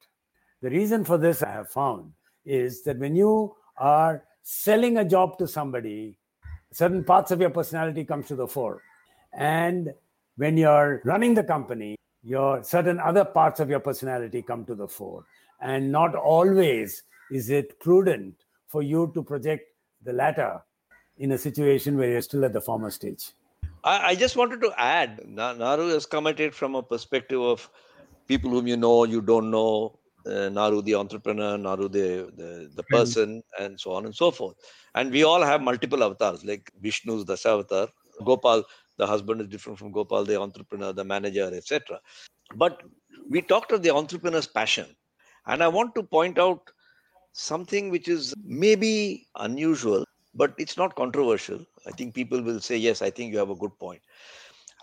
The 0.61 0.69
reason 0.69 1.03
for 1.03 1.17
this, 1.17 1.43
I 1.43 1.51
have 1.51 1.69
found, 1.69 2.13
is 2.45 2.83
that 2.83 2.97
when 2.97 3.15
you 3.15 3.55
are 3.77 4.23
selling 4.43 4.97
a 4.97 5.05
job 5.05 5.37
to 5.37 5.47
somebody, 5.47 6.17
certain 6.71 7.03
parts 7.03 7.31
of 7.31 7.39
your 7.39 7.49
personality 7.49 8.03
comes 8.03 8.27
to 8.27 8.35
the 8.35 8.47
fore. 8.47 8.81
And 9.33 9.93
when 10.37 10.57
you're 10.57 11.01
running 11.05 11.33
the 11.33 11.43
company, 11.43 11.95
your 12.23 12.63
certain 12.63 12.99
other 12.99 13.23
parts 13.23 13.59
of 13.59 13.69
your 13.69 13.79
personality 13.79 14.41
come 14.41 14.65
to 14.65 14.75
the 14.75 14.87
fore. 14.87 15.25
And 15.61 15.91
not 15.91 16.15
always 16.15 17.03
is 17.31 17.49
it 17.49 17.79
prudent 17.79 18.35
for 18.67 18.81
you 18.81 19.11
to 19.13 19.23
project 19.23 19.63
the 20.03 20.13
latter 20.13 20.61
in 21.17 21.31
a 21.31 21.37
situation 21.37 21.97
where 21.97 22.09
you're 22.09 22.21
still 22.21 22.45
at 22.45 22.53
the 22.53 22.61
former 22.61 22.89
stage. 22.89 23.31
I, 23.83 24.07
I 24.07 24.15
just 24.15 24.35
wanted 24.35 24.61
to 24.61 24.71
add, 24.77 25.21
Naru 25.27 25.89
has 25.89 26.05
commented 26.05 26.53
from 26.53 26.75
a 26.75 26.83
perspective 26.83 27.41
of 27.41 27.69
people 28.27 28.49
whom 28.51 28.67
you 28.67 28.77
know, 28.77 29.03
you 29.03 29.21
don't 29.21 29.49
know, 29.49 29.99
uh, 30.25 30.49
Naru 30.49 30.81
the 30.81 30.95
entrepreneur, 30.95 31.57
Naru 31.57 31.87
the, 31.87 32.31
the, 32.35 32.69
the 32.75 32.83
hmm. 32.89 32.95
person, 32.95 33.41
mm. 33.41 33.65
and 33.65 33.79
so 33.79 33.93
on 33.93 34.05
and 34.05 34.15
so 34.15 34.29
forth. 34.29 34.55
And 34.95 35.11
we 35.11 35.23
all 35.23 35.41
have 35.41 35.61
multiple 35.61 36.03
avatars, 36.03 36.43
like 36.43 36.71
Vishnu's 36.83 37.23
the 37.23 37.35
Dasavatar, 37.35 37.87
Gopal, 38.25 38.63
the 38.97 39.07
husband 39.07 39.41
is 39.41 39.47
different 39.47 39.79
from 39.79 39.91
Gopal, 39.91 40.25
the 40.25 40.39
entrepreneur, 40.39 40.91
the 40.91 41.03
manager, 41.03 41.49
etc. 41.53 41.99
But 42.55 42.81
we 43.29 43.41
talked 43.41 43.71
of 43.71 43.83
the 43.83 43.93
entrepreneur's 43.93 44.47
passion. 44.47 44.87
And 45.45 45.63
I 45.63 45.67
want 45.67 45.95
to 45.95 46.03
point 46.03 46.37
out 46.39 46.71
something 47.33 47.89
which 47.89 48.07
is 48.07 48.33
maybe 48.43 49.27
unusual, 49.35 50.03
but 50.33 50.53
it's 50.57 50.77
not 50.77 50.95
controversial. 50.95 51.65
I 51.85 51.91
think 51.91 52.15
people 52.15 52.41
will 52.41 52.59
say, 52.59 52.75
yes, 52.75 53.01
I 53.01 53.09
think 53.09 53.31
you 53.31 53.37
have 53.37 53.51
a 53.51 53.55
good 53.55 53.77
point. 53.79 54.01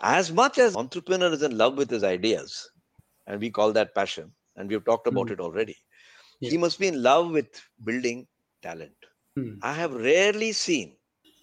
As 0.01 0.31
much 0.31 0.57
as 0.57 0.75
entrepreneur 0.75 1.31
is 1.31 1.43
in 1.43 1.57
love 1.57 1.77
with 1.77 1.89
his 1.89 2.03
ideas, 2.03 2.69
and 3.27 3.39
we 3.39 3.49
call 3.49 3.71
that 3.71 3.95
passion 3.95 4.31
and 4.55 4.69
we've 4.69 4.85
talked 4.85 5.07
about 5.07 5.27
mm. 5.27 5.31
it 5.31 5.39
already 5.39 5.77
yeah. 6.39 6.49
he 6.49 6.57
must 6.57 6.79
be 6.79 6.87
in 6.87 7.01
love 7.01 7.31
with 7.31 7.61
building 7.83 8.27
talent 8.61 9.09
mm. 9.37 9.57
i 9.61 9.73
have 9.73 9.93
rarely 9.93 10.51
seen 10.51 10.95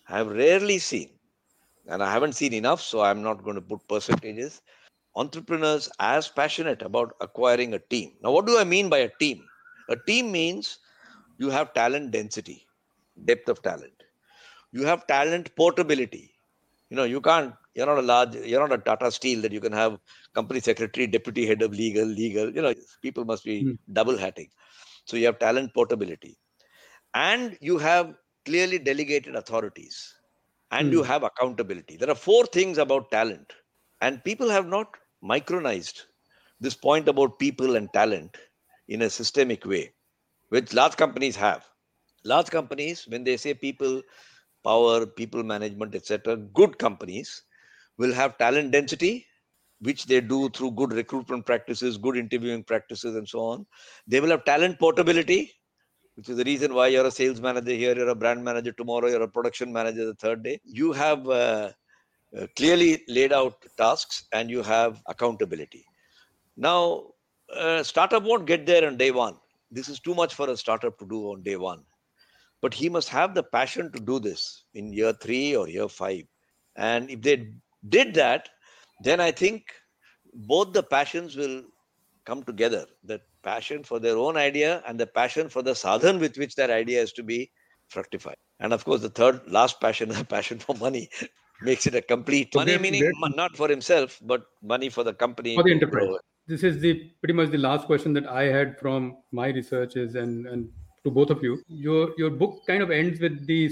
i 0.08 0.18
have 0.18 0.30
rarely 0.42 0.78
seen 0.78 1.10
and 1.88 2.02
i 2.02 2.12
haven't 2.12 2.34
seen 2.40 2.52
enough 2.52 2.80
so 2.80 3.00
i'm 3.00 3.22
not 3.22 3.42
going 3.44 3.56
to 3.56 3.66
put 3.72 3.86
percentages 3.88 4.60
entrepreneurs 5.16 5.88
as 6.00 6.28
passionate 6.28 6.82
about 6.82 7.14
acquiring 7.20 7.74
a 7.74 7.78
team 7.94 8.12
now 8.22 8.30
what 8.30 8.46
do 8.46 8.58
i 8.58 8.64
mean 8.64 8.88
by 8.88 8.98
a 8.98 9.10
team 9.22 9.44
a 9.88 9.96
team 9.96 10.30
means 10.32 10.78
you 11.38 11.50
have 11.50 11.74
talent 11.74 12.10
density 12.10 12.66
depth 13.30 13.48
of 13.48 13.62
talent 13.62 14.04
you 14.72 14.84
have 14.90 15.06
talent 15.06 15.54
portability 15.56 16.24
you 16.90 16.96
know 16.96 17.04
you 17.04 17.20
can't 17.20 17.54
you're 17.74 17.86
not 17.86 17.98
a 17.98 18.02
large, 18.02 18.34
you're 18.34 18.66
not 18.66 18.78
a 18.78 18.82
Tata 18.82 19.10
Steel 19.10 19.40
that 19.42 19.52
you 19.52 19.60
can 19.60 19.72
have 19.72 19.98
company 20.34 20.60
secretary, 20.60 21.06
deputy 21.06 21.46
head 21.46 21.62
of 21.62 21.72
legal, 21.72 22.06
legal. 22.06 22.52
You 22.52 22.62
know, 22.62 22.74
people 23.00 23.24
must 23.24 23.44
be 23.44 23.64
mm. 23.64 23.78
double 23.92 24.16
hatting. 24.16 24.48
So 25.06 25.16
you 25.16 25.26
have 25.26 25.38
talent 25.38 25.74
portability, 25.74 26.38
and 27.14 27.56
you 27.60 27.78
have 27.78 28.14
clearly 28.44 28.78
delegated 28.78 29.36
authorities 29.36 30.14
and 30.72 30.88
mm. 30.88 30.92
you 30.92 31.00
hmm. 31.02 31.06
have 31.06 31.22
accountability. 31.22 31.96
There 31.96 32.10
are 32.10 32.14
four 32.16 32.46
things 32.46 32.78
about 32.78 33.10
talent, 33.10 33.52
and 34.00 34.24
people 34.24 34.48
have 34.48 34.66
not 34.66 34.96
micronized 35.22 36.02
this 36.60 36.74
point 36.74 37.08
about 37.08 37.38
people 37.38 37.76
and 37.76 37.92
talent 37.92 38.36
in 38.88 39.02
a 39.02 39.10
systemic 39.10 39.64
way, 39.64 39.92
which 40.48 40.72
large 40.72 40.96
companies 40.96 41.36
have. 41.36 41.66
Large 42.24 42.50
companies, 42.50 43.06
when 43.08 43.24
they 43.24 43.36
say 43.36 43.52
people, 43.52 44.02
power, 44.64 45.06
people 45.06 45.42
management, 45.42 45.94
etc., 45.94 46.36
good 46.36 46.78
companies 46.78 47.42
will 47.98 48.12
have 48.12 48.38
talent 48.38 48.70
density, 48.72 49.26
which 49.80 50.06
they 50.06 50.20
do 50.20 50.48
through 50.50 50.72
good 50.72 50.92
recruitment 50.92 51.44
practices, 51.44 51.98
good 51.98 52.16
interviewing 52.16 52.62
practices, 52.64 53.16
and 53.16 53.28
so 53.28 53.40
on. 53.40 53.66
They 54.06 54.20
will 54.20 54.30
have 54.30 54.44
talent 54.44 54.78
portability, 54.78 55.52
which 56.14 56.28
is 56.28 56.36
the 56.36 56.44
reason 56.44 56.74
why 56.74 56.88
you're 56.88 57.06
a 57.06 57.10
sales 57.10 57.40
manager 57.40 57.72
here, 57.72 57.96
you're 57.96 58.08
a 58.08 58.14
brand 58.14 58.44
manager 58.44 58.72
tomorrow, 58.72 59.08
you're 59.08 59.22
a 59.22 59.28
production 59.28 59.72
manager 59.72 60.04
the 60.06 60.14
third 60.14 60.42
day. 60.42 60.60
You 60.64 60.92
have 60.92 61.28
uh, 61.28 61.72
uh, 62.38 62.46
clearly 62.56 63.02
laid 63.08 63.32
out 63.32 63.64
tasks 63.76 64.24
and 64.32 64.50
you 64.50 64.62
have 64.62 65.02
accountability. 65.06 65.84
Now, 66.56 67.08
a 67.54 67.84
startup 67.84 68.22
won't 68.22 68.46
get 68.46 68.66
there 68.66 68.86
on 68.86 68.96
day 68.96 69.10
one. 69.10 69.36
This 69.70 69.88
is 69.88 70.00
too 70.00 70.14
much 70.14 70.34
for 70.34 70.48
a 70.48 70.56
startup 70.56 70.98
to 70.98 71.06
do 71.06 71.32
on 71.32 71.42
day 71.42 71.56
one. 71.56 71.82
But 72.60 72.72
he 72.72 72.88
must 72.88 73.08
have 73.08 73.34
the 73.34 73.42
passion 73.42 73.90
to 73.92 74.00
do 74.00 74.20
this 74.20 74.64
in 74.74 74.92
year 74.92 75.12
three 75.12 75.56
or 75.56 75.68
year 75.68 75.88
five. 75.88 76.22
And 76.76 77.10
if 77.10 77.20
they 77.20 77.52
did 77.88 78.14
that, 78.14 78.48
then 79.02 79.20
I 79.20 79.30
think 79.30 79.64
both 80.34 80.72
the 80.72 80.82
passions 80.82 81.36
will 81.36 81.62
come 82.24 82.42
together. 82.42 82.86
the 83.04 83.20
passion 83.42 83.82
for 83.82 83.98
their 83.98 84.16
own 84.16 84.36
idea 84.36 84.82
and 84.86 84.98
the 84.98 85.06
passion 85.06 85.48
for 85.48 85.62
the 85.62 85.72
sadhan 85.72 86.20
with 86.20 86.36
which 86.38 86.54
that 86.54 86.70
idea 86.70 87.00
is 87.02 87.12
to 87.12 87.22
be 87.22 87.50
fructified. 87.88 88.36
And 88.60 88.72
of 88.72 88.84
course, 88.84 89.00
the 89.02 89.10
third, 89.10 89.40
last 89.50 89.80
passion, 89.80 90.08
the 90.20 90.24
passion 90.24 90.58
for 90.58 90.74
money, 90.76 91.08
makes 91.60 91.86
it 91.86 91.94
a 91.94 92.02
complete 92.02 92.54
money 92.54 92.78
meaning 92.78 93.10
not 93.36 93.56
for 93.56 93.68
himself, 93.68 94.18
but 94.22 94.44
money 94.62 94.88
for 94.88 95.04
the 95.04 95.14
company. 95.14 95.56
For 95.56 95.64
the 95.64 95.72
enterprise. 95.72 96.08
This 96.46 96.64
is 96.64 96.80
the 96.80 97.10
pretty 97.20 97.34
much 97.34 97.50
the 97.50 97.58
last 97.58 97.86
question 97.86 98.12
that 98.14 98.26
I 98.26 98.44
had 98.44 98.78
from 98.78 99.16
my 99.30 99.48
researches 99.48 100.16
and, 100.16 100.46
and 100.46 100.68
to 101.04 101.10
both 101.10 101.30
of 101.30 101.42
you. 101.42 101.62
Your 101.68 102.10
your 102.18 102.30
book 102.30 102.60
kind 102.66 102.82
of 102.82 102.90
ends 102.90 103.20
with 103.20 103.46
the 103.46 103.70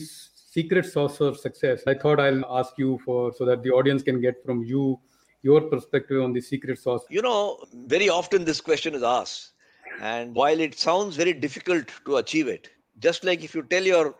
secret 0.50 0.84
sauce 0.84 1.20
of 1.20 1.38
success. 1.38 1.82
I 1.86 1.94
thought 1.94 2.18
I'll 2.18 2.44
ask 2.58 2.72
you 2.76 2.98
for 3.04 3.32
so 3.32 3.44
that 3.44 3.62
the 3.62 3.70
audience 3.70 4.02
can 4.02 4.20
get 4.20 4.44
from 4.44 4.64
you 4.64 4.98
your 5.42 5.60
perspective 5.62 6.22
on 6.22 6.32
the 6.32 6.40
secret 6.40 6.78
sauce. 6.78 7.04
You 7.08 7.22
know, 7.22 7.58
very 7.72 8.08
often 8.08 8.44
this 8.44 8.60
question 8.60 8.94
is 8.94 9.02
asked 9.02 9.52
and 10.00 10.34
while 10.34 10.60
it 10.60 10.78
sounds 10.78 11.16
very 11.16 11.32
difficult 11.32 11.90
to 12.06 12.16
achieve 12.16 12.48
it, 12.48 12.68
just 12.98 13.24
like 13.24 13.44
if 13.44 13.54
you 13.54 13.62
tell 13.62 13.82
your 13.82 14.16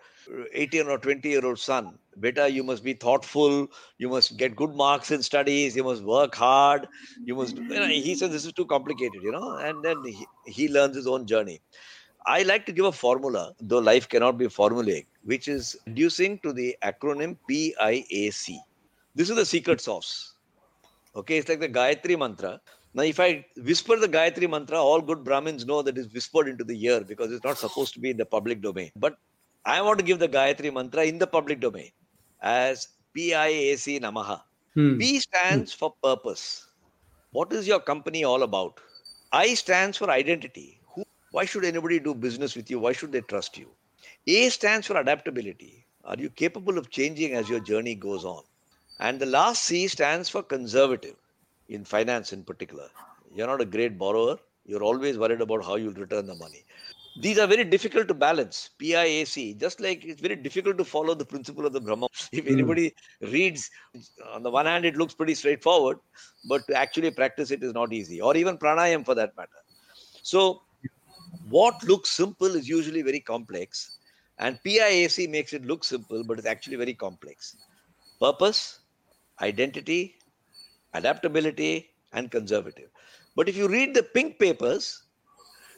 18 0.53 0.87
or 0.87 0.99
20 0.99 1.29
year 1.29 1.45
old 1.45 1.59
son, 1.59 1.99
beta, 2.19 2.51
you 2.51 2.63
must 2.63 2.85
be 2.85 2.95
thoughtful, 2.95 3.67
you 3.99 4.09
must 4.09 4.37
get 4.37 4.57
good 4.57 4.75
marks 4.75 5.11
in 5.11 5.23
studies, 5.23 5.77
you 5.77 5.85
must 5.85 6.03
work 6.03 6.35
hard, 6.35 6.87
you 7.25 7.35
must, 7.35 7.57
you 7.57 7.69
know, 7.69 7.87
he 7.87 8.15
says 8.15 8.31
this 8.31 8.47
is 8.47 8.53
too 8.53 8.67
complicated, 8.67 9.21
you 9.23 9.33
know, 9.33 9.57
and 9.57 9.85
then 9.85 10.03
he, 10.05 10.27
he 10.47 10.69
learns 10.69 10.97
his 10.97 11.07
own 11.07 11.27
journey. 11.27 11.61
I 12.27 12.43
like 12.43 12.67
to 12.67 12.73
give 12.73 12.85
a 12.85 12.93
formula, 12.93 13.55
though 13.61 13.79
life 13.79 14.09
cannot 14.09 14.39
be 14.39 14.47
formulaic, 14.47 15.07
which 15.25 15.49
is 15.49 15.77
reducing 15.87 16.39
to 16.41 16.53
the 16.53 16.77
acronym 16.83 17.37
PIAC. 17.49 18.59
This 19.15 19.31
is 19.31 19.37
the 19.37 19.47
secret 19.47 19.81
sauce. 19.81 20.35
Okay, 21.17 21.39
it's 21.39 21.49
like 21.49 21.61
the 21.61 21.69
Gayatri 21.69 22.19
mantra. 22.19 22.61
Now, 22.93 23.03
if 23.05 23.21
I 23.21 23.45
whisper 23.57 23.97
the 23.97 24.09
Gayatri 24.09 24.51
mantra, 24.51 24.79
all 24.79 25.01
good 25.01 25.25
Brahmins 25.25 25.65
know 25.65 25.83
that 25.83 25.97
it's 25.97 26.13
whispered 26.13 26.49
into 26.49 26.65
the 26.65 26.85
ear 26.85 27.01
because 27.01 27.33
it's 27.33 27.45
not 27.45 27.59
supposed 27.59 27.95
to 27.95 28.01
be 28.01 28.11
in 28.11 28.17
the 28.17 28.27
public 28.27 28.61
domain. 28.61 28.91
But 28.97 29.17
I 29.65 29.81
want 29.83 29.99
to 29.99 30.05
give 30.05 30.19
the 30.19 30.29
Gayatri 30.29 30.73
mantra 30.73 31.05
in 31.05 31.19
the 31.19 31.27
public 31.27 31.61
domain 31.61 31.91
as 32.43 32.89
PIAC 33.17 34.01
Namaha. 34.01 34.43
Hmm. 34.75 34.99
P 34.99 35.21
stands 35.21 35.73
hmm. 35.73 35.79
for 35.79 35.95
purpose. 36.03 36.67
What 37.33 37.53
is 37.53 37.67
your 37.67 37.81
company 37.81 38.25
all 38.25 38.43
about? 38.43 38.81
I 39.33 39.55
stands 39.55 39.97
for 39.97 40.11
identity. 40.11 40.80
Why 41.31 41.45
should 41.45 41.65
anybody 41.65 42.01
do 42.01 42.15
business 42.15 42.57
with 42.57 42.71
you? 42.71 42.79
Why 42.81 42.93
should 42.93 43.13
they 43.13 43.21
trust 43.21 43.57
you? 43.57 43.69
A 44.27 44.49
stands 44.49 44.87
for 44.87 44.97
adaptability. 44.97 45.87
Are 46.05 46.17
you 46.17 46.29
capable 46.31 46.77
of 46.77 46.91
changing 46.91 47.35
as 47.35 47.49
your 47.49 47.61
journey 47.61 47.95
goes 47.95 48.25
on? 48.25 48.43
And 48.99 49.21
the 49.21 49.27
last 49.27 49.65
C 49.65 49.87
stands 49.89 50.29
for 50.29 50.43
conservative 50.43 51.17
in 51.69 51.85
finance 51.85 52.33
in 52.33 52.43
particular. 52.43 52.89
You're 53.33 53.47
not 53.47 53.61
a 53.61 53.65
great 53.65 53.97
borrower. 53.97 54.39
You're 54.67 54.83
always 54.83 55.19
worried 55.19 55.41
about 55.41 55.65
how 55.65 55.77
you'll 55.77 55.95
return 55.95 56.27
the 56.27 56.35
money. 56.35 56.65
These 57.21 57.39
are 57.39 57.47
very 57.47 57.65
difficult 57.65 58.09
to 58.09 58.15
balance. 58.15 58.71
PIAC, 58.79 59.59
just 59.59 59.81
like 59.81 60.05
it's 60.05 60.21
very 60.21 60.37
difficult 60.37 60.79
to 60.79 60.85
follow 60.85 61.15
the 61.15 61.25
principle 61.25 61.67
of 61.67 61.73
the 61.73 61.81
Brahma. 61.81 62.09
If 62.33 62.47
hmm. 62.47 62.53
anybody 62.53 62.95
mm. 63.23 63.33
reads, 63.33 63.71
on 64.33 64.43
the 64.43 64.51
one 64.51 64.67
hand, 64.67 64.85
it 64.85 64.97
looks 64.97 65.15
pretty 65.15 65.35
straightforward, 65.35 65.99
but 66.49 66.67
to 66.69 66.75
actually 66.75 67.11
practice 67.11 67.51
it 67.51 67.63
is 67.63 67.75
not 67.75 67.93
easy, 67.93 68.21
or 68.21 68.37
even 68.37 68.59
pranayam 68.59 69.05
for 69.05 69.15
that 69.17 69.37
matter. 69.37 69.61
So, 70.23 70.63
what 71.49 71.83
looks 71.85 72.11
simple 72.11 72.55
is 72.57 72.69
usually 72.69 73.03
very 73.03 73.21
complex, 73.21 73.99
and 74.39 74.59
PIAC 74.65 75.29
makes 75.29 75.53
it 75.53 75.65
look 75.65 75.85
simple, 75.85 76.25
but 76.25 76.39
it's 76.39 76.47
actually 76.47 76.77
very 76.77 76.95
complex. 76.95 77.57
Purpose, 78.21 78.81
identity, 79.41 80.17
adaptability, 80.95 81.91
and 82.13 82.31
conservative. 82.31 82.89
But 83.37 83.49
if 83.49 83.57
you 83.57 83.69
read 83.69 83.95
the 83.95 84.03
pink 84.03 84.39
papers, 84.39 85.03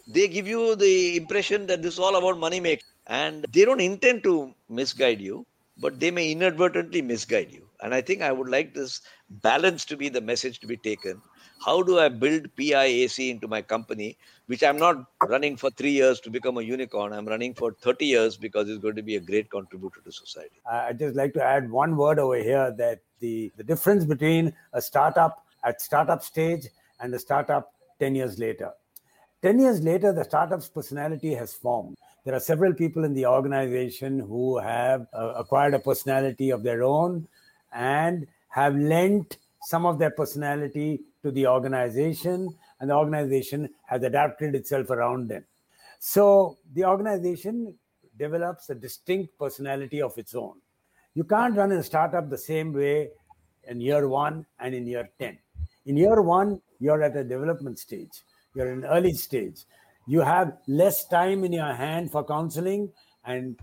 they 0.07 0.29
give 0.29 0.49
you 0.49 0.75
the 0.77 1.17
impression 1.17 1.67
that 1.67 1.83
this 1.83 1.95
is 1.95 2.01
all 2.01 2.17
about 2.17 2.38
money 2.38 2.61
making. 2.61 2.85
And 3.07 3.45
they 3.53 3.65
don't 3.65 3.81
intend 3.81 4.23
to 4.25 4.55
misguide 4.69 5.21
you, 5.21 5.45
but 5.79 5.99
they 5.99 6.11
may 6.11 6.33
inadvertently 6.33 7.03
misguide 7.03 7.51
you. 7.53 7.69
And 7.81 7.95
I 7.95 8.01
think 8.01 8.23
I 8.23 8.33
would 8.33 8.49
like 8.49 8.75
this 8.75 9.01
balance 9.29 9.85
to 9.87 9.97
be 9.97 10.09
the 10.09 10.21
message 10.21 10.61
to 10.61 10.67
be 10.67 10.77
taken. 10.77 11.21
How 11.64 11.83
do 11.83 11.98
I 11.98 12.09
build 12.09 12.55
PIAC 12.57 13.31
into 13.31 13.46
my 13.46 13.62
company, 13.62 14.16
which 14.46 14.62
I'm 14.62 14.79
not 14.79 15.07
running 15.29 15.57
for 15.57 15.70
three 15.70 15.92
years 15.92 16.20
to 16.20 16.31
become 16.31 16.59
a 16.59 16.62
unicorn. 16.62 17.12
I'm 17.12 17.27
running 17.27 17.55
for 17.55 17.72
30 17.81 18.07
years 18.07 18.37
because 18.37 18.68
it's 18.68 18.83
going 18.83 18.96
to 18.96 19.03
be 19.03 19.16
a 19.16 19.20
great 19.20 19.51
contributor 19.51 20.01
to 20.05 20.12
society. 20.12 20.61
I'd 20.70 20.98
just 20.98 21.14
like 21.14 21.33
to 21.35 21.42
add 21.42 21.70
one 21.70 21.96
word 21.96 22.18
over 22.18 22.37
here 22.37 22.75
that 22.79 23.01
the, 23.20 23.53
the 23.57 23.64
difference 23.64 24.05
between 24.05 24.53
a 24.72 24.83
startup 24.83 25.44
at 25.64 25.81
startup 25.81 26.22
stage 26.22 26.66
and 27.01 27.12
the 27.12 27.18
startup 27.18 27.72
10 28.01 28.14
years 28.16 28.38
later. 28.38 28.72
10 29.42 29.59
years 29.59 29.81
later, 29.83 30.12
the 30.12 30.25
startup's 30.25 30.68
personality 30.68 31.35
has 31.35 31.53
formed. 31.53 31.96
There 32.25 32.35
are 32.35 32.40
several 32.40 32.72
people 32.72 33.05
in 33.05 33.14
the 33.14 33.27
organization 33.27 34.20
who 34.20 34.59
have 34.59 35.07
uh, 35.12 35.35
acquired 35.37 35.75
a 35.75 35.81
personality 35.81 36.51
of 36.51 36.62
their 36.62 36.83
own 36.83 37.27
and 37.72 38.27
have 38.48 38.77
lent 38.77 39.38
some 39.62 39.87
of 39.87 39.98
their 39.98 40.11
personality 40.11 41.01
to 41.22 41.31
the 41.31 41.46
organization, 41.46 42.55
and 42.81 42.90
the 42.90 42.94
organization 42.94 43.68
has 43.87 44.03
adapted 44.03 44.55
itself 44.55 44.90
around 44.90 45.29
them. 45.29 45.44
So 46.01 46.59
the 46.75 46.85
organization 46.85 47.79
develops 48.18 48.70
a 48.70 48.75
distinct 48.75 49.38
personality 49.38 50.03
of 50.03 50.18
its 50.18 50.35
own. 50.35 50.55
You 51.14 51.25
can't 51.25 51.57
run 51.57 51.72
a 51.72 51.83
startup 51.83 52.29
the 52.29 52.38
same 52.38 52.72
way 52.72 53.11
in 53.68 53.81
year 53.81 54.09
one 54.09 54.46
and 54.59 54.75
in 54.75 54.87
year 54.87 55.09
10. 55.20 55.38
In 55.87 55.96
year 55.96 56.20
one, 56.22 56.61
you're 56.81 57.03
at 57.03 57.16
a 57.16 57.22
development 57.22 57.79
stage, 57.79 58.11
you're 58.55 58.72
in 58.72 58.85
early 58.85 59.12
stage. 59.12 59.64
You 60.07 60.20
have 60.20 60.59
less 60.66 61.07
time 61.07 61.44
in 61.44 61.53
your 61.53 61.72
hand 61.72 62.11
for 62.11 62.25
counseling, 62.25 62.90
and 63.25 63.57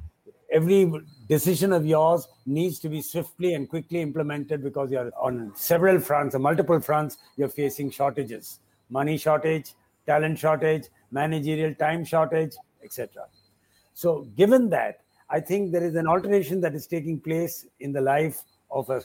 every 0.51 0.91
decision 1.27 1.73
of 1.73 1.85
yours 1.85 2.27
needs 2.45 2.79
to 2.79 2.89
be 2.89 3.01
swiftly 3.01 3.53
and 3.53 3.69
quickly 3.69 4.01
implemented 4.01 4.63
because 4.63 4.91
you're 4.91 5.12
on 5.19 5.51
several 5.55 5.99
fronts 5.99 6.35
or 6.35 6.39
multiple 6.39 6.79
fronts, 6.79 7.17
you're 7.38 7.49
facing 7.49 7.91
shortages 7.91 8.59
money 8.89 9.17
shortage, 9.17 9.73
talent 10.05 10.38
shortage, 10.38 10.88
managerial 11.12 11.73
time 11.75 12.03
shortage, 12.03 12.53
etc. 12.83 13.25
So, 13.93 14.27
given 14.35 14.69
that, 14.69 15.01
I 15.29 15.39
think 15.39 15.71
there 15.71 15.83
is 15.83 15.95
an 15.95 16.07
alteration 16.07 16.60
that 16.62 16.73
is 16.73 16.87
taking 16.87 17.19
place 17.19 17.67
in 17.79 17.91
the 17.91 18.02
life 18.02 18.41
of 18.71 18.89
a 18.89 19.02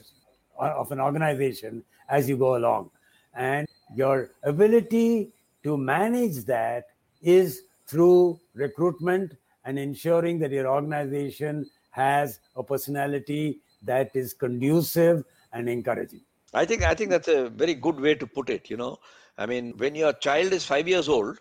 of 0.59 0.92
an 0.92 1.01
organization 1.01 1.82
as 2.09 2.28
you 2.28 2.36
go 2.36 2.57
along, 2.57 2.90
and 3.34 3.66
your 3.95 4.30
ability 4.45 5.32
to 5.64 5.76
manage 5.76 6.45
that 6.45 6.84
is 7.22 7.62
through 7.86 8.40
recruitment 8.55 9.34
and 9.64 9.78
ensuring 9.78 10.38
that 10.40 10.50
your 10.50 10.66
organization 10.66 11.68
has 11.90 12.40
a 12.56 12.62
personality 12.62 13.60
that 13.82 14.10
is 14.14 14.32
conducive 14.34 15.24
and 15.52 15.68
encouraging. 15.68 16.22
I 16.52 16.64
think 16.64 16.82
I 16.82 16.94
think 16.94 17.10
that's 17.10 17.28
a 17.28 17.48
very 17.50 17.74
good 17.74 17.98
way 18.00 18.14
to 18.14 18.26
put 18.26 18.48
it. 18.48 18.70
You 18.70 18.76
know, 18.76 18.98
I 19.38 19.46
mean, 19.46 19.74
when 19.76 19.94
your 19.94 20.12
child 20.12 20.52
is 20.52 20.64
five 20.64 20.86
years 20.86 21.08
old, 21.08 21.38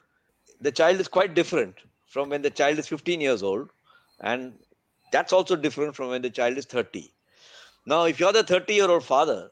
the 0.61 0.71
child 0.71 0.99
is 0.99 1.07
quite 1.07 1.35
different 1.35 1.75
from 2.07 2.29
when 2.29 2.41
the 2.41 2.49
child 2.49 2.79
is 2.79 2.87
15 2.87 3.21
years 3.21 3.43
old. 3.43 3.69
And 4.21 4.53
that's 5.11 5.33
also 5.33 5.55
different 5.55 5.95
from 5.95 6.09
when 6.09 6.21
the 6.21 6.29
child 6.29 6.57
is 6.57 6.65
30. 6.65 7.11
Now, 7.85 8.05
if 8.05 8.19
you're 8.19 8.31
the 8.31 8.43
30 8.43 8.73
year 8.73 8.89
old 8.89 9.03
father 9.03 9.49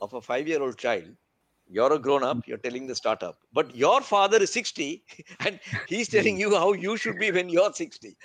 of 0.00 0.12
a 0.14 0.20
five 0.20 0.46
year 0.46 0.62
old 0.62 0.78
child, 0.78 1.16
you're 1.68 1.92
a 1.92 1.98
grown 1.98 2.22
up, 2.22 2.46
you're 2.46 2.58
telling 2.58 2.86
the 2.86 2.94
startup. 2.94 3.38
But 3.52 3.74
your 3.74 4.00
father 4.00 4.38
is 4.42 4.52
60 4.52 5.04
and 5.40 5.60
he's 5.88 6.08
telling 6.08 6.38
you 6.38 6.54
how 6.54 6.72
you 6.72 6.96
should 6.96 7.18
be 7.18 7.30
when 7.30 7.48
you're 7.48 7.72
60. 7.72 8.16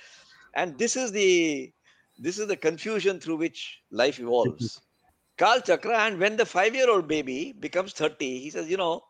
And 0.55 0.77
this 0.77 0.95
is 0.95 1.11
the 1.11 1.71
This 2.17 2.37
is 2.39 2.47
the 2.47 2.57
confusion 2.57 3.19
through 3.19 3.37
which 3.37 3.79
life 3.91 4.19
evolves. 4.19 4.81
Kal 5.37 5.61
Chakra, 5.61 5.97
and 5.99 6.19
when 6.19 6.35
the 6.37 6.45
five 6.45 6.75
year 6.75 6.89
old 6.89 7.07
baby 7.07 7.53
becomes 7.59 7.93
30, 7.93 8.39
he 8.39 8.49
says, 8.49 8.69
You 8.69 8.77
know, 8.77 9.03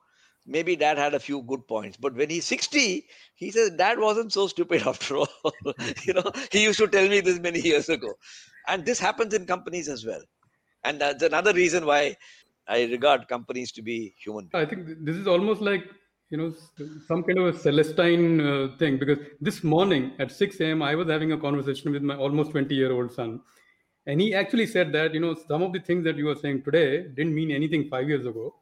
maybe 0.45 0.75
dad 0.75 0.97
had 0.97 1.13
a 1.13 1.19
few 1.19 1.41
good 1.43 1.67
points. 1.67 1.97
But 1.97 2.15
when 2.15 2.30
he's 2.30 2.45
60, 2.45 3.07
he 3.36 3.51
says, 3.51 3.71
Dad 3.71 3.99
wasn't 3.99 4.34
so 4.34 4.47
stupid 4.47 4.82
after 4.88 5.17
all. 5.17 5.27
you 6.03 6.13
know, 6.13 6.32
he 6.51 6.63
used 6.63 6.80
to 6.80 6.88
tell 6.88 7.07
me 7.07 7.21
this 7.21 7.39
many 7.39 7.61
years 7.61 7.89
ago. 7.89 8.13
And 8.67 8.86
this 8.86 8.99
happens 8.99 9.34
in 9.34 9.45
companies 9.45 9.89
as 9.89 10.05
well. 10.05 10.21
And 10.84 11.01
that's 11.01 11.23
another 11.23 11.53
reason 11.53 11.86
why 11.86 12.17
I 12.70 12.84
regard 12.84 13.28
companies 13.28 13.72
to 13.74 13.82
be 13.82 14.13
human. 14.24 14.49
I 14.53 14.65
think 14.65 14.88
this 15.01 15.15
is 15.15 15.28
almost 15.28 15.61
like 15.61 15.86
you 16.30 16.38
know 16.38 16.53
some 17.07 17.24
kind 17.24 17.39
of 17.39 17.47
a 17.47 17.57
celestine 17.57 18.39
uh, 18.39 18.67
thing 18.78 18.97
because 18.99 19.17
this 19.41 19.63
morning 19.63 20.11
at 20.20 20.32
6 20.32 20.59
a.m 20.61 20.84
i 20.89 20.93
was 20.99 21.07
having 21.13 21.32
a 21.36 21.38
conversation 21.45 21.91
with 21.91 22.03
my 22.09 22.15
almost 22.15 22.51
20 22.51 22.76
year 22.76 22.91
old 22.97 23.11
son 23.11 23.32
and 24.05 24.22
he 24.22 24.28
actually 24.41 24.67
said 24.76 24.91
that 24.97 25.15
you 25.15 25.22
know 25.24 25.34
some 25.47 25.63
of 25.67 25.74
the 25.74 25.82
things 25.88 26.03
that 26.03 26.17
you 26.22 26.26
were 26.26 26.39
saying 26.43 26.61
today 26.67 26.88
didn't 27.17 27.34
mean 27.39 27.51
anything 27.59 27.88
five 27.95 28.07
years 28.07 28.28
ago 28.32 28.53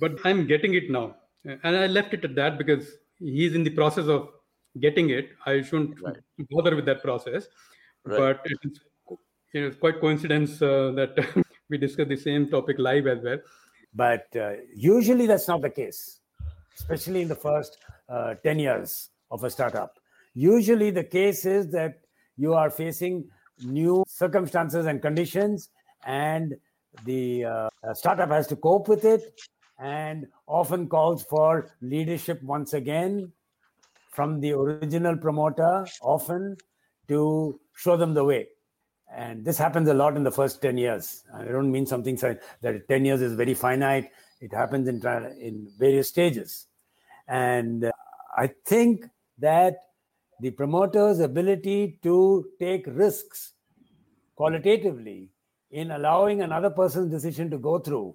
but 0.00 0.12
i'm 0.24 0.46
getting 0.52 0.74
it 0.80 0.90
now 0.98 1.06
and 1.44 1.76
i 1.82 1.86
left 1.98 2.14
it 2.14 2.24
at 2.24 2.34
that 2.40 2.56
because 2.62 2.92
he's 3.18 3.54
in 3.54 3.64
the 3.68 3.74
process 3.80 4.08
of 4.16 4.28
getting 4.86 5.10
it 5.18 5.28
i 5.46 5.60
shouldn't 5.60 6.00
right. 6.00 6.16
bother 6.50 6.74
with 6.78 6.86
that 6.90 7.02
process 7.02 7.48
right. 8.06 8.18
but 8.18 8.40
it's, 8.64 8.80
you 9.52 9.60
know, 9.60 9.66
it's 9.66 9.76
quite 9.76 10.00
coincidence 10.00 10.62
uh, 10.62 10.92
that 10.98 11.12
we 11.72 11.78
discuss 11.78 12.08
the 12.08 12.22
same 12.28 12.48
topic 12.56 12.78
live 12.78 13.06
as 13.06 13.22
well 13.28 13.38
but 14.04 14.26
uh, 14.36 14.52
usually 14.74 15.26
that's 15.26 15.48
not 15.48 15.60
the 15.68 15.74
case 15.82 16.20
especially 16.78 17.22
in 17.22 17.28
the 17.28 17.40
first 17.48 17.78
uh, 18.08 18.34
10 18.42 18.58
years 18.58 19.10
of 19.30 19.44
a 19.44 19.50
startup. 19.50 19.98
Usually, 20.34 20.90
the 20.90 21.04
case 21.04 21.44
is 21.44 21.70
that 21.70 22.00
you 22.36 22.54
are 22.54 22.70
facing 22.70 23.24
new 23.64 24.04
circumstances 24.08 24.86
and 24.86 25.00
conditions, 25.02 25.70
and 26.06 26.56
the 27.04 27.44
uh, 27.44 27.68
startup 27.94 28.30
has 28.30 28.46
to 28.48 28.56
cope 28.56 28.88
with 28.88 29.04
it 29.04 29.40
and 29.78 30.26
often 30.46 30.88
calls 30.88 31.24
for 31.24 31.70
leadership 31.80 32.42
once 32.42 32.72
again 32.72 33.32
from 34.10 34.40
the 34.40 34.52
original 34.52 35.16
promoter, 35.16 35.86
often 36.02 36.56
to 37.08 37.58
show 37.74 37.96
them 37.96 38.14
the 38.14 38.24
way. 38.24 38.48
And 39.14 39.44
this 39.44 39.58
happens 39.58 39.88
a 39.88 39.94
lot 39.94 40.16
in 40.16 40.24
the 40.24 40.30
first 40.30 40.62
10 40.62 40.78
years. 40.78 41.24
I 41.34 41.44
don't 41.44 41.70
mean 41.70 41.86
something 41.86 42.16
that 42.16 42.88
10 42.88 43.04
years 43.04 43.20
is 43.20 43.34
very 43.34 43.54
finite. 43.54 44.10
It 44.40 44.52
happens 44.54 44.88
in, 44.88 44.96
in 45.38 45.68
various 45.78 46.08
stages. 46.08 46.66
And 47.28 47.84
uh, 47.84 47.92
I 48.36 48.50
think 48.64 49.06
that 49.38 49.76
the 50.40 50.50
promoter's 50.50 51.20
ability 51.20 51.98
to 52.02 52.46
take 52.58 52.84
risks 52.86 53.52
qualitatively 54.34 55.30
in 55.70 55.90
allowing 55.90 56.40
another 56.40 56.70
person's 56.70 57.10
decision 57.10 57.50
to 57.50 57.58
go 57.58 57.78
through 57.78 58.14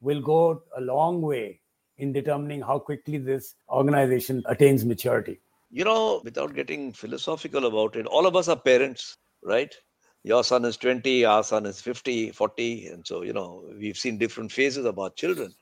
will 0.00 0.20
go 0.22 0.62
a 0.76 0.80
long 0.80 1.20
way 1.20 1.60
in 1.98 2.12
determining 2.12 2.62
how 2.62 2.78
quickly 2.78 3.18
this 3.18 3.56
organization 3.68 4.42
attains 4.46 4.84
maturity. 4.84 5.40
You 5.70 5.84
know, 5.84 6.20
without 6.24 6.54
getting 6.54 6.92
philosophical 6.92 7.66
about 7.66 7.96
it, 7.96 8.06
all 8.06 8.26
of 8.26 8.36
us 8.36 8.48
are 8.48 8.56
parents, 8.56 9.16
right? 9.42 9.74
Your 10.22 10.44
son 10.44 10.64
is 10.64 10.76
20, 10.76 11.24
our 11.24 11.42
son 11.42 11.66
is 11.66 11.80
50, 11.80 12.32
40. 12.32 12.88
And 12.88 13.06
so, 13.06 13.22
you 13.22 13.32
know, 13.32 13.64
we've 13.78 13.96
seen 13.96 14.18
different 14.18 14.52
phases 14.52 14.84
of 14.84 14.98
our 14.98 15.10
children. 15.10 15.54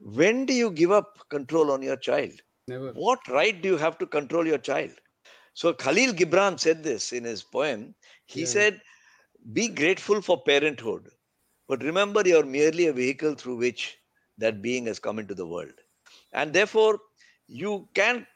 When 0.00 0.46
do 0.46 0.52
you 0.52 0.70
give 0.70 0.90
up 0.90 1.28
control 1.28 1.70
on 1.70 1.82
your 1.82 1.96
child? 1.96 2.32
Never. 2.66 2.92
What 2.92 3.20
right 3.28 3.60
do 3.60 3.68
you 3.68 3.76
have 3.76 3.98
to 3.98 4.06
control 4.06 4.46
your 4.46 4.58
child? 4.58 4.92
So 5.54 5.72
Khalil 5.72 6.12
Gibran 6.12 6.58
said 6.58 6.82
this 6.82 7.12
in 7.12 7.24
his 7.24 7.42
poem. 7.42 7.94
He 8.26 8.40
yeah. 8.40 8.46
said, 8.46 8.80
Be 9.52 9.68
grateful 9.68 10.22
for 10.22 10.42
parenthood, 10.42 11.08
but 11.68 11.82
remember 11.82 12.22
you're 12.24 12.44
merely 12.44 12.86
a 12.86 12.92
vehicle 12.92 13.34
through 13.34 13.56
which 13.56 13.98
that 14.38 14.62
being 14.62 14.86
has 14.86 14.98
come 14.98 15.18
into 15.18 15.34
the 15.34 15.46
world. 15.46 15.72
And 16.32 16.52
therefore, 16.52 16.98
you 17.46 17.88
can 17.94 18.26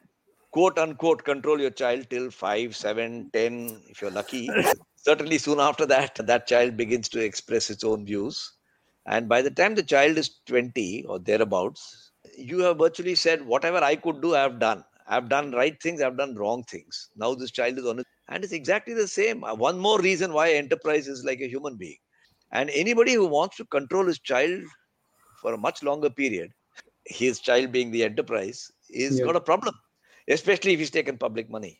quote 0.51 0.77
unquote 0.77 1.23
control 1.23 1.59
your 1.59 1.71
child 1.71 2.09
till 2.09 2.29
5, 2.29 2.75
7, 2.75 3.29
10, 3.33 3.81
if 3.89 4.01
you're 4.01 4.11
lucky. 4.11 4.49
Certainly, 5.05 5.37
soon 5.37 5.59
after 5.59 5.85
that, 5.85 6.15
that 6.15 6.47
child 6.47 6.75
begins 6.77 7.07
to 7.09 7.23
express 7.23 7.69
its 7.69 7.83
own 7.83 8.07
views. 8.07 8.53
And 9.05 9.29
by 9.29 9.43
the 9.43 9.51
time 9.51 9.75
the 9.75 9.83
child 9.83 10.17
is 10.17 10.39
20 10.47 11.05
or 11.07 11.19
thereabouts, 11.19 12.09
you 12.35 12.61
have 12.61 12.79
virtually 12.79 13.13
said, 13.13 13.45
whatever 13.45 13.77
I 13.77 13.97
could 13.97 14.19
do, 14.19 14.33
I 14.33 14.41
have 14.41 14.57
done. 14.57 14.83
I've 15.07 15.29
done 15.29 15.51
right 15.51 15.79
things, 15.79 16.01
I've 16.01 16.17
done 16.17 16.33
wrong 16.33 16.63
things. 16.63 17.11
Now 17.15 17.35
this 17.35 17.51
child 17.51 17.77
is 17.77 17.85
on 17.85 17.99
it. 17.99 18.07
And 18.29 18.43
it's 18.43 18.51
exactly 18.51 18.95
the 18.95 19.07
same. 19.07 19.43
Uh, 19.43 19.53
one 19.53 19.77
more 19.77 19.99
reason 20.01 20.33
why 20.33 20.53
enterprise 20.53 21.07
is 21.07 21.23
like 21.23 21.39
a 21.39 21.47
human 21.47 21.75
being. 21.75 21.97
And 22.51 22.71
anybody 22.71 23.13
who 23.13 23.27
wants 23.27 23.57
to 23.57 23.65
control 23.65 24.07
his 24.07 24.17
child 24.17 24.63
for 25.39 25.53
a 25.53 25.57
much 25.57 25.83
longer 25.83 26.09
period, 26.09 26.49
his 27.05 27.39
child 27.39 27.71
being 27.71 27.91
the 27.91 28.03
enterprise, 28.03 28.71
is 28.89 29.19
yeah. 29.19 29.25
got 29.25 29.35
a 29.35 29.41
problem, 29.41 29.75
especially 30.27 30.73
if 30.73 30.79
he's 30.79 30.89
taken 30.89 31.15
public 31.19 31.47
money. 31.47 31.79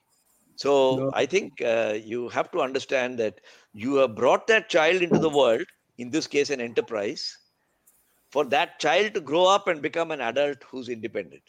So 0.56 0.98
no. 0.98 1.12
I 1.14 1.26
think 1.26 1.62
uh, 1.62 1.98
you 2.02 2.30
have 2.30 2.52
to 2.52 2.62
understand 2.62 3.20
that 3.20 3.42
you 3.74 3.96
have 3.96 4.16
brought 4.16 4.48
that 4.48 4.70
child 4.70 5.02
into 5.02 5.20
the 5.20 5.30
world 5.30 5.66
in 5.98 6.10
this 6.10 6.28
case 6.28 6.50
an 6.50 6.62
enterprise 6.62 7.38
for 8.30 8.46
that 8.46 8.80
child 8.80 9.14
to 9.14 9.22
grow 9.22 9.46
up 9.46 9.68
and 9.68 9.82
become 9.82 10.12
an 10.12 10.22
adult 10.22 10.64
who's 10.70 10.90
independent. 10.90 11.44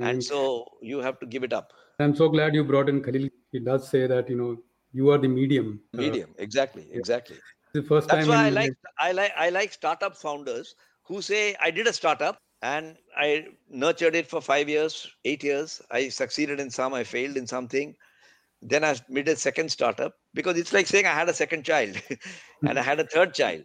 And 0.00 0.22
so 0.22 0.66
you 0.80 0.98
have 0.98 1.18
to 1.20 1.26
give 1.26 1.44
it 1.44 1.52
up. 1.52 1.72
I'm 2.00 2.14
so 2.14 2.28
glad 2.28 2.54
you 2.54 2.64
brought 2.64 2.88
in 2.88 3.02
khalil. 3.02 3.28
He 3.52 3.60
does 3.60 3.88
say 3.88 4.06
that 4.06 4.28
you 4.28 4.36
know 4.36 4.56
you 4.92 5.10
are 5.10 5.18
the 5.18 5.28
medium 5.28 5.80
uh, 5.94 5.98
medium. 5.98 6.30
Uh, 6.38 6.42
exactly. 6.42 6.88
Exactly 6.92 7.38
the 7.72 7.82
first 7.82 8.08
that's 8.08 8.26
time 8.26 8.28
why 8.28 8.46
i 8.46 8.48
like 8.48 8.72
i 8.98 9.12
like 9.12 9.32
i 9.36 9.50
like 9.50 9.72
startup 9.72 10.16
founders 10.16 10.74
who 11.02 11.20
say 11.22 11.54
i 11.60 11.70
did 11.70 11.86
a 11.86 11.92
startup 11.92 12.38
and 12.62 12.96
i 13.16 13.46
nurtured 13.68 14.14
it 14.14 14.26
for 14.26 14.40
5 14.40 14.68
years 14.68 15.08
8 15.24 15.44
years. 15.44 15.82
I 15.90 16.08
succeeded 16.08 16.60
in 16.60 16.70
some 16.70 16.94
i 16.94 17.04
failed 17.04 17.36
in 17.36 17.46
something 17.46 17.94
then 18.62 18.84
i 18.84 18.94
made 19.08 19.28
a 19.28 19.36
second 19.36 19.70
startup 19.70 20.14
because 20.34 20.58
it's 20.58 20.72
like 20.72 20.86
saying 20.86 21.06
i 21.06 21.14
had 21.14 21.28
a 21.28 21.34
second 21.34 21.64
child 21.64 21.96
and 22.68 22.78
i 22.78 22.82
had 22.82 23.00
a 23.00 23.04
third 23.04 23.34
child. 23.34 23.62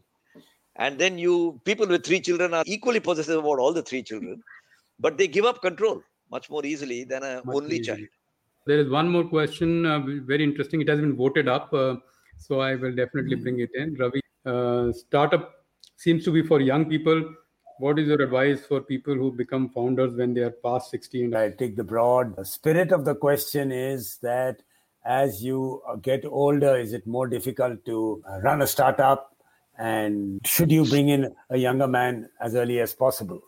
And 0.76 0.98
then 0.98 1.20
you 1.20 1.62
people 1.66 1.88
with 1.88 2.04
three 2.04 2.20
children 2.20 2.54
are 2.56 2.64
equally 2.66 3.00
possessive 3.00 3.38
about 3.38 3.60
all 3.60 3.74
the 3.74 3.84
three 3.84 4.02
children 4.02 4.42
but 5.00 5.20
they 5.20 5.28
give 5.28 5.46
up 5.46 5.62
control 5.62 6.02
much 6.32 6.50
more 6.50 6.66
easily 6.66 7.04
than 7.04 7.22
a 7.24 7.42
much 7.46 7.56
only 7.56 7.78
easily. 7.78 7.98
child. 7.98 8.08
There 8.66 8.80
is 8.80 8.90
one 8.90 9.08
more 9.08 9.24
question 9.24 9.86
uh, 9.86 10.00
very 10.00 10.44
interesting. 10.44 10.82
It 10.82 10.90
has 10.90 11.00
been 11.00 11.16
voted 11.16 11.48
up 11.48 11.72
uh, 11.74 11.98
so 12.38 12.60
i 12.62 12.76
will 12.76 12.96
definitely 12.96 13.36
bring 13.36 13.60
it 13.60 13.70
in. 13.76 13.96
Ravi 14.00 14.22
uh, 14.46 14.92
startup 14.92 15.52
seems 15.98 16.24
to 16.26 16.32
be 16.32 16.44
for 16.44 16.60
young 16.60 16.86
people. 16.86 17.24
What 17.80 18.00
is 18.00 18.08
your 18.08 18.22
advice 18.22 18.66
for 18.66 18.82
people 18.82 19.16
who 19.16 19.32
become 19.32 19.70
founders 19.70 20.14
when 20.16 20.34
they 20.34 20.42
are 20.42 20.56
past 20.68 20.92
16 20.92 21.36
i 21.36 21.50
take 21.50 21.76
the 21.76 21.84
broad. 21.84 22.36
The 22.36 22.46
spirit 22.46 22.92
of 22.92 23.06
the 23.06 23.16
question 23.16 23.72
is 23.72 24.18
that 24.22 24.62
as 25.06 25.44
you 25.44 25.82
get 26.02 26.26
older 26.26 26.78
is 26.78 26.94
it 26.94 27.06
more 27.06 27.28
difficult 27.28 27.84
to 27.86 28.24
run 28.42 28.62
a 28.62 28.68
startup? 28.68 29.36
And 29.78 30.40
should 30.46 30.72
you 30.72 30.86
bring 30.86 31.10
in 31.10 31.34
a 31.50 31.58
younger 31.58 31.88
man 31.88 32.30
as 32.40 32.56
early 32.56 32.80
as 32.80 32.94
possible? 32.94 33.42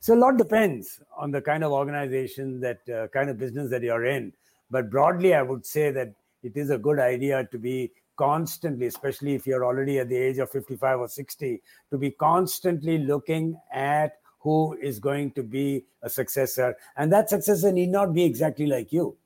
So 0.00 0.14
a 0.14 0.16
lot 0.16 0.36
depends 0.36 1.00
on 1.16 1.30
the 1.30 1.40
kind 1.40 1.64
of 1.64 1.72
organization 1.72 2.60
that 2.60 2.86
uh, 2.88 3.08
kind 3.08 3.30
of 3.30 3.38
business 3.38 3.70
that 3.70 3.82
you're 3.82 4.04
in. 4.04 4.32
But 4.70 4.90
broadly 4.90 5.34
i 5.34 5.42
would 5.42 5.64
say 5.64 5.90
that 5.90 6.12
it 6.42 6.56
is 6.56 6.70
a 6.70 6.78
good 6.78 6.98
idea 6.98 7.46
to 7.52 7.58
be 7.58 7.92
constantly 8.16 8.86
especially 8.86 9.34
if 9.34 9.46
you're 9.46 9.64
already 9.64 9.98
at 9.98 10.08
the 10.08 10.16
age 10.16 10.38
of 10.38 10.50
55 10.50 11.00
or 11.00 11.08
60 11.08 11.62
to 11.90 11.98
be 11.98 12.10
constantly 12.10 12.98
looking 12.98 13.58
at 13.72 14.12
who 14.38 14.76
is 14.80 14.98
going 14.98 15.32
to 15.32 15.42
be 15.42 15.84
a 16.02 16.10
successor. 16.10 16.76
And 16.96 17.10
that 17.12 17.30
successor 17.30 17.72
need 17.72 17.88
not 17.88 18.12
be 18.12 18.24
exactly 18.24 18.66
like 18.66 18.92
you 18.92 19.16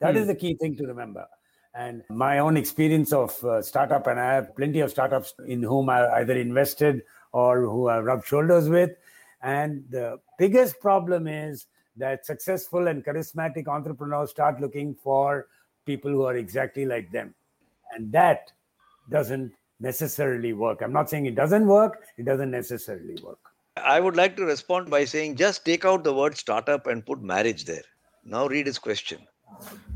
That 0.00 0.14
mm. 0.14 0.18
is 0.18 0.26
the 0.26 0.34
key 0.34 0.56
thing 0.60 0.76
to 0.76 0.86
remember. 0.86 1.26
And 1.74 2.02
my 2.08 2.38
own 2.38 2.56
experience 2.56 3.12
of 3.12 3.42
uh, 3.44 3.60
startup 3.60 4.06
and 4.06 4.20
i 4.20 4.32
have 4.32 4.54
plenty 4.54 4.80
of 4.80 4.90
startups 4.90 5.34
in 5.46 5.62
whom 5.62 5.88
i 5.88 6.06
either 6.20 6.34
invested 6.34 7.02
or 7.32 7.62
who 7.62 7.88
i 7.88 7.98
rubbed 7.98 8.26
shoulders 8.26 8.68
with. 8.68 8.90
And 9.42 9.84
the 9.90 10.20
biggest 10.38 10.80
problem 10.80 11.26
is 11.26 11.66
that 11.96 12.24
successful 12.24 12.88
and 12.88 13.04
charismatic 13.04 13.68
entrepreneurs 13.68 14.30
start 14.30 14.60
looking 14.60 14.94
for 14.94 15.48
people 15.84 16.10
who 16.10 16.22
are 16.22 16.36
exactly 16.36 16.86
like 16.86 17.10
them. 17.10 17.34
And 17.92 18.10
that 18.12 18.52
doesn't 19.10 19.52
necessarily 19.80 20.52
work. 20.52 20.80
I'm 20.80 20.92
not 20.92 21.10
saying 21.10 21.26
it 21.26 21.34
doesn't 21.34 21.66
work. 21.66 22.04
It 22.16 22.24
doesn't 22.24 22.50
necessarily 22.50 23.16
work. 23.22 23.38
I 23.76 24.00
would 24.00 24.16
like 24.16 24.36
to 24.36 24.44
respond 24.44 24.88
by 24.88 25.04
saying 25.04 25.36
just 25.36 25.64
take 25.64 25.84
out 25.84 26.04
the 26.04 26.14
word 26.14 26.36
startup 26.36 26.86
and 26.86 27.04
put 27.04 27.20
marriage 27.20 27.64
there. 27.64 27.82
Now 28.24 28.46
read 28.46 28.66
his 28.66 28.78
question 28.78 29.26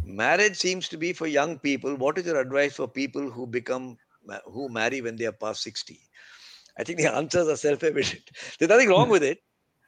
marriage 0.04 0.56
seems 0.56 0.88
to 0.88 0.96
be 0.96 1.12
for 1.12 1.26
young 1.26 1.58
people. 1.58 1.94
What 1.94 2.18
is 2.18 2.26
your 2.26 2.40
advice 2.40 2.74
for 2.74 2.88
people 2.88 3.30
who 3.30 3.46
become 3.46 3.96
who 4.46 4.68
marry 4.68 5.00
when 5.00 5.16
they 5.16 5.24
are 5.24 5.32
past 5.32 5.62
60 5.62 5.98
i 6.78 6.84
think 6.84 6.98
the 6.98 7.10
answers 7.20 7.48
are 7.48 7.56
self-evident. 7.56 8.30
There's 8.58 8.68
nothing 8.68 8.88
wrong 8.90 9.08
with 9.08 9.22
it. 9.22 9.38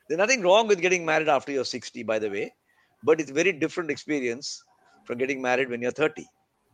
There's 0.08 0.18
nothing 0.18 0.40
wrong 0.40 0.66
with 0.66 0.80
getting 0.80 1.04
married 1.04 1.28
after 1.28 1.52
you're 1.52 1.64
60 1.64 2.02
by 2.04 2.18
the 2.18 2.30
way 2.30 2.54
but 3.04 3.20
it's 3.20 3.30
very 3.30 3.52
different 3.52 3.90
experience 3.90 4.62
from 5.04 5.18
getting 5.18 5.42
married 5.42 5.68
when 5.68 5.82
you're 5.82 5.90
30 5.90 6.26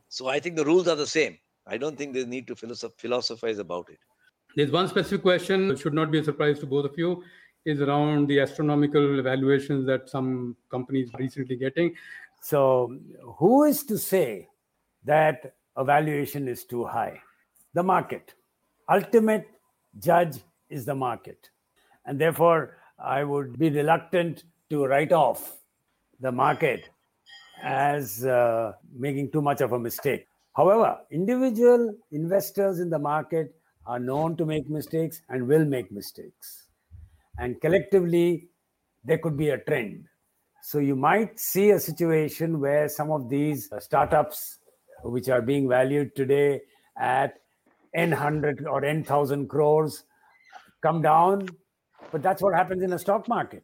so 0.08 0.28
i 0.28 0.38
think 0.38 0.56
the 0.56 0.64
rules 0.64 0.88
are 0.88 0.94
the 0.94 1.06
same. 1.06 1.36
I 1.66 1.76
don't 1.76 1.98
think 1.98 2.14
there's 2.14 2.26
need 2.26 2.46
to 2.46 2.54
philosoph- 2.54 2.96
philosophize 2.96 3.58
about 3.58 3.88
it. 3.90 3.98
There's 4.54 4.70
one 4.70 4.88
specific 4.88 5.22
question, 5.22 5.68
which 5.68 5.80
should 5.80 5.94
not 5.94 6.10
be 6.10 6.20
a 6.20 6.24
surprise 6.24 6.60
to 6.60 6.66
both 6.66 6.84
of 6.84 6.96
you, 6.96 7.24
is 7.64 7.80
around 7.80 8.28
the 8.28 8.38
astronomical 8.40 9.20
valuations 9.22 9.84
that 9.86 10.08
some 10.08 10.56
companies 10.70 11.10
are 11.12 11.18
recently 11.18 11.56
getting. 11.56 11.92
So, 12.42 12.96
who 13.38 13.64
is 13.64 13.82
to 13.84 13.98
say 13.98 14.48
that 15.04 15.54
a 15.76 15.84
valuation 15.84 16.48
is 16.48 16.64
too 16.64 16.84
high? 16.84 17.20
The 17.74 17.82
market. 17.82 18.34
Ultimate 18.88 19.48
judge 19.98 20.38
is 20.68 20.84
the 20.84 20.94
market. 20.94 21.50
And 22.04 22.20
therefore, 22.20 22.76
I 22.98 23.24
would 23.24 23.58
be 23.58 23.70
reluctant 23.70 24.44
to 24.70 24.86
write 24.86 25.12
off 25.12 25.58
the 26.20 26.32
market 26.32 26.88
as 27.62 28.24
uh, 28.24 28.72
making 28.94 29.30
too 29.32 29.42
much 29.42 29.60
of 29.60 29.72
a 29.72 29.78
mistake. 29.78 30.26
However, 30.54 30.98
individual 31.10 31.94
investors 32.12 32.80
in 32.80 32.90
the 32.90 32.98
market 32.98 33.54
are 33.86 33.98
known 33.98 34.36
to 34.36 34.46
make 34.46 34.68
mistakes 34.68 35.20
and 35.28 35.46
will 35.46 35.64
make 35.64 35.92
mistakes. 35.92 36.68
And 37.38 37.60
collectively, 37.60 38.48
there 39.04 39.18
could 39.18 39.36
be 39.36 39.50
a 39.50 39.58
trend. 39.58 40.06
So 40.66 40.80
you 40.80 40.96
might 40.96 41.38
see 41.38 41.70
a 41.70 41.78
situation 41.78 42.58
where 42.58 42.88
some 42.88 43.12
of 43.12 43.28
these 43.28 43.70
uh, 43.70 43.78
startups, 43.78 44.58
which 45.04 45.28
are 45.28 45.40
being 45.40 45.68
valued 45.68 46.16
today 46.16 46.62
at 46.98 47.34
n 47.94 48.10
hundred 48.10 48.66
or 48.66 48.84
n 48.84 49.04
thousand 49.04 49.46
crores, 49.46 50.02
come 50.82 51.02
down. 51.02 51.48
But 52.10 52.20
that's 52.20 52.42
what 52.42 52.52
happens 52.52 52.82
in 52.82 52.92
a 52.94 52.98
stock 52.98 53.28
market. 53.28 53.62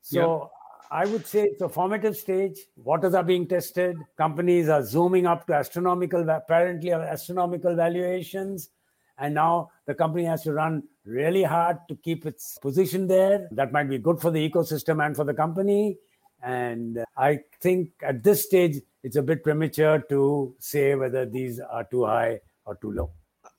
So 0.00 0.50
I 0.90 1.04
would 1.04 1.26
say 1.26 1.42
it's 1.42 1.60
a 1.60 1.68
formative 1.68 2.16
stage. 2.16 2.58
Waters 2.74 3.12
are 3.12 3.22
being 3.22 3.46
tested. 3.46 3.98
Companies 4.16 4.70
are 4.70 4.82
zooming 4.82 5.26
up 5.26 5.46
to 5.48 5.52
astronomical, 5.52 6.26
apparently 6.30 6.90
uh, 6.90 7.00
astronomical 7.00 7.76
valuations. 7.76 8.70
And 9.18 9.34
now 9.34 9.68
the 9.84 9.94
company 9.94 10.24
has 10.24 10.42
to 10.44 10.54
run 10.54 10.84
really 11.04 11.42
hard 11.42 11.76
to 11.88 11.96
keep 11.96 12.24
its 12.24 12.56
position 12.56 13.08
there. 13.08 13.46
That 13.50 13.72
might 13.72 13.90
be 13.90 13.98
good 13.98 14.22
for 14.22 14.30
the 14.30 14.48
ecosystem 14.48 15.04
and 15.04 15.14
for 15.14 15.24
the 15.24 15.34
company. 15.34 15.98
And 16.42 17.04
I 17.16 17.40
think 17.60 17.90
at 18.02 18.22
this 18.22 18.44
stage, 18.44 18.76
it's 19.02 19.16
a 19.16 19.22
bit 19.22 19.42
premature 19.42 19.98
to 20.08 20.54
say 20.58 20.94
whether 20.94 21.26
these 21.26 21.60
are 21.60 21.84
too 21.84 22.04
high 22.04 22.40
or 22.64 22.76
too 22.76 22.92
low. 22.92 23.10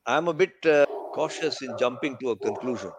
I'm 0.06 0.28
a 0.28 0.34
bit 0.34 0.54
uh, 0.66 0.86
cautious 1.14 1.62
in 1.62 1.78
jumping 1.78 2.18
to 2.22 2.32
a 2.32 2.36
conclusion 2.36 2.92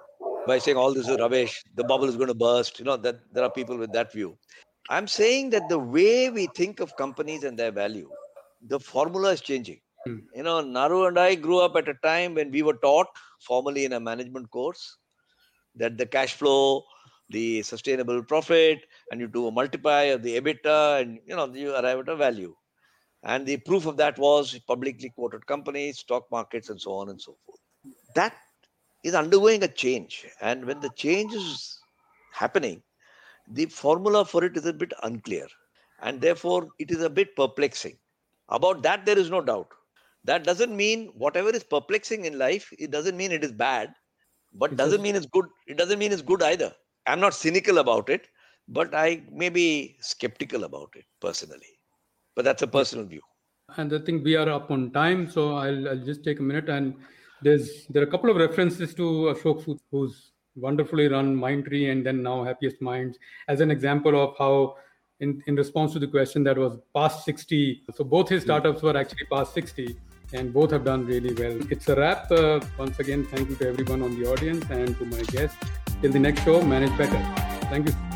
by 0.47 0.59
saying 0.59 0.77
all 0.77 0.93
this 0.93 1.09
is 1.09 1.19
rubbish, 1.19 1.63
the 1.75 1.85
bubble 1.85 2.09
is 2.09 2.17
going 2.17 2.29
to 2.29 2.35
burst. 2.35 2.79
You 2.79 2.85
know, 2.85 2.97
that 2.97 3.21
there 3.33 3.45
are 3.45 3.51
people 3.51 3.77
with 3.77 3.93
that 3.93 4.13
view. 4.13 4.37
I'm 4.91 5.07
saying 5.07 5.51
that 5.51 5.69
the 5.69 5.79
way 5.79 6.31
we 6.31 6.49
think 6.57 6.81
of 6.81 6.97
companies 6.97 7.45
and 7.45 7.59
their 7.59 7.71
value, 7.71 8.11
the 8.67 8.81
formula 8.81 9.33
is 9.33 9.41
changing. 9.41 9.81
Hmm. 10.05 10.19
You 10.35 10.43
know, 10.43 10.61
Naru 10.61 11.07
and 11.07 11.19
I 11.19 11.37
grew 11.37 11.61
up 11.61 11.77
at 11.77 11.89
a 11.89 11.95
time 12.03 12.35
when 12.35 12.51
we 12.51 12.63
were 12.63 12.75
taught 12.75 13.07
formally 13.41 13.85
in 13.85 13.93
a 13.93 14.01
management 14.01 14.51
course 14.51 14.99
that 15.77 15.97
the 15.97 16.07
cash 16.07 16.35
flow, 16.35 16.83
the 17.33 17.63
sustainable 17.63 18.23
profit, 18.23 18.85
and 19.11 19.21
you 19.21 19.27
do 19.27 19.47
a 19.49 19.51
multiply 19.51 20.03
of 20.03 20.23
the 20.23 20.41
EBITDA, 20.41 21.03
and 21.03 21.19
you 21.27 21.35
know, 21.35 21.53
you 21.53 21.73
arrive 21.73 22.01
at 22.01 22.09
a 22.09 22.17
value. 22.17 22.55
And 23.25 23.47
the 23.47 23.57
proof 23.59 23.87
of 23.87 23.97
that 23.99 24.19
was 24.19 24.59
publicly 24.67 25.11
quoted 25.11 25.47
companies, 25.47 26.01
stock 26.01 26.25
markets, 26.31 26.71
and 26.71 26.81
so 26.81 26.93
on 26.93 27.09
and 27.09 27.21
so 27.21 27.37
forth. 27.47 27.61
That 28.15 28.35
is 29.05 29.15
undergoing 29.15 29.63
a 29.63 29.69
change. 29.69 30.27
And 30.41 30.65
when 30.65 30.81
the 30.81 30.91
change 30.91 31.33
is 31.33 31.81
happening, 32.33 32.83
the 33.49 33.67
formula 33.67 34.25
for 34.25 34.45
it 34.45 34.57
is 34.57 34.67
a 34.67 34.73
bit 34.73 34.93
unclear. 35.03 35.47
And 36.01 36.21
therefore, 36.21 36.69
it 36.79 36.91
is 36.91 37.03
a 37.03 37.11
bit 37.11 37.37
perplexing. 37.37 37.97
About 38.49 38.83
that, 38.83 39.07
there 39.07 39.19
is 39.19 39.31
no 39.31 39.41
doubt. 39.41 39.69
That 40.25 40.45
doesn't 40.45 40.77
mean 40.77 41.13
whatever 41.15 41.51
is 41.51 41.65
perplexing 41.65 42.25
in 42.25 42.39
life, 42.39 42.73
it 42.79 42.91
doesn't 42.91 43.17
mean 43.17 43.33
it 43.33 43.45
is 43.45 43.53
bad, 43.53 43.95
but 44.55 44.77
doesn't 44.77 45.03
mean 45.03 45.17
it's 45.17 45.27
good. 45.27 45.47
It 45.67 45.77
doesn't 45.77 45.99
mean 45.99 46.13
it's 46.13 46.23
good 46.23 46.43
either. 46.43 46.73
I'm 47.07 47.21
not 47.21 47.35
cynical 47.35 47.79
about 47.79 48.09
it, 48.09 48.29
but 48.69 48.95
I 48.95 49.23
may 49.31 49.49
be 49.49 49.97
skeptical 50.01 50.65
about 50.65 50.91
it 50.95 51.05
personally. 51.21 51.79
But 52.35 52.45
that's 52.45 52.63
a 52.63 52.67
personal 52.67 53.05
view. 53.05 53.23
And 53.77 53.93
I 53.93 53.99
think 53.99 54.25
we 54.25 54.37
are 54.37 54.49
up 54.49 54.71
on 54.71 54.91
time, 54.91 55.31
so 55.31 55.57
I'll, 55.57 55.89
I'll 55.89 56.05
just 56.05 56.25
take 56.25 56.41
a 56.41 56.43
minute. 56.43 56.69
And 56.69 56.95
there's 57.43 57.87
there 57.89 58.03
are 58.03 58.07
a 58.07 58.11
couple 58.11 58.31
of 58.31 58.37
references 58.37 58.95
to 58.95 59.35
Ashok 59.35 59.65
Soota, 59.65 59.81
who's 59.91 60.33
wonderfully 60.55 61.09
run 61.09 61.37
Mindtree 61.37 61.91
and 61.91 62.05
then 62.05 62.23
now 62.23 62.45
Happiest 62.45 62.81
Minds, 62.81 63.19
as 63.49 63.61
an 63.61 63.71
example 63.71 64.23
of 64.23 64.35
how, 64.39 64.77
in, 65.21 65.43
in 65.47 65.57
response 65.57 65.93
to 65.95 65.99
the 65.99 66.07
question 66.07 66.45
that 66.45 66.59
was 66.59 66.79
past 66.95 67.25
60, 67.25 67.85
so 67.95 68.05
both 68.05 68.29
his 68.29 68.43
startups 68.43 68.83
were 68.83 68.97
actually 68.97 69.25
past 69.31 69.55
60, 69.55 69.97
and 70.35 70.53
both 70.53 70.71
have 70.71 70.85
done 70.85 71.07
really 71.07 71.35
well. 71.35 71.59
It's 71.71 71.89
a 71.89 71.97
wrap. 71.97 72.31
Uh, 72.31 72.61
once 72.79 72.99
again, 72.99 73.25
thank 73.25 73.49
you 73.49 73.57
to 73.57 73.69
everyone 73.69 74.03
on 74.03 74.19
the 74.19 74.31
audience 74.31 74.65
and 74.71 74.97
to 74.99 75.05
my 75.07 75.23
guests. 75.23 75.82
Till 76.03 76.11
the 76.11 76.19
next 76.19 76.43
show, 76.43 76.61
manage 76.61 76.97
better. 76.99 77.17
Thank 77.71 77.89
you. 77.89 78.12